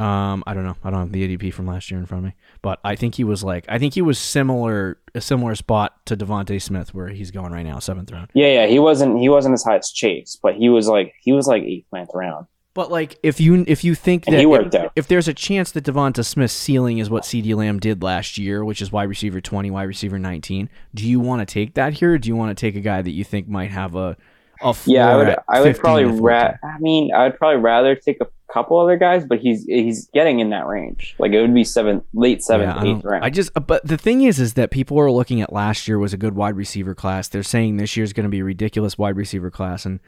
Um, 0.00 0.44
I 0.46 0.54
don't 0.54 0.64
know. 0.64 0.76
I 0.84 0.90
don't 0.90 1.00
have 1.00 1.12
the 1.12 1.36
ADP 1.36 1.52
from 1.52 1.66
last 1.66 1.90
year 1.90 1.98
in 1.98 2.06
front 2.06 2.24
of 2.24 2.30
me, 2.30 2.36
but 2.62 2.78
I 2.84 2.94
think 2.94 3.16
he 3.16 3.24
was 3.24 3.42
like, 3.42 3.64
I 3.68 3.80
think 3.80 3.94
he 3.94 4.02
was 4.02 4.16
similar, 4.18 4.98
a 5.12 5.20
similar 5.20 5.56
spot 5.56 6.06
to 6.06 6.16
DeVonta 6.16 6.62
Smith 6.62 6.94
where 6.94 7.08
he's 7.08 7.32
going 7.32 7.52
right 7.52 7.66
now, 7.66 7.80
seventh 7.80 8.12
round. 8.12 8.30
Yeah, 8.32 8.46
yeah. 8.46 8.66
He 8.66 8.78
wasn't 8.78 9.18
he 9.18 9.28
wasn't 9.28 9.54
as 9.54 9.64
high 9.64 9.76
as 9.76 9.90
Chase, 9.90 10.38
but 10.40 10.54
he 10.54 10.68
was 10.68 10.86
like 10.86 11.14
he 11.20 11.32
was 11.32 11.48
like 11.48 11.64
eighth, 11.64 11.86
ninth 11.92 12.10
round. 12.14 12.46
But 12.74 12.92
like, 12.92 13.18
if 13.24 13.40
you 13.40 13.64
if 13.66 13.82
you 13.82 13.96
think 13.96 14.26
that 14.26 14.34
if, 14.34 14.92
if 14.94 15.08
there's 15.08 15.26
a 15.26 15.34
chance 15.34 15.72
that 15.72 15.82
DeVonta 15.82 16.24
Smith's 16.24 16.54
ceiling 16.54 16.98
is 16.98 17.10
what 17.10 17.24
CeeDee 17.24 17.56
Lamb 17.56 17.80
did 17.80 18.00
last 18.04 18.38
year, 18.38 18.64
which 18.64 18.80
is 18.80 18.92
wide 18.92 19.08
receiver 19.08 19.40
twenty, 19.40 19.68
wide 19.68 19.88
receiver 19.88 20.16
nineteen, 20.16 20.70
do 20.94 21.04
you 21.04 21.18
want 21.18 21.40
to 21.40 21.52
take 21.52 21.74
that 21.74 21.94
here? 21.94 22.12
Or 22.12 22.18
do 22.18 22.28
you 22.28 22.36
want 22.36 22.56
to 22.56 22.60
take 22.60 22.76
a 22.76 22.80
guy 22.80 23.02
that 23.02 23.10
you 23.10 23.24
think 23.24 23.48
might 23.48 23.72
have 23.72 23.96
a 23.96 24.16
floor 24.60 24.74
Yeah, 24.86 25.08
I 25.12 25.16
would 25.16 25.36
I 25.48 25.60
would 25.60 25.78
probably 25.78 26.02
to 26.04 26.08
14? 26.10 26.22
ra- 26.24 26.52
I 26.62 26.78
mean, 26.80 27.12
I 27.14 27.24
would 27.24 27.38
probably 27.38 27.60
rather 27.60 27.94
take 27.94 28.18
a 28.20 28.26
couple 28.52 28.78
other 28.78 28.96
guys, 28.96 29.24
but 29.26 29.38
he's 29.40 29.64
he's 29.64 30.08
getting 30.14 30.40
in 30.40 30.50
that 30.50 30.66
range. 30.66 31.14
Like 31.18 31.32
it 31.32 31.40
would 31.40 31.54
be 31.54 31.64
seventh, 31.64 32.04
late 32.14 32.42
seventh, 32.42 32.74
Yeah, 32.76 32.82
I, 32.82 32.84
eighth 32.94 33.02
don't- 33.02 33.10
round. 33.12 33.24
I 33.24 33.30
just, 33.30 33.50
but 33.66 33.86
the 33.86 33.98
thing 33.98 34.22
is, 34.22 34.40
is 34.40 34.54
that 34.54 34.70
people 34.70 34.98
are 34.98 35.10
looking 35.10 35.40
at 35.42 35.52
last 35.52 35.86
year 35.86 35.98
was 35.98 36.12
a 36.12 36.16
good 36.16 36.34
wide 36.34 36.56
receiver 36.56 36.94
class. 36.94 37.28
They're 37.28 37.42
saying 37.42 37.76
this 37.76 37.96
year's 37.96 38.12
going 38.12 38.24
to 38.24 38.30
be 38.30 38.40
a 38.40 38.44
ridiculous 38.44 38.96
wide 38.96 39.16
receiver 39.16 39.50
class, 39.50 39.84
and 39.84 40.00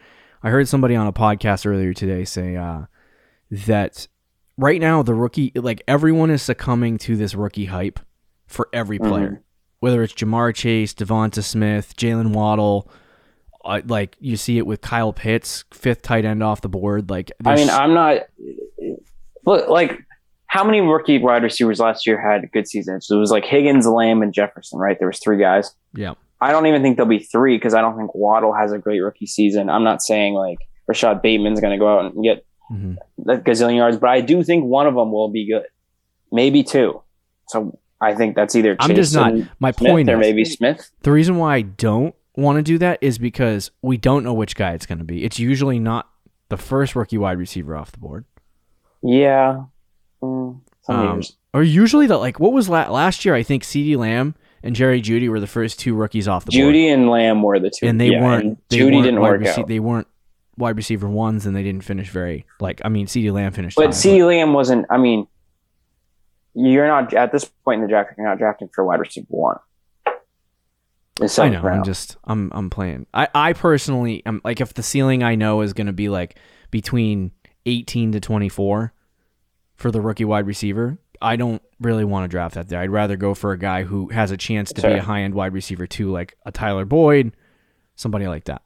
I 0.42 0.50
heard 0.50 0.68
somebody 0.68 0.96
on 0.96 1.06
a 1.06 1.12
podcast 1.12 1.66
earlier 1.66 1.92
today 1.92 2.24
say 2.24 2.56
uh, 2.56 2.82
that 3.50 4.08
right 4.56 4.80
now 4.80 5.02
the 5.02 5.14
rookie, 5.14 5.52
like 5.54 5.82
everyone 5.86 6.30
is 6.30 6.42
succumbing 6.42 6.98
to 6.98 7.16
this 7.16 7.34
rookie 7.34 7.66
hype 7.66 8.00
for 8.46 8.68
every 8.72 8.98
player, 8.98 9.30
Mhm. 9.30 9.38
whether 9.80 10.02
it's 10.02 10.14
Ja'Marr 10.14 10.54
Chase, 10.54 10.94
DeVonta 10.94 11.42
Smith, 11.42 11.94
Jaylen 11.96 12.32
Waddle. 12.32 12.90
Uh, 13.64 13.80
like 13.86 14.16
you 14.20 14.36
see 14.36 14.58
it 14.58 14.66
with 14.66 14.80
Kyle 14.80 15.12
Pitts, 15.12 15.64
fifth 15.72 16.02
tight 16.02 16.24
end 16.24 16.42
off 16.42 16.60
the 16.60 16.68
board. 16.68 17.10
Like 17.10 17.30
I 17.44 17.54
mean, 17.56 17.70
I'm 17.70 17.94
not. 17.94 18.22
Look, 19.44 19.68
like 19.68 19.98
how 20.46 20.64
many 20.64 20.80
rookie 20.80 21.18
wide 21.18 21.42
receivers 21.42 21.78
last 21.78 22.06
year 22.06 22.20
had 22.20 22.50
good 22.52 22.66
seasons? 22.66 23.06
So 23.06 23.16
it 23.16 23.20
was 23.20 23.30
like 23.30 23.44
Higgins, 23.44 23.86
Lamb, 23.86 24.22
and 24.22 24.32
Jefferson, 24.32 24.78
right? 24.78 24.98
There 24.98 25.08
was 25.08 25.18
three 25.18 25.38
guys. 25.38 25.74
yeah, 25.94 26.14
I 26.40 26.52
don't 26.52 26.66
even 26.66 26.82
think 26.82 26.96
there'll 26.96 27.08
be 27.08 27.18
three 27.18 27.56
because 27.56 27.74
I 27.74 27.80
don't 27.80 27.96
think 27.96 28.14
Waddle 28.14 28.54
has 28.54 28.72
a 28.72 28.78
great 28.78 29.00
rookie 29.00 29.26
season. 29.26 29.68
I'm 29.68 29.84
not 29.84 30.02
saying 30.02 30.34
like 30.34 30.58
Rashod 30.88 31.22
Bateman's 31.22 31.60
going 31.60 31.72
to 31.72 31.78
go 31.78 31.98
out 31.98 32.12
and 32.12 32.24
get 32.24 32.44
hmm 32.68 32.94
a 33.28 33.36
gazillion 33.36 33.76
yards, 33.76 33.98
but 33.98 34.08
I 34.10 34.22
do 34.22 34.42
think 34.42 34.64
one 34.64 34.86
of 34.86 34.94
them 34.94 35.12
will 35.12 35.28
be 35.28 35.46
good, 35.46 35.66
maybe 36.32 36.62
two. 36.62 37.02
So 37.48 37.78
I 38.00 38.14
think 38.14 38.34
that's 38.34 38.54
either 38.56 38.76
I'm 38.80 38.94
just 38.94 39.14
not. 39.14 39.34
My 39.58 39.72
Smith 39.72 39.90
point 39.90 40.08
or 40.08 40.14
is, 40.14 40.20
maybe 40.20 40.44
Smith. 40.44 40.90
The 41.02 41.12
reason 41.12 41.36
why 41.36 41.56
I 41.56 41.62
don't 41.62 42.14
want 42.40 42.56
to 42.56 42.62
do 42.62 42.78
that 42.78 42.98
is 43.00 43.18
because 43.18 43.70
we 43.82 43.96
don't 43.96 44.24
know 44.24 44.34
which 44.34 44.54
guy 44.56 44.72
it's 44.72 44.86
going 44.86 44.98
to 44.98 45.04
be. 45.04 45.24
It's 45.24 45.38
usually 45.38 45.78
not 45.78 46.08
the 46.48 46.56
first 46.56 46.96
rookie 46.96 47.18
wide 47.18 47.38
receiver 47.38 47.76
off 47.76 47.92
the 47.92 47.98
board. 47.98 48.24
Yeah, 49.02 49.64
Mm, 50.22 50.60
Um. 50.88 51.22
Or 51.54 51.62
usually 51.62 52.06
the 52.06 52.16
like 52.18 52.38
what 52.38 52.52
was 52.52 52.68
la- 52.68 52.90
last 52.90 53.24
year? 53.24 53.34
I 53.34 53.42
think 53.42 53.62
CeeDee 53.64 53.96
Lamb 53.96 54.34
and 54.62 54.76
Jerry 54.76 55.00
Jeudy 55.00 55.28
were 55.28 55.40
the 55.40 55.46
first 55.46 55.80
two 55.80 55.94
rookies 55.94 56.28
off 56.28 56.44
the 56.44 56.50
board. 56.52 56.74
Jeudy 56.74 56.92
and 56.92 57.08
Lamb 57.08 57.42
were 57.42 57.58
the 57.58 57.70
two, 57.70 57.86
and 57.86 58.00
they 58.00 58.10
yeah, 58.10 58.22
weren't. 58.22 58.44
and 58.44 58.56
they 58.68 58.76
Jeudy 58.78 58.92
weren't 58.92 59.04
didn't 59.04 59.20
work 59.20 59.40
rece- 59.40 59.58
out. 59.58 59.66
They 59.66 59.80
weren't 59.80 60.06
wide 60.58 60.76
receiver 60.76 61.08
ones, 61.08 61.46
and 61.46 61.56
they 61.56 61.62
didn't 61.62 61.82
finish 61.84 62.10
very 62.10 62.44
like. 62.60 62.80
I 62.84 62.88
mean, 62.88 63.06
CeeDee 63.06 63.32
Lamb 63.32 63.52
finished, 63.52 63.76
But 63.76 63.90
CeeDee 63.90 64.26
Lamb 64.26 64.52
wasn't. 64.52 64.86
I 64.90 64.98
mean, 64.98 65.26
you're 66.54 66.86
not 66.86 67.14
at 67.14 67.32
this 67.32 67.44
point 67.64 67.76
in 67.78 67.82
the 67.82 67.88
draft. 67.88 68.10
You're 68.18 68.26
not 68.28 68.38
drafting 68.38 68.68
for 68.74 68.84
wide 68.84 69.00
receiver 69.00 69.26
one. 69.30 69.58
I 71.38 71.48
know. 71.48 71.62
I'm 71.62 71.84
just. 71.84 72.16
I'm. 72.24 72.50
I'm 72.54 72.70
playing. 72.70 73.06
I. 73.12 73.28
I 73.34 73.52
personally. 73.52 74.22
am 74.26 74.40
like 74.44 74.60
if 74.60 74.74
the 74.74 74.82
ceiling 74.82 75.22
I 75.22 75.34
know 75.34 75.60
is 75.60 75.72
going 75.72 75.86
to 75.86 75.92
be 75.92 76.08
like 76.08 76.38
between 76.70 77.32
18 77.66 78.12
to 78.12 78.20
24 78.20 78.92
for 79.76 79.90
the 79.90 80.00
rookie 80.00 80.24
wide 80.24 80.46
receiver. 80.46 80.98
I 81.22 81.36
don't 81.36 81.60
really 81.80 82.04
want 82.04 82.24
to 82.24 82.28
draft 82.28 82.54
that 82.54 82.68
there. 82.68 82.80
I'd 82.80 82.90
rather 82.90 83.16
go 83.16 83.34
for 83.34 83.52
a 83.52 83.58
guy 83.58 83.82
who 83.82 84.08
has 84.08 84.30
a 84.30 84.36
chance 84.36 84.72
to 84.72 84.82
be 84.82 84.94
a 84.94 85.02
high 85.02 85.20
end 85.20 85.34
wide 85.34 85.52
receiver 85.52 85.86
too, 85.86 86.10
like 86.10 86.36
a 86.46 86.52
Tyler 86.52 86.86
Boyd, 86.86 87.36
somebody 87.94 88.26
like 88.26 88.44
that. 88.44 88.62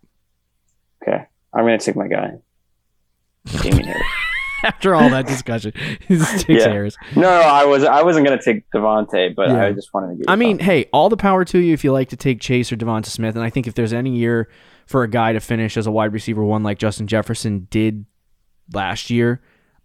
okay, 1.02 1.24
I'm 1.52 1.64
gonna 1.64 1.78
take 1.78 1.96
my 1.96 2.06
guy. 2.06 2.34
Damien 3.60 3.84
Harris. 3.84 4.02
After 4.68 4.94
all 4.94 5.08
that 5.10 5.26
discussion, 5.26 5.72
takes 6.08 6.48
Yeah. 6.48 6.68
Harris. 6.68 6.96
No, 7.16 7.28
I 7.28 7.64
was 7.64 7.84
I 7.84 8.02
wasn't 8.02 8.26
gonna 8.26 8.40
take 8.42 8.70
DeVonta, 8.70 9.34
but 9.34 9.48
Yeah. 9.48 9.64
I 9.66 9.72
just 9.72 9.92
wanted 9.94 10.08
to 10.08 10.14
get. 10.16 10.30
I 10.30 10.36
mean, 10.36 10.56
thoughts. 10.58 10.66
hey, 10.66 10.86
all 10.92 11.08
the 11.08 11.16
power 11.16 11.44
to 11.44 11.58
you 11.58 11.72
if 11.74 11.84
you 11.84 11.92
like 11.92 12.08
to 12.10 12.16
take 12.16 12.40
Chase 12.40 12.72
or 12.72 12.76
DeVonta 12.76 13.06
Smith. 13.06 13.34
And 13.36 13.44
I 13.44 13.50
think 13.50 13.66
if 13.66 13.74
there's 13.74 13.92
any 13.92 14.16
year 14.16 14.48
for 14.86 15.02
a 15.02 15.08
guy 15.08 15.32
to 15.32 15.40
finish 15.40 15.76
as 15.76 15.86
a 15.86 15.90
wide 15.90 16.12
receiver 16.12 16.42
one 16.44 16.62
like 16.62 16.78
Justin 16.78 17.06
Jefferson 17.06 17.66
did 17.70 18.04
last 18.72 19.10
year, 19.10 19.40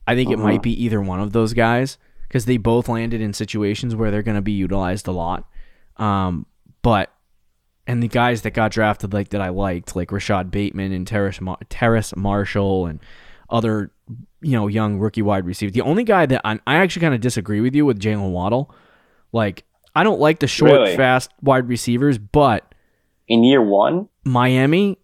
I 0.07 0.15
think 0.15 0.29
it 0.31 0.37
Mhm. 0.37 0.43
might 0.43 0.61
be 0.63 0.83
either 0.83 1.01
one 1.01 1.19
of 1.19 1.31
those 1.33 1.53
guys 1.53 1.97
because 2.27 2.45
they 2.45 2.57
both 2.57 2.87
landed 2.87 3.21
in 3.21 3.33
situations 3.33 3.95
where 3.95 4.11
they're 4.11 4.23
going 4.23 4.35
to 4.35 4.41
be 4.41 4.51
utilized 4.51 5.07
a 5.07 5.11
lot. 5.11 5.47
Um, 5.97 6.45
but 6.81 7.11
and 7.87 8.03
the 8.03 8.07
guys 8.07 8.43
that 8.43 8.51
got 8.51 8.71
drafted 8.71 9.13
like 9.13 9.29
that 9.29 9.41
I 9.41 9.49
liked, 9.49 9.95
like 9.95 10.11
Rashod 10.11 10.51
Bateman 10.51 10.91
and 10.91 11.07
Terrace, 11.07 11.41
Mar- 11.41 11.57
Terrace 11.69 12.15
Marshall 12.15 12.85
and 12.85 12.99
other 13.49 13.91
you 14.41 14.51
know 14.53 14.67
young 14.67 14.97
rookie 14.99 15.21
wide 15.21 15.45
receivers. 15.45 15.73
The 15.73 15.81
only 15.81 16.03
guy 16.03 16.25
that 16.25 16.41
I, 16.43 16.59
I 16.67 16.75
actually 16.75 17.01
kind 17.01 17.13
of 17.13 17.21
disagree 17.21 17.61
with 17.61 17.75
you 17.75 17.85
with 17.85 17.99
Jaylen 17.99 18.31
Waddle. 18.31 18.73
Like 19.31 19.63
I 19.95 20.03
don't 20.03 20.19
like 20.19 20.39
the 20.39 20.47
short, 20.47 20.71
Really? 20.71 20.95
fast 20.97 21.31
wide 21.41 21.67
receivers, 21.67 22.17
but 22.17 22.73
in 23.27 23.43
year 23.43 23.61
one 23.61 24.07
Miami, 24.23 24.97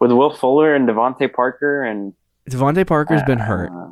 with 0.00 0.12
Will 0.12 0.30
Fuller 0.34 0.74
and 0.74 0.88
DeVante 0.88 1.32
Parker 1.32 1.82
and 1.82 2.12
DeVante 2.50 2.86
Parker's 2.86 3.22
been 3.24 3.38
hurt. 3.40 3.70
uh, 3.70 3.90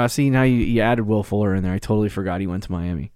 Uh, 0.00 0.08
see 0.08 0.30
now 0.30 0.42
you, 0.42 0.56
you 0.56 0.80
added 0.80 1.06
Will 1.06 1.22
Fuller 1.22 1.54
in 1.54 1.62
there. 1.62 1.72
I 1.72 1.78
totally 1.78 2.08
forgot 2.08 2.40
he 2.40 2.46
went 2.46 2.62
to 2.64 2.72
Miami, 2.72 3.11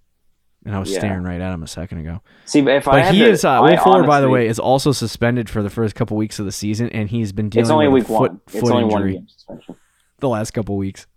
and 0.67 0.75
I 0.75 0.79
was 0.79 0.91
Yeah. 0.91 0.99
staring 0.99 1.23
right 1.23 1.39
at 1.41 1.53
him 1.53 1.63
a 1.63 1.67
second 1.67 1.99
ago. 1.99 2.21
See, 2.45 2.61
but 2.61 2.73
if 2.75 2.87
I 2.87 2.91
But 2.91 3.01
had 3.05 3.13
he 3.15 3.21
to- 3.21 3.29
is 3.29 3.43
uh, 3.45 3.59
Will 3.63 3.77
Fuller, 3.77 4.03
by 4.05 4.21
the 4.21 4.29
way, 4.29 4.47
is 4.47 4.59
also 4.59 4.91
suspended 4.91 5.49
for 5.49 5.63
the 5.63 5.69
first 5.69 5.95
couple 5.95 6.17
weeks 6.17 6.37
of 6.39 6.45
the 6.45 6.51
season, 6.51 6.89
and 6.89 7.09
he's 7.09 7.31
been 7.31 7.49
dealing 7.49 7.63
it's 7.63 7.71
only 7.71 7.87
with 7.87 8.03
week 8.03 8.07
foot, 8.07 8.31
one. 8.31 8.41
foot 8.47 8.55
It's 8.61 8.69
only 8.69 8.83
one 8.83 8.93
injury 9.01 9.13
game 9.13 9.27
suspension. 9.27 9.75
the 10.19 10.29
last 10.29 10.51
couple 10.51 10.75
weeks. 10.77 11.07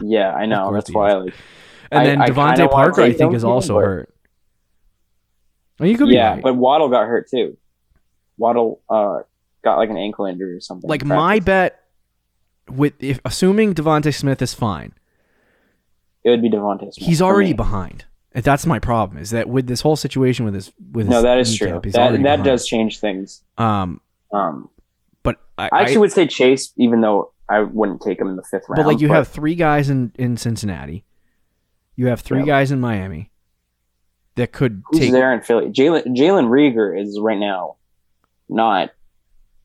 Yeah, 0.00 0.34
I 0.34 0.46
know. 0.46 0.72
That's 0.72 0.92
why. 0.92 1.10
is. 1.18 1.24
Like, 1.26 1.34
And 1.92 2.00
I- 2.00 2.04
then 2.06 2.20
I 2.22 2.28
DeVante 2.28 2.70
Parker, 2.70 3.02
I 3.02 3.12
think, 3.12 3.34
is 3.34 3.44
also 3.44 3.74
but- 3.74 3.84
hurt. 3.84 4.14
Oh, 5.80 5.84
you 5.84 5.96
could 5.96 6.08
be 6.08 6.14
yeah, 6.14 6.34
right. 6.34 6.42
but 6.42 6.54
Waddle 6.56 6.88
got 6.88 7.06
hurt 7.06 7.28
too. 7.30 7.56
Waddle 8.38 8.80
uh, 8.88 9.20
got 9.64 9.76
like 9.78 9.90
an 9.90 9.96
ankle 9.96 10.26
injury 10.26 10.54
or 10.54 10.60
something. 10.60 10.88
like 10.88 11.04
my 11.04 11.38
bet 11.40 11.80
with 12.70 12.94
if 13.00 13.20
assuming 13.24 13.74
DeVonta 13.74 14.14
Smith 14.14 14.40
is 14.42 14.54
fine, 14.54 14.92
it 16.24 16.30
would 16.30 16.42
be 16.42 16.50
DeVonta. 16.50 16.92
Smith 16.92 17.06
he's 17.06 17.20
already 17.22 17.52
behind. 17.52 18.04
That's 18.34 18.64
my 18.66 18.78
problem. 18.78 19.18
Is 19.18 19.30
that 19.30 19.48
with 19.48 19.66
this 19.66 19.80
whole 19.82 19.96
situation 19.96 20.44
with 20.44 20.54
this 20.54 20.72
with 20.92 21.08
No, 21.08 21.22
that 21.22 21.38
is 21.38 21.54
true. 21.56 21.68
That 21.68 21.92
that 21.92 22.22
behind. 22.22 22.44
does 22.44 22.66
change 22.66 22.98
things. 23.00 23.42
Um, 23.58 24.00
Um, 24.32 24.70
but 25.22 25.36
I, 25.58 25.68
I 25.72 25.80
actually 25.82 25.96
I- 25.96 26.00
would 26.00 26.12
say 26.12 26.26
Chase, 26.26 26.72
even 26.76 27.00
though 27.02 27.32
I 27.48 27.60
wouldn't 27.60 28.00
take 28.00 28.18
him 28.18 28.28
in 28.28 28.36
the 28.36 28.42
fifth 28.42 28.64
round. 28.68 28.76
but 28.76 28.86
like 28.86 29.00
you 29.00 29.08
have 29.08 29.28
three 29.28 29.54
guys 29.54 29.90
in 29.90 30.12
in 30.18 30.36
Cincinnati, 30.38 31.04
you 31.96 32.06
have 32.06 32.20
three 32.20 32.44
guys 32.44 32.70
in 32.72 32.80
Miami 32.80 33.30
that 34.36 34.52
could 34.52 34.82
who's 34.90 35.00
take. 35.00 35.12
there 35.12 35.32
in 35.34 35.42
Philly? 35.42 35.66
Jalen 35.66 36.06
Jalen 36.16 36.48
Reagor 36.48 36.98
is 36.98 37.18
right 37.20 37.38
now 37.38 37.76
not. 38.48 38.90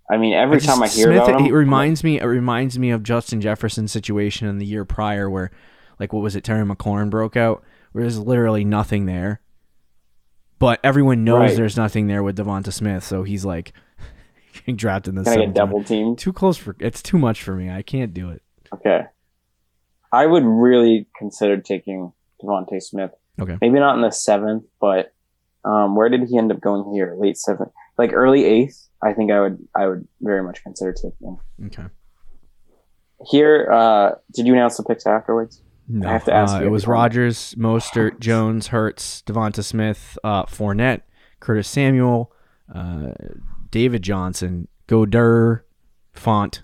I 0.09 0.18
mean, 0.18 0.34
every 0.34 0.55
I 0.57 0.59
just- 0.59 0.70
time 0.70 0.84
I 0.84 0.88
hear 0.88 1.07
Smith, 1.07 1.24
about 1.24 1.41
him, 1.41 1.47
it 1.47 1.51
reminds 1.53 2.03
me. 2.03 2.20
It 2.20 2.26
reminds 2.26 2.78
me 2.80 2.91
of 2.91 3.03
Justin 3.03 3.39
Jefferson's 3.41 3.91
situation 3.91 4.47
in 4.47 4.57
the 4.57 4.65
year 4.65 4.86
prior, 4.86 5.30
where, 5.30 5.51
like, 5.99 6.11
what 6.13 6.22
was 6.24 6.36
it? 6.36 6.43
Terry 6.45 6.65
McLaurin 6.65 7.09
broke 7.09 7.36
out, 7.36 7.61
where 7.98 8.04
there's 8.04 8.20
literally 8.20 8.64
nothing 8.64 9.08
there, 9.08 9.41
but 10.60 10.80
everyone 10.84 11.24
knows 11.24 11.39
Right. 11.50 11.56
there's 11.56 11.76
nothing 11.76 12.06
there 12.06 12.22
with 12.22 12.38
DeVonta 12.38 12.72
Smith, 12.72 13.04
so 13.04 13.24
he's 13.24 13.43
like 13.43 13.74
getting 14.54 14.76
drafted 14.76 15.18
in 15.18 15.24
the 15.24 15.36
get 15.36 15.56
double 15.56 15.84
teamed. 15.84 16.20
Too 16.20 16.32
close 16.32 16.58
for 16.58 16.76
it's 16.80 17.02
too 17.02 17.18
much 17.18 17.41
for 17.41 17.56
me. 17.56 17.72
I 17.72 17.82
can't 17.82 18.14
do 18.14 18.30
it. 18.30 18.43
Okay, 18.72 19.02
I 20.12 20.28
would 20.28 20.43
really 20.43 21.08
consider 21.18 21.58
taking 21.60 22.14
DeVonta 22.43 22.80
Smith. 22.84 23.12
Okay. 23.39 23.58
maybe 23.62 23.80
not 23.80 23.95
in 23.95 24.02
the 24.02 24.12
seventh, 24.12 24.64
but 24.80 25.12
um, 25.66 25.95
where 25.95 26.10
did 26.10 26.22
he 26.30 26.38
end 26.38 26.52
up 26.52 26.62
going 26.62 26.93
here? 26.93 27.16
Late 27.18 27.38
seventh, 27.38 27.72
like 27.98 28.14
early 28.14 28.45
eighth. 28.45 28.89
I 29.02 29.14
think 29.14 29.32
I 29.32 29.39
would 29.41 29.58
I 29.76 29.88
would 29.88 30.08
very 30.22 30.43
much 30.43 30.62
consider 30.62 30.93
taking 30.93 31.38
him. 31.60 31.66
Okay. 31.68 31.86
Here, 33.26 33.72
uh, 33.72 34.12
did 34.36 34.45
you 34.45 34.54
announce 34.54 34.78
the 34.78 34.84
picks 34.84 35.08
afterwards? 35.08 35.64
No, 35.88 36.07
I 36.07 36.13
have 36.13 36.25
to 36.25 36.33
ask 36.33 36.55
uh, 36.55 36.59
you 36.59 36.67
it 36.67 36.69
was. 36.69 36.85
Rodgers, 36.88 37.55
Mostert, 37.55 38.19
Jones, 38.19 38.67
Hurts, 38.67 39.23
DeVonta 39.25 39.63
Smith, 39.63 40.17
uh, 40.23 40.43
Fournette, 40.45 41.01
Curtis 41.39 41.67
Samuel, 41.67 42.33
uh, 42.73 43.11
David 43.71 44.01
Johnson, 44.01 44.67
Goedert, 44.88 45.61
Fant, 46.13 46.61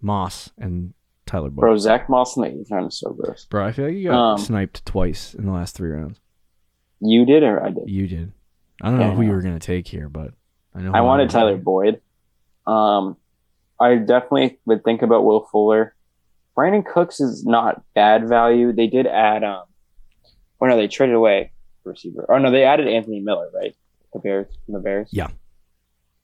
Moss, 0.00 0.50
and 0.56 0.94
Tyler 1.26 1.50
Boyd. 1.50 1.60
Bro, 1.60 1.78
Zack 1.78 2.08
Moss 2.08 2.36
in 2.36 2.42
the 2.42 2.48
eighth 2.48 2.70
round 2.70 2.92
is 2.92 2.98
so 2.98 3.10
gross. 3.10 3.46
Bro, 3.46 3.66
I 3.66 3.72
feel 3.72 3.86
like 3.86 3.94
you 3.94 4.08
got 4.10 4.32
Um, 4.32 4.38
sniped 4.38 4.84
twice 4.84 5.34
in 5.34 5.46
the 5.46 5.52
last 5.52 5.74
three 5.74 5.90
rounds. 5.90 6.20
You 7.00 7.24
did 7.24 7.42
or 7.42 7.62
I 7.62 7.70
did? 7.70 7.88
You 7.88 8.06
did. 8.06 8.32
I 8.80 8.90
don't 8.90 8.98
know 8.98 9.12
who 9.12 9.22
you 9.22 9.30
were 9.30 9.42
gonna 9.42 9.58
take 9.58 9.88
here, 9.88 10.08
but 10.08 10.32
I 10.74 10.82
know. 10.82 10.92
I 10.92 11.00
wanted 11.00 11.30
Tyler. 11.30 11.56
Boyd. 11.56 12.00
Um, 12.66 13.16
I 13.80 13.96
definitely 13.96 14.58
would 14.64 14.84
think 14.84 15.02
about 15.02 15.24
Will 15.24 15.46
Fuller. 15.50 15.94
Brandin 16.56 16.84
Cooks 16.84 17.20
is 17.20 17.44
not 17.44 17.82
bad 17.94 18.28
value. 18.28 18.72
They 18.72 18.86
did 18.86 19.06
add 19.06 19.42
um, 19.42 19.64
or 20.60 20.68
no, 20.68 20.76
they 20.76 20.88
traded 20.88 21.14
away 21.14 21.52
receiver. 21.84 22.26
Oh 22.28 22.38
no, 22.38 22.50
they 22.50 22.64
added 22.64 22.88
Anthony 22.88 23.20
Miller, 23.20 23.50
right? 23.54 23.74
The 24.12 24.18
Bears, 24.20 24.46
the 24.68 24.78
Bears. 24.78 25.08
Yeah. 25.12 25.28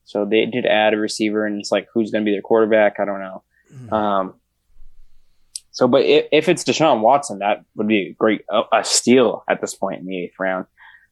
So 0.05 0.25
they 0.25 0.47
did 0.47 0.67
add 0.67 0.95
a 0.95 0.97
receiver, 0.97 1.47
and 1.47 1.61
it's 1.61 1.71
like 1.71 1.89
who's 1.93 2.11
going 2.11 2.25
to 2.25 2.29
be 2.29 2.33
their 2.33 2.43
quarterback? 2.43 2.99
I 2.99 3.05
don't 3.05 3.21
know. 3.21 3.43
Hmm. 3.69 3.95
Um. 3.95 4.35
So, 5.73 5.87
but 5.87 6.03
if, 6.03 6.27
if 6.33 6.49
it's 6.49 6.65
Deshaun 6.65 7.01
Watson, 7.01 7.39
that 7.39 7.65
would 7.77 7.87
be 7.87 8.09
a 8.09 8.13
great 8.13 8.43
a, 8.51 8.63
a 8.73 8.85
steal 8.85 9.45
at 9.49 9.61
this 9.61 9.75
point 9.75 10.01
in 10.01 10.07
the 10.07 10.25
eighth 10.25 10.39
round. 10.39 10.67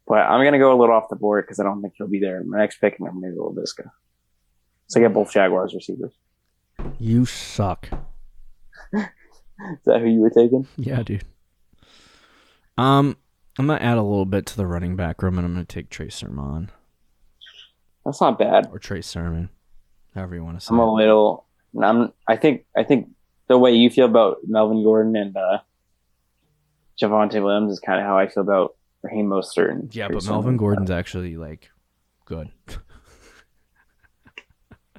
But 0.07 0.21
I'm 0.21 0.41
going 0.41 0.55
to 0.55 0.59
go 0.59 0.73
a 0.73 0.79
little 0.79 0.95
off 0.95 1.11
the 1.11 1.17
board 1.17 1.45
because 1.45 1.61
I 1.61 1.65
don't 1.65 1.83
think 1.83 1.95
he'll 1.97 2.09
be 2.09 2.19
there. 2.19 2.43
My 2.43 2.59
next 2.59 2.81
pick, 2.81 2.97
I'm 2.99 3.21
going 3.21 3.31
to 3.31 3.37
go 3.37 3.55
Visca. 3.55 3.91
So 4.87 4.99
I 4.99 5.03
get 5.03 5.13
both 5.13 5.31
Jaguars 5.31 5.75
receivers. 5.75 6.15
You 6.99 7.27
suck. 7.27 7.89
Is 9.73 9.79
that 9.87 10.01
who 10.01 10.07
you 10.07 10.21
were 10.21 10.31
taking? 10.31 10.67
Yeah, 10.77 11.03
dude. 11.03 11.25
Um, 12.77 13.17
I'm 13.59 13.67
gonna 13.67 13.81
add 13.83 13.99
a 13.99 14.03
little 14.03 14.25
bit 14.25 14.47
to 14.47 14.57
the 14.57 14.67
running 14.67 14.95
back 14.95 15.23
room, 15.23 15.37
and 15.37 15.45
I'm 15.47 15.53
gonna 15.53 15.65
take 15.65 15.91
Trey 15.91 16.11
Sermon 16.11 16.71
That's 18.05 18.21
not 18.21 18.39
bad. 18.39 18.69
or 18.71 18.79
Trey 18.79 19.01
Sermon, 19.03 19.51
however 20.15 20.37
you 20.37 20.45
want 20.45 20.61
to 20.61 20.65
say. 20.65 20.73
I'm 20.73 20.79
a 20.79 20.95
little. 20.95 21.45
I'm. 21.81 22.13
I 22.29 22.37
think. 22.37 22.65
I 22.77 22.85
think 22.85 23.09
the 23.49 23.59
way 23.59 23.73
you 23.73 23.91
feel 23.91 24.07
about 24.07 24.39
Melvin 24.47 24.85
Gordon 24.85 25.17
and 25.17 25.37
uh, 25.37 25.59
Javonte 27.03 27.43
Williams 27.43 27.73
is 27.73 27.81
kind 27.81 28.01
of 28.01 28.07
how 28.07 28.17
I 28.17 28.29
feel 28.29 28.43
about 28.45 28.77
Raheem 29.03 29.27
Mostert. 29.27 29.95
Yeah, 29.95 30.07
Trey 30.07 30.15
but 30.15 30.23
Sermon. 30.23 30.37
Melvin 30.37 30.57
Gordon's 30.57 30.91
actually 30.91 31.37
like 31.37 31.71
good. 32.27 32.51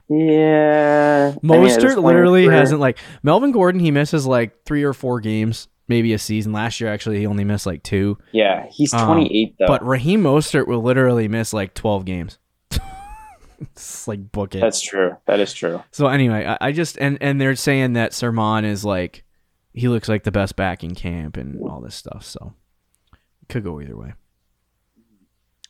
Yeah. 0.10 1.34
I 1.36 1.46
mean, 1.46 1.62
Mostert 1.62 1.82
in 1.82 1.88
his 1.88 1.98
literally 1.98 2.48
hasn't 2.48 2.80
like 2.82 2.98
Melvin 3.22 3.52
Gordon. 3.52 3.80
He 3.80 3.92
misses 3.92 4.26
like 4.26 4.64
three 4.66 4.84
or 4.84 4.94
four 4.94 5.20
games, 5.20 5.68
maybe 5.88 6.14
a 6.14 6.20
season. 6.20 6.52
Last 6.52 6.82
year, 6.82 6.92
actually, 6.92 7.20
he 7.20 7.28
only 7.28 7.44
missed 7.44 7.66
like 7.68 7.84
two. 7.84 8.18
Yeah, 8.32 8.68
he's 8.72 8.94
Um, 8.94 9.06
28 9.06 9.56
though. 9.60 9.68
But 9.68 9.86
Raheem 9.86 10.24
Mostert 10.24 10.68
will 10.68 10.82
literally 10.82 11.28
miss 11.28 11.54
like 11.54 11.76
12 11.76 12.06
games. 12.06 12.40
it's 13.62 14.08
like 14.08 14.32
book 14.32 14.56
it. 14.56 14.62
That's 14.62 14.82
true. 14.82 15.16
That 15.28 15.40
is 15.40 15.54
true. 15.54 15.84
So 15.92 16.08
anyway, 16.08 16.46
I, 16.46 16.70
I 16.70 16.72
just 16.72 16.98
and 16.98 17.20
and 17.22 17.40
they're 17.40 17.56
saying 17.56 17.94
that 17.94 18.14
Sermon 18.14 18.66
is 18.66 18.84
like 18.84 19.24
he 19.74 19.88
looks 19.88 20.10
like 20.10 20.24
the 20.24 20.32
best 20.32 20.56
back 20.56 20.84
in 20.84 20.96
camp 20.96 21.38
and 21.38 21.62
all 21.70 21.82
this 21.82 21.96
stuff. 21.96 22.26
So 22.26 22.54
could 23.48 23.64
go 23.64 23.80
either 23.80 23.96
way. 23.96 24.14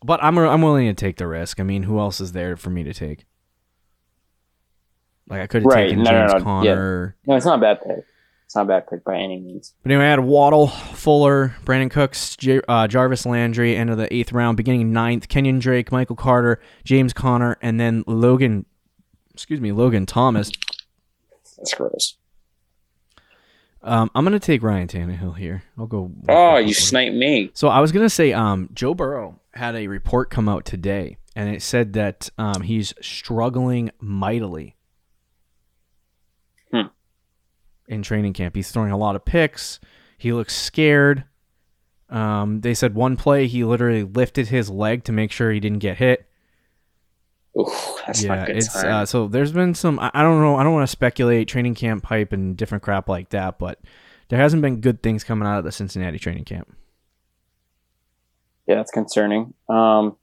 But 0.02 0.24
I'm 0.24 0.38
I'm 0.38 0.62
willing 0.62 0.88
to 0.88 0.94
take 0.94 1.18
the 1.18 1.28
risk. 1.28 1.60
I 1.60 1.64
mean, 1.64 1.84
who 1.84 2.00
else 2.00 2.22
is 2.22 2.32
there 2.32 2.56
for 2.56 2.70
me 2.70 2.84
to 2.84 2.94
take? 2.94 3.26
Like 5.30 5.42
I 5.42 5.48
could 5.48 5.62
have 5.64 5.72
Right, 5.72 5.90
taken 5.90 6.04
no, 6.04 6.12
no, 6.12 6.18
James 6.20 6.32
no, 6.34 6.38
yeah. 6.40 6.44
Conner. 6.44 7.16
No, 7.28 7.36
it's 7.36 7.46
not 7.46 7.60
a 7.60 7.62
bad 7.62 7.82
pick. 7.82 8.04
It's 8.46 8.56
not 8.56 8.64
a 8.64 8.68
bad 8.68 8.88
pick 8.90 9.04
by 9.04 9.16
any 9.16 9.40
means. 9.40 9.76
But 9.84 9.92
anyway, 9.92 10.06
I 10.08 10.10
had 10.10 10.22
Waddle, 10.22 10.68
Fuller, 10.70 11.56
Brandon 11.66 11.90
Cooks, 11.90 12.36
J- 12.36 12.62
uh, 12.68 12.88
Jarvis 12.88 13.28
Landry, 13.28 13.76
end 13.76 13.92
of 13.92 13.98
the 13.98 14.12
eighth 14.12 14.32
round, 14.34 14.58
beginning 14.58 14.92
ninth, 14.92 15.28
Kenyon 15.28 15.60
Drake, 15.60 15.92
Michael 15.92 16.16
Carter, 16.16 16.60
James 16.84 17.14
Conner, 17.14 17.58
and 17.62 17.80
then 17.80 18.04
Logan. 18.08 18.66
Excuse 19.36 19.62
me, 19.62 19.72
Logan 19.72 20.08
Thomas. 20.08 20.52
That's 21.58 21.74
gross. 21.76 22.16
Um, 23.84 24.10
I'm 24.16 24.26
gonna 24.26 24.40
take 24.40 24.64
Ryan 24.64 24.88
Tannehill 24.88 25.38
here. 25.38 25.64
I'll 25.78 25.86
go. 25.88 26.12
Oh, 26.28 26.58
you 26.58 26.74
sniped 26.74 27.16
me. 27.16 27.52
So 27.54 27.68
I 27.70 27.80
was 27.80 27.92
gonna 27.92 28.10
say, 28.10 28.34
um, 28.34 28.70
Joe 28.74 28.94
Burrow 28.96 29.40
had 29.54 29.76
a 29.76 29.88
report 29.88 30.30
come 30.32 30.50
out 30.50 30.66
today, 30.66 31.18
and 31.36 31.54
it 31.54 31.62
said 31.62 31.94
that 31.94 32.30
um, 32.38 32.64
he's 32.64 32.94
struggling 33.00 33.92
mightily 34.02 34.76
Hmm. 36.72 36.88
In 37.90 38.04
training 38.04 38.34
camp. 38.34 38.56
He's 38.56 38.72
throwing 38.72 38.92
a 38.92 38.98
lot 38.98 39.18
of 39.18 39.26
picks. 39.26 39.80
He 40.18 40.32
looks 40.32 40.56
scared. 40.56 41.26
Um, 42.10 42.62
they 42.62 42.74
said 42.74 42.96
one 42.96 43.18
play 43.18 43.48
he 43.48 43.64
literally 43.64 44.04
lifted 44.04 44.48
his 44.48 44.70
leg 44.70 45.04
to 45.06 45.12
make 45.12 45.32
sure 45.32 45.52
he 45.52 45.60
didn't 45.60 45.80
get 45.80 45.98
hit. 45.98 46.26
Ooh, 47.58 47.66
yeah, 48.22 48.46
it's 48.48 48.76
uh, 48.76 49.06
so 49.06 49.28
there's 49.28 49.52
been 49.52 49.74
some. 49.74 50.00
I, 50.00 50.12
I 50.14 50.22
don't 50.22 50.40
know. 50.40 50.56
I 50.56 50.64
don't 50.64 50.74
want 50.74 50.88
to 50.88 50.92
speculate 50.92 51.48
training 51.48 51.76
camp 51.76 52.06
hype 52.06 52.32
and 52.32 52.56
different 52.56 52.84
crap 52.84 53.10
like 53.10 53.30
that, 53.30 53.58
but 53.58 53.80
there 54.30 54.40
hasn't 54.40 54.62
been 54.62 54.82
good 54.82 55.02
things 55.02 55.24
coming 55.24 55.48
out 55.48 55.58
of 55.58 55.66
the 55.66 55.72
Cincinnati 55.72 56.20
training 56.20 56.46
camp. 56.46 56.74
yeah, 58.68 58.76
that's 58.76 58.92
concerning. 58.92 59.54
Um, 59.68 60.16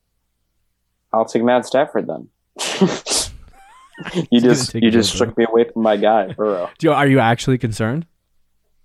I'll 1.12 1.24
take 1.24 1.42
Matt 1.42 1.66
Stafford 1.66 2.06
then. 2.06 2.28
you 4.30 4.40
just 4.40 4.74
you 4.74 4.82
Joe 4.82 4.90
just 4.90 5.14
shook 5.16 5.36
me 5.38 5.44
away 5.48 5.64
from 5.72 5.82
my 5.82 5.96
guy, 5.96 6.32
Burrow. 6.32 6.70
Do 6.78 6.86
you, 6.88 6.92
are 6.92 7.06
you 7.06 7.18
actually 7.18 7.58
concerned? 7.58 8.06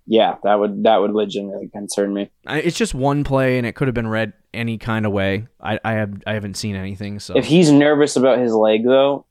Yeah, 0.08 0.36
that 0.44 0.56
would 0.60 0.84
that 0.84 0.98
would 0.98 1.12
legitimately 1.12 1.68
concern 1.70 2.14
me. 2.14 2.32
I, 2.48 2.60
it's 2.60 2.78
just 2.78 2.94
one 2.94 3.24
play, 3.24 3.58
and 3.58 3.68
it 3.68 3.76
could 3.76 3.88
have 3.88 3.96
been 3.96 4.08
read 4.08 4.34
any 4.54 4.78
kind 4.78 5.06
of 5.06 5.12
way. 5.12 5.48
I, 5.62 5.80
I 5.84 5.94
have 5.94 6.22
I 6.26 6.34
haven't 6.34 6.56
seen 6.56 6.76
anything. 6.76 7.20
So 7.20 7.36
If 7.36 7.46
he's 7.46 7.72
nervous 7.72 8.16
about 8.16 8.40
his 8.40 8.54
leg 8.54 8.84
though, 8.84 9.26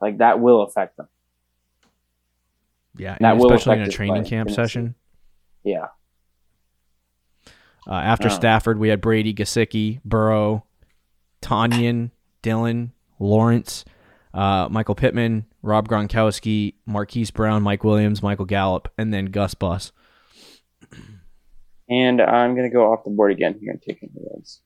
like 0.00 0.18
that 0.18 0.40
will 0.40 0.62
affect 0.62 0.98
him. 0.98 1.08
yeah, 2.96 3.16
that 3.20 3.38
will 3.38 3.52
especially 3.52 3.80
in 3.82 3.88
a 3.88 3.90
training 3.90 4.24
camp 4.24 4.50
session. 4.50 4.94
Yeah. 5.64 5.86
Uh, 7.86 7.92
after 7.94 8.28
Oh. 8.28 8.30
Stafford, 8.32 8.78
we 8.78 8.90
had 8.90 9.00
Brady, 9.00 9.32
Gesicki, 9.32 10.00
Burrow, 10.04 10.64
Tanyan, 11.40 12.10
Dylan, 12.42 12.90
Lawrence, 13.18 13.84
uh, 14.34 14.68
Michael 14.70 14.94
Pittman, 14.94 15.46
Rob 15.62 15.88
Gronkowski, 15.88 16.74
Marquise 16.86 17.30
Brown, 17.30 17.62
Mike 17.62 17.84
Williams, 17.84 18.22
Michael 18.22 18.44
Gallup, 18.44 18.88
and 18.98 19.12
then 19.12 19.26
Gus 19.26 19.54
Bus. 19.54 19.92
And 21.90 22.20
I'm 22.20 22.54
gonna 22.54 22.70
go 22.70 22.92
off 22.92 23.04
the 23.04 23.10
board 23.10 23.32
again 23.32 23.58
here 23.60 23.70
and 23.70 23.80
take 23.80 24.02
into 24.02 24.18
those. 24.18 24.60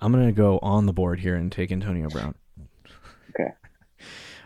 I'm 0.00 0.12
gonna 0.12 0.32
go 0.32 0.58
on 0.60 0.86
the 0.86 0.92
board 0.92 1.20
here 1.20 1.36
and 1.36 1.50
take 1.52 1.70
Antonio 1.72 2.08
Brown. 2.08 2.34
Okay. 3.32 3.52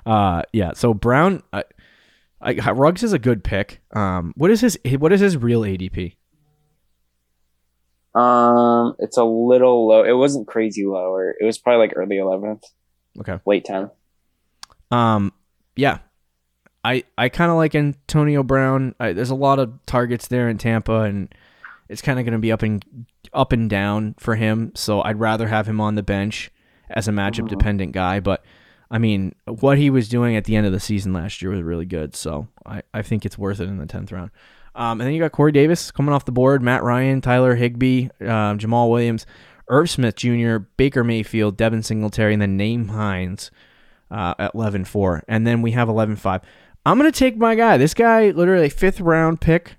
Uh, 0.04 0.42
yeah. 0.52 0.72
So 0.74 0.92
Brown, 0.92 1.42
I, 1.54 1.64
I, 2.38 2.52
Ruggs 2.72 3.02
is 3.02 3.14
a 3.14 3.18
good 3.18 3.42
pick. 3.42 3.80
Um, 3.96 4.34
what 4.36 4.50
is 4.50 4.60
his 4.60 4.78
what 4.98 5.10
is 5.10 5.20
his 5.20 5.38
real 5.38 5.62
ADP? 5.62 6.16
Um, 8.14 8.94
it's 8.98 9.16
a 9.16 9.24
little 9.24 9.88
low. 9.88 10.04
It 10.04 10.12
wasn't 10.12 10.46
crazy 10.46 10.84
lower. 10.84 11.34
It 11.40 11.44
was 11.44 11.56
probably 11.58 11.86
like 11.86 11.96
early 11.96 12.18
eleventh, 12.18 12.62
Okay. 13.20 13.38
late 13.46 13.64
tenth. 13.64 13.90
Um, 14.90 15.32
yeah, 15.76 15.98
I 16.84 17.04
I 17.16 17.28
kind 17.28 17.50
of 17.50 17.56
like 17.56 17.74
Antonio 17.74 18.42
Brown. 18.42 18.94
I, 19.00 19.12
there's 19.12 19.30
a 19.30 19.34
lot 19.34 19.58
of 19.58 19.72
targets 19.86 20.28
there 20.28 20.48
in 20.48 20.58
Tampa, 20.58 21.00
and 21.00 21.34
it's 21.88 22.02
kind 22.02 22.18
of 22.18 22.24
going 22.24 22.32
to 22.34 22.38
be 22.38 22.52
up 22.52 22.62
and 22.62 22.84
up 23.32 23.52
and 23.52 23.68
down 23.68 24.14
for 24.18 24.36
him. 24.36 24.72
So 24.74 25.02
I'd 25.02 25.18
rather 25.18 25.48
have 25.48 25.68
him 25.68 25.80
on 25.80 25.94
the 25.94 26.02
bench 26.02 26.50
as 26.90 27.08
a 27.08 27.12
matchup 27.12 27.48
dependent 27.48 27.92
guy. 27.92 28.20
But 28.20 28.44
I 28.90 28.98
mean, 28.98 29.34
what 29.46 29.78
he 29.78 29.90
was 29.90 30.08
doing 30.08 30.36
at 30.36 30.44
the 30.44 30.56
end 30.56 30.66
of 30.66 30.72
the 30.72 30.80
season 30.80 31.12
last 31.12 31.42
year 31.42 31.50
was 31.50 31.62
really 31.62 31.86
good. 31.86 32.14
So 32.14 32.48
I, 32.66 32.82
I 32.92 33.02
think 33.02 33.24
it's 33.24 33.38
worth 33.38 33.60
it 33.60 33.68
in 33.68 33.78
the 33.78 33.86
tenth 33.86 34.12
round. 34.12 34.30
Um, 34.76 35.00
and 35.00 35.06
then 35.06 35.14
you 35.14 35.20
got 35.20 35.32
Corey 35.32 35.52
Davis 35.52 35.90
coming 35.90 36.12
off 36.12 36.24
the 36.24 36.32
board, 36.32 36.60
Matt 36.60 36.82
Ryan, 36.82 37.20
Tyler 37.20 37.54
Higbee, 37.54 38.08
um, 38.20 38.58
Jamaal 38.58 38.90
Williams, 38.90 39.24
Irv 39.68 39.88
Smith 39.88 40.16
Jr., 40.16 40.58
Baker 40.76 41.04
Mayfield, 41.04 41.56
Devin 41.56 41.82
Singletary, 41.82 42.32
and 42.32 42.42
then 42.42 42.58
Nyheim 42.58 42.90
Hines 42.90 43.50
uh, 44.14 44.34
at 44.38 44.54
11 44.54 44.84
4. 44.84 45.24
And 45.28 45.46
then 45.46 45.60
we 45.62 45.72
have 45.72 45.88
11 45.88 46.16
5. 46.16 46.40
I'm 46.86 46.98
going 46.98 47.10
to 47.10 47.18
take 47.18 47.36
my 47.36 47.54
guy. 47.54 47.76
This 47.76 47.94
guy, 47.94 48.30
literally 48.30 48.66
a 48.66 48.70
fifth 48.70 49.00
round 49.00 49.40
pick 49.40 49.76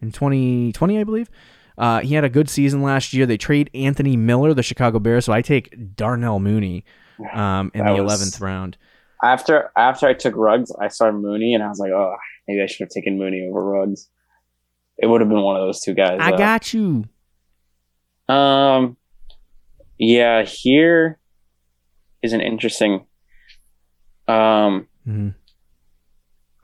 in 0.00 0.12
2020, 0.12 0.98
I 0.98 1.04
believe. 1.04 1.28
Uh, 1.76 2.00
he 2.00 2.14
had 2.14 2.24
a 2.24 2.28
good 2.28 2.48
season 2.48 2.82
last 2.82 3.12
year. 3.12 3.26
They 3.26 3.36
trade 3.36 3.70
Anthony 3.74 4.16
Miller, 4.16 4.54
the 4.54 4.62
Chicago 4.62 4.98
Bears. 4.98 5.24
So 5.24 5.32
I 5.32 5.42
take 5.42 5.94
Darnell 5.96 6.40
Mooney 6.40 6.84
um, 7.32 7.70
in 7.74 7.84
That 7.84 7.96
the 7.96 8.02
was- 8.02 8.20
11th 8.22 8.40
round. 8.40 8.78
After 9.22 9.72
after 9.76 10.06
I 10.06 10.14
took 10.14 10.34
Ruggs, 10.36 10.70
I 10.80 10.86
saw 10.86 11.10
Mooney, 11.10 11.52
and 11.52 11.64
I 11.64 11.68
was 11.68 11.80
like, 11.80 11.90
oh, 11.90 12.14
maybe 12.46 12.62
I 12.62 12.66
should 12.66 12.84
have 12.84 12.90
taken 12.90 13.18
Mooney 13.18 13.48
over 13.50 13.64
Ruggs. 13.64 14.08
It 14.96 15.06
would 15.08 15.20
have 15.20 15.28
been 15.28 15.40
one 15.42 15.56
of 15.56 15.62
those 15.66 15.80
two 15.80 15.92
guys. 15.94 16.18
I 16.20 16.30
though. 16.30 16.36
got 16.38 16.72
you. 16.72 17.04
Um, 18.28 18.96
yeah, 19.98 20.42
here 20.44 21.18
is 22.22 22.32
an 22.32 22.40
interesting. 22.40 23.06
Um, 24.28 24.86
Mhm. 25.06 25.34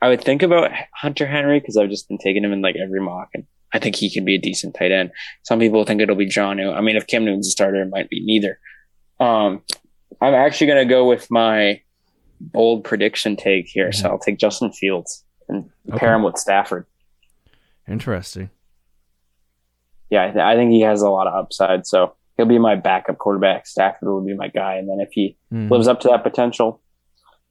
I 0.01 0.09
would 0.09 0.23
think 0.23 0.43
about 0.43 0.71
Hunter 0.93 1.25
Henry 1.25 1.59
because 1.59 1.77
I've 1.77 1.89
just 1.89 2.07
been 2.07 2.17
taking 2.19 2.43
him 2.43 2.53
in 2.53 2.61
like 2.61 2.75
every 2.75 3.01
mock, 3.01 3.29
and 3.33 3.45
I 3.73 3.79
think 3.79 3.95
he 3.95 4.13
could 4.13 4.25
be 4.25 4.35
a 4.35 4.39
decent 4.39 4.75
tight 4.75 4.91
end. 4.91 5.11
Some 5.43 5.59
people 5.59 5.83
think 5.83 5.99
it'll 6.01 6.15
be 6.15 6.27
John. 6.27 6.59
I 6.59 6.81
mean, 6.81 6.95
if 6.95 7.07
Cam 7.07 7.25
Newton's 7.25 7.47
a 7.47 7.51
starter, 7.51 7.81
it 7.81 7.89
might 7.89 8.09
be 8.09 8.23
neither. 8.23 8.59
Um, 9.19 9.63
I'm 10.21 10.33
actually 10.33 10.67
gonna 10.67 10.85
go 10.85 11.07
with 11.07 11.29
my 11.31 11.81
bold 12.39 12.83
prediction 12.83 13.35
take 13.35 13.67
here, 13.67 13.91
so 13.91 14.09
I'll 14.09 14.19
take 14.19 14.37
Justin 14.37 14.71
Fields 14.71 15.23
and 15.49 15.69
pair 15.95 16.13
him 16.13 16.23
with 16.23 16.37
Stafford. 16.37 16.85
Interesting. 17.87 18.49
yeah, 20.11 20.23
I, 20.25 20.27
th- 20.27 20.37
I 20.43 20.55
think 20.55 20.71
he 20.71 20.81
has 20.81 21.01
a 21.01 21.09
lot 21.09 21.25
of 21.27 21.33
upside. 21.33 21.87
So 21.87 22.15
he'll 22.37 22.45
be 22.45 22.59
my 22.59 22.75
backup 22.75 23.17
quarterback. 23.17 23.65
Stafford 23.65 24.07
will 24.07 24.21
be 24.23 24.35
my 24.35 24.49
guy, 24.49 24.75
and 24.75 24.87
then 24.87 24.99
if 24.99 25.09
he 25.11 25.35
Mhm. 25.51 25.69
lives 25.71 25.87
up 25.87 25.99
to 26.01 26.07
that 26.09 26.21
potential, 26.23 26.79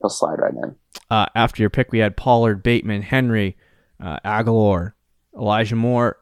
he'll 0.01 0.11
slide 0.11 0.39
right 0.41 0.53
in. 0.55 0.77
uh, 1.11 1.27
after 1.35 1.63
your 1.63 1.71
pick, 1.71 1.93
we 1.93 1.99
had 1.99 2.17
Pollard, 2.17 2.63
Bateman, 2.63 3.03
Henry, 3.03 3.57
uh, 4.03 4.19
Aguilar, 4.25 4.95
Elijah 5.37 5.77
Moore. 5.77 6.19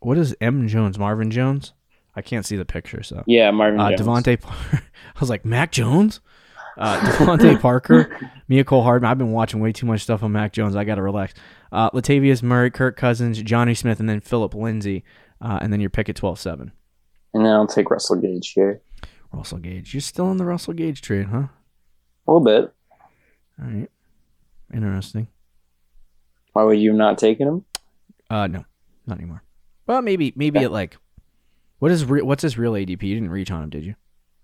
What 0.00 0.16
is 0.18 0.34
M. 0.40 0.68
Jones? 0.68 0.98
Marvin 0.98 1.30
Jones? 1.30 1.72
I 2.14 2.22
can't 2.22 2.44
see 2.46 2.56
the 2.56 2.64
picture, 2.64 3.02
so 3.02 3.22
Yeah, 3.26 3.50
Marvin 3.50 3.80
uh, 3.80 3.90
Jones. 3.96 4.00
DeVante. 4.26 4.40
Par- 4.40 4.82
I 5.16 5.20
was 5.20 5.30
like 5.30 5.44
Mac 5.44 5.70
Jones, 5.72 6.20
uh, 6.76 7.00
DeVante 7.18 7.60
Parker, 7.60 8.16
Mecole 8.50 8.82
Hardman. 8.82 9.10
I've 9.10 9.18
been 9.18 9.32
watching 9.32 9.60
way 9.60 9.72
too 9.72 9.86
much 9.86 10.02
stuff 10.02 10.22
on 10.22 10.32
Mac 10.32 10.52
Jones. 10.52 10.74
I 10.76 10.84
got 10.84 10.96
to 10.96 11.02
relax. 11.02 11.34
Uh, 11.72 11.90
Latavius 11.90 12.42
Murray, 12.42 12.70
Kirk 12.70 12.96
Cousins, 12.96 13.42
Jonnu 13.42 13.76
Smith, 13.76 14.00
and 14.00 14.08
then 14.08 14.20
Phillip 14.20 14.54
Lindsay, 14.54 15.04
uh, 15.40 15.58
and 15.60 15.72
then 15.72 15.80
your 15.80 15.90
pick 15.90 16.08
at 16.08 16.16
12-7. 16.16 16.70
and 17.34 17.44
then 17.44 17.52
I'll 17.52 17.66
take 17.66 17.90
Russell 17.90 18.16
Gage 18.16 18.52
here 18.52 18.80
Russell 19.32 19.58
Gage. 19.58 19.92
You're 19.94 20.00
still 20.00 20.30
in 20.30 20.38
the 20.38 20.44
Russell 20.46 20.72
Gage 20.74 21.02
trade, 21.02 21.26
huh? 21.26 21.48
a 22.26 22.32
little 22.32 22.44
bit. 22.44 22.72
All 23.60 23.66
right, 23.68 23.90
interesting. 24.72 25.28
Why 26.52 26.64
would 26.64 26.78
you 26.78 26.92
not 26.92 27.18
taken 27.18 27.46
him? 27.48 27.64
Uh, 28.30 28.46
no, 28.46 28.64
not 29.06 29.18
anymore. 29.18 29.42
Well, 29.86 30.02
maybe 30.02 30.32
maybe 30.36 30.58
Okay. 30.58 30.64
at 30.66 30.72
like, 30.72 30.96
what 31.78 31.90
is 31.90 32.04
re- 32.04 32.22
what's 32.22 32.42
his 32.42 32.58
real 32.58 32.72
ADP? 32.72 33.02
You 33.02 33.14
didn't 33.14 33.30
reach 33.30 33.50
on 33.50 33.62
him, 33.64 33.70
did 33.70 33.84
you? 33.84 33.94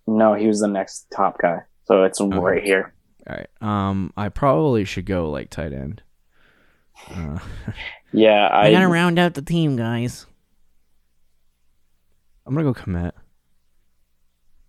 No, 0.07 0.35
he 0.35 0.47
was 0.47 0.61
the 0.61 0.69
next 0.69 1.07
top 1.15 1.39
guy, 1.41 1.59
so 1.85 2.03
it's 2.05 2.21
right 2.21 2.63
here. 2.63 2.93
All 3.29 3.37
right. 3.37 3.49
Um, 3.61 4.13
I 4.17 4.29
probably 4.29 4.85
should 4.85 5.07
go 5.07 5.31
like 5.31 5.51
tight 5.51 5.73
end. 5.73 6.03
Uh, 7.11 7.39
Yeah, 8.13 8.47
I, 8.53 8.67
I 8.69 8.71
gotta 8.71 8.87
round 8.89 9.19
out 9.19 9.35
the 9.35 9.43
team, 9.43 9.77
guys. 9.77 10.27
I'm 12.47 12.55
gonna 12.55 12.71
go 12.73 12.79
Kmet. 12.79 13.13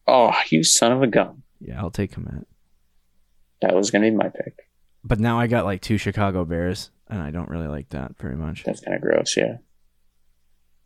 oh, 0.08 0.34
you 0.50 0.64
son 0.64 0.92
of 0.92 1.02
a 1.04 1.08
gun. 1.08 1.44
Yeah, 1.60 1.80
I'll 1.80 1.92
take 1.92 2.16
Kmet. 2.16 2.46
That 3.66 3.76
was 3.76 3.90
gonna 3.90 4.10
be 4.10 4.16
my 4.16 4.30
pick. 4.30 4.68
But 5.04 5.20
now 5.20 5.40
I 5.40 5.48
got 5.48 5.66
like 5.66 5.82
two 5.82 5.98
Chicago 5.98 6.46
Bears, 6.46 6.92
and 7.10 7.20
I 7.22 7.32
don't 7.32 7.50
really 7.50 7.68
like 7.68 7.90
that 7.90 8.16
very 8.20 8.36
much. 8.36 8.64
That's 8.64 8.80
kind 8.82 8.96
of 8.96 9.02
gross. 9.02 9.36
Yeah. 9.36 9.58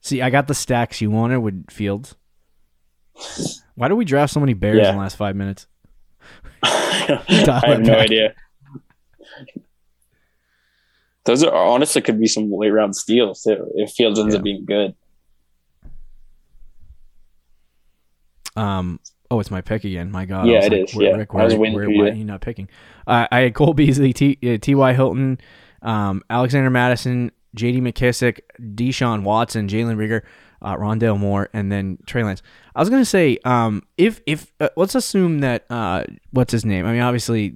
See, 0.01 0.21
I 0.21 0.29
got 0.29 0.47
the 0.47 0.53
stacks 0.53 1.01
you 1.01 1.11
wanted 1.11 1.39
with 1.39 1.69
Fields. 1.69 2.15
Why 3.75 3.89
do 3.89 3.97
we 3.97 4.05
draft 4.05 4.31
so 4.33 4.39
many 4.39 4.53
Bears 4.53 4.77
Yeah. 4.77 4.89
in 4.91 4.95
the 4.95 5.01
last 5.01 5.17
five 5.17 5.35
minutes? 5.35 5.67
I 6.63 7.61
have 7.65 7.81
no 7.81 7.93
back. 7.95 8.05
idea. 8.05 8.33
Those 11.25 11.43
are 11.43 11.53
honestly 11.53 12.01
could 12.01 12.19
be 12.19 12.27
some 12.27 12.49
late 12.49 12.69
round 12.69 12.95
steals 12.95 13.43
too 13.43 13.69
if 13.75 13.91
Fields 13.91 14.19
ends 14.19 14.33
Yeah. 14.33 14.37
up 14.39 14.43
being 14.43 14.63
good. 14.65 14.95
Um. 18.55 18.99
Oh, 19.31 19.39
it's 19.39 19.51
my 19.51 19.61
pick 19.61 19.83
again. 19.83 20.11
My 20.11 20.25
God. 20.25 20.47
Yeah, 20.47 20.65
it 20.65 20.71
like, 20.71 20.89
is, 20.89 20.95
Where, 20.95 21.09
yeah. 21.09 21.15
Rick, 21.15 21.29
I 21.33 21.43
was 21.43 21.53
where, 21.53 21.61
waiting 21.61 21.75
where, 21.75 21.85
for 21.85 21.91
you. 21.91 22.01
Why 22.01 22.09
are 22.09 22.13
you 22.13 22.25
not 22.25 22.41
picking? 22.41 22.67
Uh, 23.05 23.27
I 23.31 23.41
had 23.41 23.53
Cole 23.53 23.73
Beasley, 23.73 24.11
T. 24.11 24.37
Uh, 24.43 24.57
T.Y. 24.57 24.93
Hilton, 24.93 25.39
um, 25.83 26.23
Alexander 26.29 26.69
Mattison, 26.69 27.31
J.D. 27.53 27.81
McKissic, 27.81 28.39
Deshaun 28.59 29.23
Watson, 29.23 29.67
Jalen 29.67 29.97
Reagor, 29.97 30.21
uh, 30.61 30.75
Rondale 30.75 31.17
Moore, 31.19 31.49
and 31.53 31.71
then 31.71 31.97
Trey 32.05 32.23
Lance. 32.23 32.41
I 32.75 32.79
was 32.79 32.89
gonna 32.89 33.05
say, 33.05 33.37
um, 33.45 33.83
if 33.97 34.21
if 34.25 34.51
uh, 34.59 34.69
let's 34.75 34.95
assume 34.95 35.39
that 35.39 35.65
uh, 35.69 36.03
what's 36.31 36.51
his 36.51 36.65
name? 36.65 36.85
I 36.85 36.93
mean, 36.93 37.01
obviously, 37.01 37.53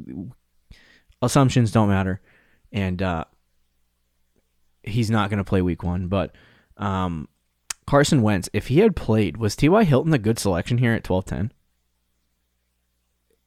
assumptions 1.22 1.72
don't 1.72 1.90
matter, 1.90 2.22
and 2.72 3.02
uh, 3.02 3.26
he's 4.84 5.10
not 5.10 5.30
gonna 5.30 5.44
play 5.44 5.62
Week 5.62 5.84
One, 5.84 6.08
but 6.08 6.36
um, 6.78 7.28
Carson 7.86 8.22
Wentz, 8.22 8.50
if 8.54 8.68
he 8.68 8.80
had 8.80 8.96
played, 8.96 9.38
was 9.38 9.56
T.Y. 9.56 9.84
Hilton 9.84 10.14
a 10.14 10.20
good 10.20 10.40
selection 10.40 10.78
here 10.78 10.94
at 10.94 11.04
twelve 11.04 11.26
ten? 11.26 11.52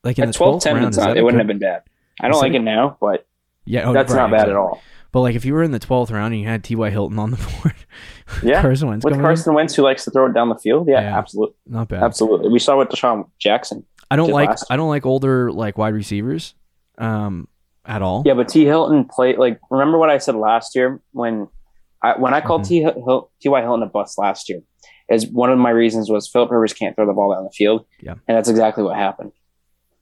Like 0.06 0.18
in 0.18 0.24
At 0.24 0.26
the 0.28 0.32
twelve 0.32 0.56
12th 0.56 0.62
ten, 0.62 0.74
round, 0.76 0.86
it's 0.88 0.96
not, 0.96 1.16
it 1.16 1.22
wouldn't 1.22 1.40
have 1.40 1.46
been 1.48 1.58
bad. 1.58 1.82
I 2.20 2.28
don't 2.28 2.40
like 2.40 2.54
it 2.54 2.60
now, 2.60 2.96
but 3.00 3.26
Yeah, 3.66 3.88
oh, 3.88 3.92
that's 3.92 4.12
right, 4.12 4.22
not 4.22 4.30
bad 4.30 4.36
exactly. 4.48 4.52
at 4.54 4.56
all. 4.58 4.80
But 5.12 5.20
like 5.20 5.34
if 5.34 5.44
you 5.44 5.52
were 5.54 5.62
in 5.62 5.70
the 5.72 5.78
twelfth 5.78 6.10
round 6.10 6.32
and 6.34 6.40
you 6.42 6.48
had 6.48 6.62
T.Y. 6.64 6.90
Hilton 6.90 7.18
on 7.18 7.30
the 7.32 7.36
board, 7.62 7.74
Yeah, 8.42 8.60
Carson 8.62 8.88
Wentz 8.88 9.04
with 9.04 9.14
Carson 9.20 9.54
Wentz 9.54 9.74
who 9.74 9.82
likes 9.82 10.04
to 10.04 10.10
throw 10.10 10.26
it 10.26 10.34
down 10.34 10.48
the 10.48 10.56
field. 10.58 10.88
Yeah, 10.88 11.00
Yeah. 11.02 11.18
absolutely, 11.18 11.56
not 11.66 11.88
bad. 11.88 12.02
absolutely. 12.02 12.48
We 12.50 12.58
saw 12.58 12.78
with 12.78 12.88
DeSean 12.88 13.28
Jackson. 13.38 13.84
I 14.10 14.16
don't 14.16 14.30
like 14.30 14.50
I 14.70 14.76
don't 14.76 14.88
like 14.88 15.04
older 15.06 15.50
like 15.52 15.76
wide 15.78 15.94
receivers, 15.94 16.54
um, 16.98 17.48
at 17.84 18.02
all. 18.02 18.22
Yeah, 18.26 18.34
but 18.34 18.48
T. 18.48 18.64
Hilton 18.64 19.04
played 19.06 19.38
like. 19.38 19.58
Remember 19.70 19.98
what 19.98 20.10
I 20.10 20.18
said 20.18 20.34
last 20.36 20.74
year 20.76 21.00
when 21.12 21.48
I 22.02 22.18
when 22.18 22.34
I 22.34 22.40
called 22.40 22.62
Mhm. 22.62 22.68
T. 22.68 22.80
Hil- 22.82 23.30
T. 23.40 23.48
Y. 23.48 23.60
Hilton 23.62 23.82
a 23.82 23.86
bust 23.86 24.18
last 24.18 24.48
year. 24.48 24.60
Is 25.08 25.26
one 25.28 25.50
of 25.50 25.58
my 25.58 25.70
reasons 25.70 26.10
was 26.10 26.28
Philip 26.28 26.50
Rivers 26.50 26.72
can't 26.72 26.94
throw 26.96 27.06
the 27.06 27.12
ball 27.12 27.32
down 27.32 27.44
the 27.44 27.50
field. 27.50 27.84
Yeah. 28.00 28.14
and 28.28 28.36
that's 28.36 28.48
exactly 28.48 28.82
what 28.84 28.96
happened. 28.96 29.32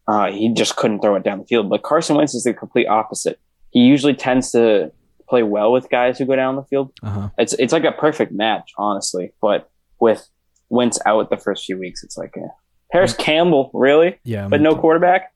Uh, 0.07 0.31
he 0.31 0.53
just 0.53 0.77
couldn't 0.77 1.01
throw 1.01 1.15
it 1.15 1.23
down 1.23 1.39
the 1.39 1.45
field. 1.47 1.71
But 1.71 1.83
Carson 1.83 2.17
Wentz 2.17 2.35
is 2.35 2.45
the 2.45 2.53
complete 2.53 2.87
opposite. 2.87 3.41
He 3.71 3.81
usually 3.81 4.15
tends 4.15 4.53
to 4.53 4.93
play 5.29 5.43
well 5.43 5.73
with 5.73 5.89
guys 5.89 6.19
who 6.19 6.27
go 6.27 6.37
down 6.37 6.57
the 6.57 6.65
field. 6.65 6.93
Uh 7.03 7.11
huh. 7.11 7.29
It's 7.39 7.55
it's 7.55 7.73
like 7.73 7.85
a 7.85 7.93
perfect 7.93 8.33
match, 8.33 8.73
honestly. 8.77 9.33
But 9.41 9.71
with 10.01 10.29
Wentz 10.69 10.99
out 11.07 11.31
the 11.31 11.37
first 11.39 11.65
few 11.65 11.79
weeks, 11.79 12.03
it's 12.05 12.17
like 12.17 12.35
eh. 12.37 12.49
Parris 12.93 13.15
Campbell, 13.15 13.71
really, 13.75 14.21
Yeah, 14.25 14.47
but 14.49 14.61
no 14.61 14.77
quarterback. 14.77 15.33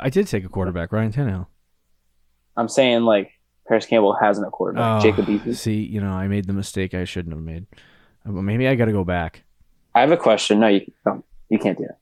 I 0.00 0.08
did 0.08 0.26
take 0.26 0.44
a 0.44 0.48
quarterback, 0.48 0.90
Ryan 0.92 1.12
Tannehill. 1.12 1.46
I'm 2.56 2.68
saying 2.68 3.02
like 3.02 3.32
Parris 3.68 3.86
Campbell 3.86 4.14
has 4.14 4.38
no 4.38 4.48
quarterback. 4.50 5.00
Oh, 5.00 5.02
Jacob 5.02 5.26
Eason. 5.26 5.54
See, 5.54 5.82
you 5.82 6.00
know, 6.00 6.10
I 6.10 6.28
made 6.28 6.46
the 6.46 6.52
mistake 6.52 6.94
I 6.94 7.04
shouldn't 7.04 7.34
have 7.34 7.42
made. 7.42 7.66
Maybe 8.24 8.66
I 8.68 8.74
got 8.74 8.86
to 8.86 8.92
go 8.92 9.04
back. 9.04 9.42
I 9.94 10.00
have 10.00 10.10
a 10.10 10.16
question. 10.16 10.60
No, 10.60 10.68
you 10.68 10.90
no, 11.04 11.22
you 11.50 11.58
can't 11.58 11.76
do 11.76 11.84
that. 11.84 11.98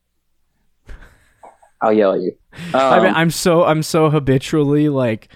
I'll 1.83 1.93
yell 1.93 2.13
at 2.15 2.21
you. 2.21 2.33
I 2.75 3.01
mean, 3.01 3.09
Um, 3.11 3.15
I'm 3.17 3.31
so 3.31 3.65
I'm 3.65 3.83
so 3.83 4.09
habitually 4.11 4.89
like 4.89 5.29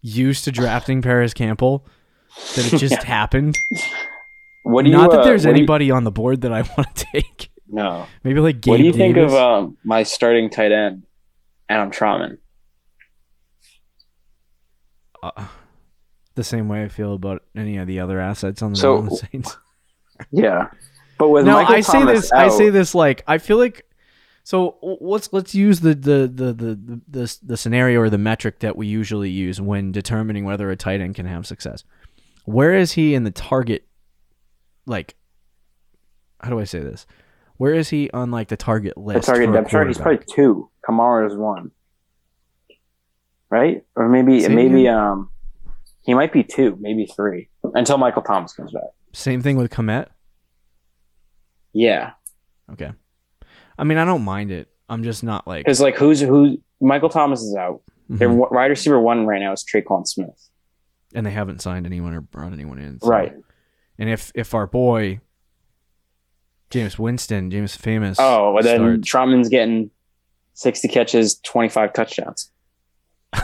used 0.00 0.44
to 0.44 0.52
drafting 0.52 1.02
Parris 1.02 1.34
Campbell 1.34 1.84
that 2.54 2.72
it 2.72 2.78
just 2.78 2.92
Yeah. 2.92 3.04
happened. 3.04 3.58
what 4.62 4.84
do 4.84 4.90
you? 4.90 4.96
Not 4.96 5.10
that 5.10 5.20
uh, 5.20 5.24
there's 5.24 5.44
what 5.44 5.52
do 5.52 5.56
you- 5.58 5.62
anybody 5.64 5.90
on 5.90 6.04
the 6.04 6.10
board 6.12 6.42
that 6.42 6.52
I 6.52 6.62
want 6.76 6.94
to 6.94 7.06
take. 7.12 7.50
no. 7.66 8.06
Maybe 8.22 8.38
like 8.40 8.60
Gabe 8.60 8.70
what 8.70 8.76
do 8.78 8.84
you 8.84 8.92
think 8.92 9.16
Davis. 9.16 9.32
of 9.32 9.38
um, 9.38 9.76
my 9.84 10.02
starting 10.04 10.50
tight 10.50 10.70
end, 10.72 11.02
Adam 11.68 11.90
Trautman? 11.90 12.38
uh, 15.22 15.46
the 16.34 16.44
same 16.44 16.68
way 16.68 16.84
I 16.84 16.88
feel 16.88 17.14
about 17.14 17.42
any 17.56 17.76
of 17.78 17.86
the 17.86 18.00
other 18.00 18.20
assets 18.20 18.62
on 18.62 18.72
the, 18.72 18.76
So- 18.78 19.08
Saints. 19.32 19.56
Yeah, 20.30 20.68
but 21.18 21.28
with 21.28 21.44
no, 21.46 21.54
Michael 21.54 21.74
I 21.76 21.80
say 21.80 21.98
Thomas 22.00 22.20
this. 22.22 22.32
I 22.32 22.48
say 22.48 22.70
this 22.70 22.94
like 22.94 23.22
I 23.26 23.38
feel 23.38 23.56
like. 23.58 23.84
So 24.48 24.78
let's 25.02 25.30
let's 25.30 25.54
use 25.54 25.80
the 25.80 25.94
the, 25.94 26.26
the, 26.26 26.54
the, 26.54 27.00
the 27.06 27.38
the 27.42 27.56
scenario 27.58 28.00
or 28.00 28.08
the 28.08 28.16
metric 28.16 28.60
that 28.60 28.78
we 28.78 28.86
usually 28.86 29.28
use 29.28 29.60
when 29.60 29.92
determining 29.92 30.46
whether 30.46 30.70
a 30.70 30.74
tight 30.74 31.02
end 31.02 31.16
can 31.16 31.26
have 31.26 31.46
success. 31.46 31.84
Where 32.46 32.72
is 32.72 32.92
he 32.92 33.14
in 33.14 33.24
the 33.24 33.30
target? 33.30 33.86
Like, 34.86 35.16
how 36.40 36.48
do 36.48 36.58
I 36.58 36.64
say 36.64 36.78
this? 36.78 37.06
Where 37.58 37.74
is 37.74 37.90
he 37.90 38.08
on 38.12 38.30
like 38.30 38.48
the 38.48 38.56
target 38.56 38.94
the 38.94 39.02
list? 39.02 39.26
target 39.26 39.48
for 39.48 39.50
a 39.50 39.54
depth 39.54 39.70
chart. 39.70 39.86
He's 39.88 39.98
probably 39.98 40.24
two. 40.34 40.70
Kamara 40.82 41.26
is 41.30 41.36
one, 41.36 41.70
right? 43.50 43.84
Or 43.96 44.08
maybe 44.08 44.40
Say 44.40 44.48
maybe 44.48 44.88
um, 44.88 45.28
he 46.06 46.14
might 46.14 46.32
be 46.32 46.42
two, 46.42 46.78
maybe 46.80 47.04
three 47.04 47.50
until 47.74 47.98
Michael 47.98 48.22
Thomas 48.22 48.54
comes 48.54 48.72
back. 48.72 48.84
Same 49.12 49.42
thing 49.42 49.58
with 49.58 49.70
Kmet. 49.70 50.06
Yeah, 51.74 52.12
Okay, 52.72 52.92
I 53.78 53.84
mean 53.84 53.98
I 53.98 54.04
don't 54.04 54.24
mind 54.24 54.50
it. 54.50 54.68
I'm 54.88 55.02
just 55.04 55.22
not 55.22 55.46
like 55.46 55.64
because 55.64 55.80
like 55.80 55.96
who's 55.96 56.20
who? 56.20 56.58
Michael 56.80 57.08
Thomas 57.08 57.42
is 57.42 57.54
out. 57.56 57.82
Mhm. 58.10 58.18
Their 58.18 58.30
wide 58.30 58.66
receiver 58.70 58.98
one 59.00 59.26
right 59.26 59.40
now 59.40 59.52
is 59.52 59.64
Tre'Quan 59.64 60.06
Smith. 60.06 60.48
and 61.14 61.24
they 61.26 61.30
haven't 61.30 61.60
signed 61.62 61.86
anyone 61.86 62.12
or 62.14 62.20
brought 62.20 62.52
anyone 62.52 62.78
in. 62.78 63.00
so- 63.00 63.08
Right. 63.08 63.32
And 63.98 64.08
if 64.10 64.30
if 64.34 64.54
our 64.54 64.66
boy 64.66 65.20
Jameis 66.70 66.98
Winston, 66.98 67.50
James 67.50 67.74
Famous, 67.76 68.18
Oh, 68.20 68.52
well 68.52 68.62
then 68.62 68.78
starts- 69.02 69.10
Trautman's 69.10 69.48
getting 69.48 69.90
sixty 70.54 70.88
catches, 70.88 71.36
twenty 71.40 71.68
five 71.68 71.92
touchdowns. 71.92 72.50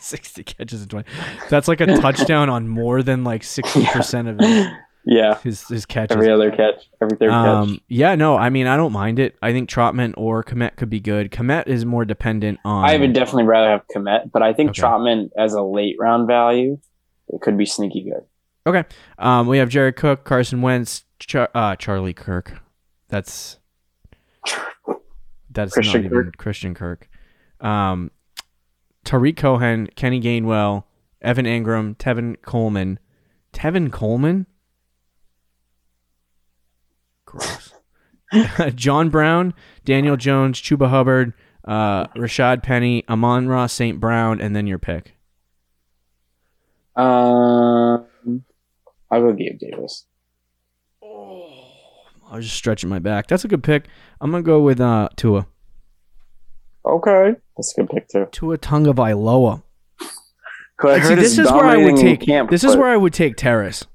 60 0.00 0.42
catches 0.42 0.82
in 0.82 0.88
20. 0.88 1.08
That's 1.48 1.68
like 1.68 1.80
a 1.80 1.86
touchdown 1.86 2.50
on 2.50 2.66
more 2.68 3.02
than 3.04 3.22
like 3.22 3.42
60% 3.42 4.28
of 4.28 4.38
his, 4.40 4.66
Yeah, 5.08 5.38
his, 5.38 5.66
his 5.68 5.86
catches. 5.86 6.16
every 6.16 6.30
other 6.32 6.50
catch, 6.50 6.90
every 7.00 7.16
third 7.16 7.30
Um, 7.30 7.74
catch. 7.74 7.80
yeah, 7.86 8.16
no, 8.16 8.36
I 8.36 8.50
mean, 8.50 8.66
I 8.66 8.76
don't 8.76 8.90
mind 8.92 9.20
it. 9.20 9.36
I 9.40 9.52
think 9.52 9.70
Trautman 9.70 10.12
or 10.16 10.42
Kmet 10.42 10.74
could 10.76 10.90
be 10.90 10.98
good. 10.98 11.30
Kmet 11.30 11.68
is 11.68 11.84
more 11.84 12.04
dependent 12.04 12.58
on. 12.64 12.84
I 12.84 12.96
would 12.96 13.12
definitely 13.12 13.44
rather 13.44 13.70
have 13.70 13.82
Kmet, 13.94 14.32
but 14.32 14.42
I 14.42 14.52
think 14.52 14.70
Okay. 14.70 14.82
Trautman 14.82 15.30
as 15.38 15.54
a 15.54 15.62
late 15.62 15.94
round 16.00 16.26
value, 16.26 16.78
it 17.28 17.40
could 17.40 17.56
be 17.56 17.64
sneaky 17.66 18.02
good. 18.02 18.24
Okay, 18.66 18.82
um, 19.20 19.46
we 19.46 19.58
have 19.58 19.68
Jared 19.68 19.94
Cook, 19.94 20.24
Carson 20.24 20.60
Wentz, 20.60 21.04
Char- 21.20 21.50
uh, 21.54 21.76
Charlie 21.76 22.12
Kirk. 22.12 22.60
That's 23.08 23.58
that's 25.50 25.72
Christian 25.72 26.02
not 26.02 26.12
even 26.12 26.32
Christian 26.36 26.74
Kirk. 26.74 27.08
Um, 27.60 28.10
Tarik 29.04 29.36
Cohen, 29.36 29.86
Kenny 29.94 30.20
Gainwell, 30.20 30.82
Evan 31.22 31.46
Engram, 31.46 31.96
Tevin 31.96 32.36
Coleman, 32.42 32.98
Tevin 33.52 33.92
Coleman. 33.92 34.46
Gross. 37.36 37.72
John 38.74 39.08
Brown, 39.08 39.54
Daniel 39.84 40.16
Jones, 40.16 40.60
Chuba 40.60 40.88
Hubbard, 40.88 41.32
uh, 41.64 42.06
Rashaad 42.08 42.62
Penny, 42.62 43.04
Amon-Ra 43.08 43.66
St. 43.66 44.00
Brown, 44.00 44.40
and 44.40 44.54
then 44.54 44.66
your 44.66 44.78
pick. 44.78 45.16
Um, 46.96 48.06
I'll 49.10 49.20
go 49.20 49.32
Gabe 49.32 49.58
Davis. 49.58 50.06
I 52.28 52.36
was 52.36 52.44
just 52.46 52.56
stretching 52.56 52.90
my 52.90 52.98
back. 52.98 53.28
That's 53.28 53.44
a 53.44 53.48
good 53.48 53.62
pick. 53.62 53.86
I'm 54.20 54.30
gonna 54.30 54.42
go 54.42 54.60
with 54.60 54.80
uh, 54.80 55.08
Tua. 55.16 55.46
Okay, 56.84 57.36
that's 57.56 57.76
a 57.76 57.80
good 57.82 57.90
pick 57.90 58.08
too. 58.08 58.26
Tua 58.32 58.58
Tagovailoa. 58.58 59.62
Cool, 60.78 60.90
I 60.90 60.94
Like, 60.94 61.04
see, 61.04 61.14
this 61.14 61.38
is 61.38 61.50
where 61.50 61.64
I 61.64 61.76
would 61.76 61.96
take. 61.96 62.20
Camp, 62.20 62.50
this 62.50 62.64
is 62.64 62.76
where 62.76 62.88
I 62.88 62.96
would 62.96 63.12
take 63.14 63.36
Terrace. 63.36 63.86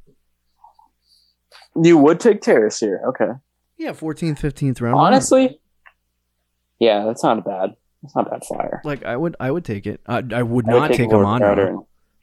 You 1.76 1.98
would 1.98 2.20
take 2.20 2.42
Terrace 2.42 2.80
here. 2.80 3.02
Okay, 3.10 3.32
Yeah, 3.78 3.92
14th, 3.92 4.40
15th 4.40 4.82
round. 4.82 4.96
honestly, 4.96 5.60
yeah, 6.80 7.06
that's 7.06 7.24
not 7.24 7.38
a 7.40 7.42
bad. 7.42 7.76
That's 8.02 8.16
not 8.16 8.28
a 8.28 8.30
bad 8.32 8.46
flyer. 8.46 8.82
like 8.84 9.06
I 9.06 9.16
would, 9.16 9.36
I 9.40 9.52
would 9.52 9.64
take 9.66 9.86
it. 9.86 10.02
I, 10.08 10.18
I 10.18 10.20
would 10.20 10.34
I 10.34 10.42
would 10.44 10.66
not 10.66 10.88
take 10.92 11.12
him 11.12 11.22
Lord 11.22 11.26
on. 11.26 11.40
Crowder 11.40 11.76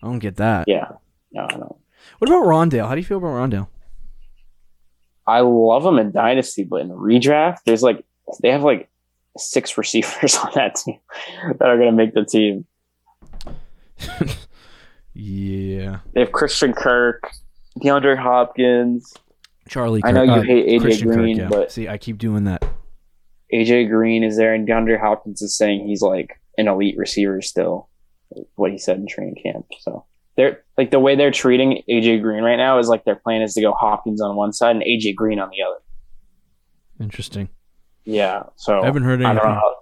I 0.03 0.07
don't 0.07 0.19
get 0.19 0.37
that. 0.37 0.67
Yeah, 0.69 0.89
no, 1.33 1.45
I 1.45 1.53
don't. 1.53 1.77
What 2.19 2.29
about 2.31 2.45
Rondale? 2.45 2.87
How 2.89 2.95
do 2.95 3.01
you 3.01 3.07
feel 3.07 3.19
about 3.19 3.29
Rondale? 3.29 3.69
I 5.27 5.41
love 5.41 5.83
them 5.83 5.99
in 5.99 6.11
Dynasty, 6.11 6.65
but 6.65 6.81
in 6.81 6.89
redraft, 6.89 7.59
there's 7.67 7.83
like 7.83 8.05
they 8.43 8.51
have 8.51 8.63
like 8.63 8.89
six 9.37 9.77
receivers 9.79 10.37
on 10.45 10.51
that 10.55 10.75
team 10.77 10.99
that 11.59 11.63
are 11.69 11.77
going 11.77 11.91
to 11.91 11.97
make 11.97 12.15
the 12.15 12.25
team. 12.25 12.65
yeah, 15.15 15.99
They 16.15 16.21
have 16.21 16.33
Christian 16.33 16.73
Kirk, 16.73 17.29
DeAndre 17.81 18.17
Hopkins, 18.17 19.13
Charlie. 19.69 20.01
I 20.05 20.13
know 20.13 20.27
Kirk- 20.27 20.47
you 20.47 20.55
hate 20.55 20.67
AJ 20.69 20.81
Christian 20.83 21.09
Green, 21.09 21.39
Kirk, 21.39 21.51
yeah. 21.51 21.57
but- 21.59 21.73
see, 21.73 21.89
I 21.89 21.99
keep 21.99 22.19
doing 22.19 22.45
that. 22.45 22.65
AJ 23.53 23.89
Green 23.89 24.23
is 24.25 24.37
there, 24.37 24.53
and 24.55 24.69
DeAndre 24.69 25.01
Hopkins 25.01 25.41
is 25.43 25.57
saying 25.57 25.87
he's 25.87 26.03
like 26.03 26.39
an 26.59 26.69
elite 26.69 26.97
receiver 26.99 27.41
still. 27.41 27.89
What 28.57 28.71
he 28.71 28.77
said 28.79 28.99
in 28.99 29.07
training 29.07 29.37
camp. 29.43 29.65
So 29.81 30.05
they're 30.37 30.63
like 30.77 30.91
the 30.91 31.01
way 31.01 31.17
they're 31.17 31.31
treating 31.31 31.83
AJ 31.89 32.21
Green 32.21 32.43
right 32.45 32.57
now 32.57 32.79
is 32.79 32.89
like 32.89 33.05
their 33.07 33.17
plan 33.17 33.41
is 33.41 33.55
to 33.55 33.63
go 33.63 33.73
Hopkins 33.73 34.21
on 34.21 34.37
one 34.37 34.53
side 34.53 34.77
and 34.77 34.85
AJ 34.85 35.15
Green 35.15 35.39
on 35.39 35.49
the 35.49 35.63
other. 35.63 35.81
Interesting. 37.01 37.49
Yeah. 38.05 38.43
So 38.57 38.83
I 38.83 38.85
haven't 38.87 39.05
heard 39.05 39.23
I 39.23 39.31
anything. 39.31 39.45
don't 39.49 39.55
know. 39.55 39.75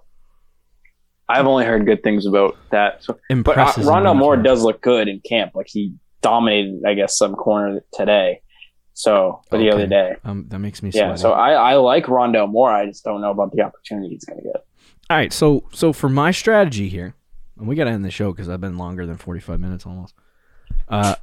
I've 1.29 1.45
only 1.45 1.65
heard 1.65 1.85
good 1.85 2.03
things 2.03 2.25
about 2.25 2.55
that. 2.71 3.03
So, 3.03 3.13
but 3.13 3.19
uh, 3.29 3.33
Impresses 3.37 3.85
Rondale 3.85 4.15
Moore 4.15 4.37
does 4.37 4.63
look 4.63 4.81
good 4.81 5.09
in 5.09 5.19
camp. 5.27 5.51
Like 5.55 5.67
he 5.69 5.93
dominated, 6.21 6.83
I 6.87 6.93
guess, 6.93 7.17
some 7.17 7.35
corner 7.35 7.81
today. 7.93 8.41
So 8.97 9.41
for 9.47 9.59
the 9.59 9.69
other 9.69 9.85
day. 9.85 10.15
Um, 10.23 10.45
that 10.47 10.57
makes 10.57 10.81
me 10.81 10.89
Yeah. 10.91 11.09
sweaty. 11.09 11.21
So 11.21 11.31
I, 11.33 11.51
I 11.51 11.75
like 11.75 12.07
Rondo 12.07 12.47
more. 12.47 12.71
I 12.71 12.87
just 12.87 13.03
don't 13.03 13.21
know 13.21 13.29
about 13.29 13.51
the 13.51 13.61
opportunity 13.61 14.09
he's 14.09 14.25
going 14.25 14.39
to 14.39 14.43
get. 14.43 14.65
All 15.07 15.15
right, 15.15 15.31
so 15.31 15.65
so 15.71 15.93
for 15.93 16.09
my 16.09 16.31
strategy 16.31 16.89
here, 16.89 17.13
and 17.59 17.67
we 17.67 17.75
got 17.75 17.83
to 17.83 17.91
end 17.91 18.03
the 18.03 18.09
show 18.09 18.31
because 18.31 18.49
I've 18.49 18.59
been 18.59 18.79
longer 18.79 19.05
than 19.05 19.17
forty 19.17 19.39
five 19.39 19.59
minutes 19.59 19.85
almost. 19.85 20.15
Uh, 20.89 21.13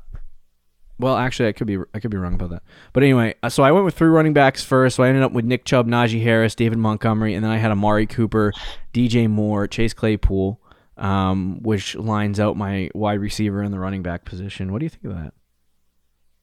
well, 1.00 1.16
actually, 1.16 1.48
I 1.48 1.52
could 1.52 1.66
be 1.66 1.78
I 1.92 1.98
could 1.98 2.12
be 2.12 2.16
wrong 2.16 2.34
about 2.34 2.50
that. 2.50 2.62
But 2.92 3.02
anyway, 3.02 3.34
uh, 3.42 3.48
so 3.48 3.64
I 3.64 3.72
went 3.72 3.84
with 3.84 3.96
three 3.96 4.08
running 4.08 4.34
backs 4.34 4.62
first. 4.62 4.94
So 4.94 5.02
I 5.02 5.08
ended 5.08 5.24
up 5.24 5.32
with 5.32 5.44
Nick 5.44 5.64
Chubb, 5.64 5.88
Najee 5.88 6.22
Harris, 6.22 6.54
David 6.54 6.78
Montgomery, 6.78 7.34
and 7.34 7.44
then 7.44 7.50
I 7.50 7.56
had 7.56 7.72
Amari 7.72 8.06
Cooper, 8.06 8.52
DJ 8.92 9.28
Moore, 9.28 9.66
Chase 9.66 9.92
Claypool, 9.94 10.60
um, 10.96 11.60
which 11.60 11.96
lines 11.96 12.38
out 12.38 12.56
my 12.56 12.88
wide 12.94 13.18
receiver 13.18 13.62
and 13.62 13.74
the 13.74 13.80
running 13.80 14.04
back 14.04 14.24
position. 14.24 14.72
What 14.72 14.78
do 14.78 14.84
you 14.86 14.90
think 14.90 15.04
of 15.06 15.14
that? 15.16 15.34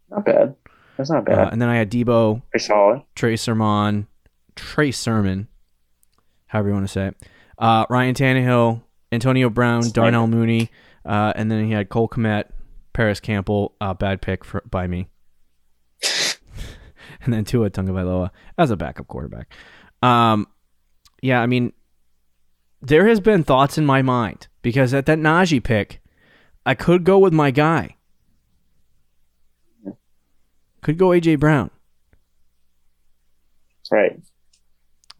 Not 0.10 0.26
bad. 0.26 0.56
That's 1.02 1.10
not 1.10 1.26
bad. 1.26 1.40
Uh, 1.40 1.50
and 1.52 1.60
then 1.60 1.68
I 1.68 1.78
had 1.78 1.90
Deebo, 1.90 2.44
Pretty 2.52 2.64
solid. 2.64 3.02
Trey 3.16 3.36
Sermon, 3.36 4.06
Trey 4.56 4.92
Sermon, 4.92 5.48
however 6.46 6.68
you 6.68 6.76
want 6.76 6.86
to 6.86 6.94
say 6.94 7.08
it. 7.08 7.18
Uh, 7.58 7.88
Ryan 7.90 8.14
Tannehill, 8.14 8.84
Antonio 9.12 9.50
Brown. 9.50 9.82
Darnell 9.90 10.28
Mooney, 10.28 10.70
uh, 11.04 11.34
and 11.36 11.50
then 11.50 11.66
he 11.66 11.72
had 11.72 11.90
Cole 11.90 12.08
Kmet, 12.08 12.50
Parris 12.94 13.20
Campbell, 13.20 13.74
uh, 13.82 13.96
bad 13.96 14.22
pick 14.22 14.46
for, 14.46 14.62
by 14.70 14.86
me, 14.86 15.08
and 17.24 17.34
then 17.34 17.46
Tua 17.46 17.72
Tagovailoa 17.72 18.30
as 18.60 18.70
a 18.70 18.78
backup 18.78 19.08
quarterback. 19.08 19.52
Um, 20.04 20.46
yeah, 21.24 21.42
I 21.42 21.48
mean, 21.48 21.74
there 22.80 23.08
has 23.08 23.20
been 23.20 23.44
thoughts 23.44 23.80
in 23.80 23.88
my 23.88 24.04
mind 24.04 24.50
because 24.62 24.94
at 24.94 25.08
that 25.08 25.18
Najee 25.18 25.64
pick, 25.64 26.00
I 26.64 26.76
could 26.76 27.06
go 27.06 27.18
with 27.18 27.34
my 27.34 27.50
guy. 27.50 27.96
Could 30.82 30.98
go 30.98 31.10
AJ 31.10 31.40
Brown, 31.40 31.70
Right. 33.92 34.20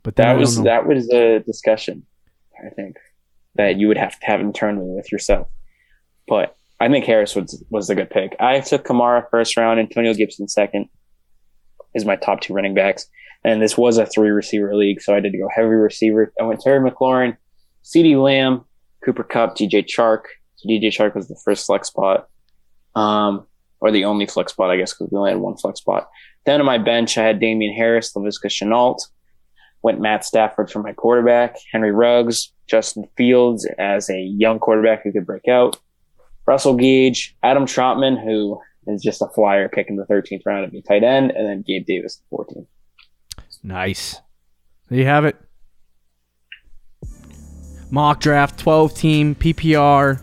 but 0.04 0.16
That 0.16 0.38
was 0.38 0.58
know. 0.58 0.64
that 0.66 0.88
was 0.88 1.10
a 1.12 1.40
discussion, 1.40 2.06
I 2.66 2.70
think, 2.70 2.96
that 3.56 3.78
you 3.78 3.88
would 3.88 3.98
have 3.98 4.20
to 4.20 4.26
have 4.26 4.40
internally 4.40 4.90
with 4.96 5.12
yourself. 5.12 5.48
But 6.28 6.56
I 6.80 6.88
think 6.90 7.06
Harris 7.06 7.36
was 7.36 7.64
was 7.70 7.90
a 7.90 7.96
good 7.96 8.10
pick. 8.10 8.36
I 8.40 8.60
took 8.62 8.86
Kamara 8.86 9.24
first 9.30 9.58
round, 9.58 9.80
Antonio 9.80 10.14
Gibson 10.14 10.48
second. 10.48 10.88
Is 11.94 12.06
my 12.06 12.16
top 12.16 12.40
two 12.40 12.54
running 12.54 12.74
backs, 12.74 13.06
and 13.44 13.62
this 13.62 13.78
was 13.78 13.98
a 13.98 14.06
three 14.06 14.30
receiver 14.30 14.74
league, 14.76 15.02
so 15.02 15.14
I 15.14 15.20
did 15.20 15.34
go 15.34 15.50
heavy 15.54 15.68
receiver. 15.68 16.32
I 16.40 16.44
went 16.44 16.62
Terry 16.62 16.80
McLaurin, 16.90 17.36
CeeDee 17.84 18.22
Lamb, 18.22 18.64
Cooper 19.04 19.24
Kupp, 19.26 19.58
DJ 19.58 19.84
Chark. 19.86 20.22
So 20.56 20.70
DJ 20.70 20.84
Chark 20.86 21.14
was 21.16 21.28
the 21.28 21.38
first 21.44 21.66
flex 21.66 21.90
spot, 21.90 22.30
um, 22.96 23.46
or 23.82 23.92
the 23.92 24.06
only 24.06 24.28
flex 24.28 24.54
spot, 24.54 24.70
I 24.72 24.78
guess, 24.78 24.94
because 24.94 25.12
we 25.12 25.18
only 25.18 25.32
had 25.32 25.40
one 25.40 25.58
flex 25.58 25.80
spot. 25.80 26.10
Then 26.46 26.60
on 26.60 26.66
my 26.66 26.78
bench, 26.78 27.18
I 27.18 27.24
had 27.24 27.40
Damien 27.40 27.76
Harris, 27.76 28.14
Laviska 28.14 28.46
Shenault, 28.46 29.00
went 29.82 30.00
Matt 30.00 30.24
Stafford 30.24 30.72
for 30.72 30.82
my 30.82 30.94
quarterback, 30.94 31.58
Henry 31.72 31.92
Ruggs, 31.92 32.54
Justin 32.68 33.08
Fields 33.18 33.68
as 33.78 34.10
a 34.10 34.20
young 34.20 34.60
quarterback 34.60 35.04
who 35.04 35.12
could 35.12 35.26
break 35.26 35.48
out, 35.48 35.78
Russell 36.46 36.76
Gage, 36.76 37.36
Adam 37.44 37.66
Trautman, 37.66 38.24
who 38.24 38.60
is 38.88 39.02
just 39.02 39.22
a 39.22 39.28
flyer 39.36 39.70
pick 39.70 39.90
in 39.90 39.96
the 39.96 40.06
13th 40.06 40.42
round 40.46 40.66
to 40.66 40.72
be 40.72 40.82
tight 40.82 41.04
end, 41.04 41.32
and 41.32 41.48
then 41.48 41.64
Gabe 41.66 41.86
Davis, 41.86 42.22
the 42.32 42.38
14th. 42.38 42.68
Nice. 43.64 44.20
There 44.90 45.00
you 45.00 45.06
have 45.06 45.26
it. 45.26 45.36
Mock 47.92 48.20
draft, 48.22 48.58
12 48.60 48.96
team, 48.96 49.36
PPR. 49.36 50.22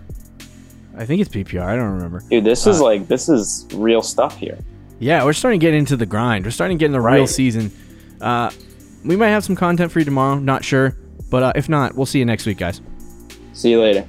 I 0.99 1.07
think 1.07 1.21
it's 1.21 1.31
PPR. 1.31 1.63
I 1.63 1.77
don't 1.77 1.93
remember. 1.93 2.23
Dude, 2.29 2.45
this 2.45 2.67
is 2.67 2.81
like 2.81 3.07
this 3.09 3.29
is 3.29 3.67
real 3.73 4.03
stuff 4.03 4.37
here. 4.37 4.59
Yeah, 4.99 5.25
we're 5.25 5.33
starting 5.33 5.61
to 5.61 5.65
get 5.67 5.75
into 5.75 5.97
the 5.97 6.07
grind. 6.07 6.45
We're 6.45 6.51
starting 6.51 6.77
to 6.77 6.83
get 6.83 6.87
in 6.87 6.93
the 6.93 7.01
real 7.01 7.21
Right. 7.21 7.29
season. 7.29 7.71
Uh, 8.21 8.51
we 9.05 9.15
might 9.17 9.29
have 9.29 9.45
some 9.45 9.55
content 9.55 9.93
for 9.93 10.01
you 10.01 10.05
tomorrow. 10.05 10.39
Not 10.39 10.65
sure. 10.65 10.97
But 11.31 11.43
uh, 11.43 11.53
if 11.55 11.69
not, 11.69 11.95
we'll 11.95 12.07
see 12.07 12.19
you 12.19 12.25
next 12.25 12.47
week, 12.47 12.59
guys. 12.59 12.81
See 13.53 13.71
you 13.71 13.81
later. 13.81 14.07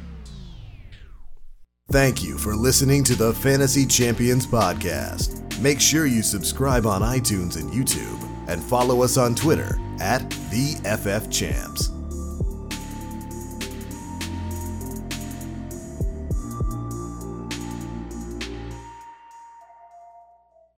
Thank 1.92 2.24
you 2.24 2.38
for 2.38 2.56
listening 2.56 3.04
to 3.06 3.16
the 3.16 3.34
Fantasy 3.34 3.86
Champions 3.86 4.46
Podcast. 4.48 5.60
Make 5.60 5.80
sure 5.82 6.06
you 6.06 6.22
subscribe 6.22 6.86
on 6.86 7.02
iTunes 7.02 7.58
and 7.60 7.70
YouTube 7.72 8.24
and 8.48 8.64
follow 8.64 9.04
us 9.04 9.18
on 9.18 9.36
Twitter 9.36 9.80
at 10.00 10.28
the 10.52 10.76
FF 10.86 11.30
Champs. 11.32 11.92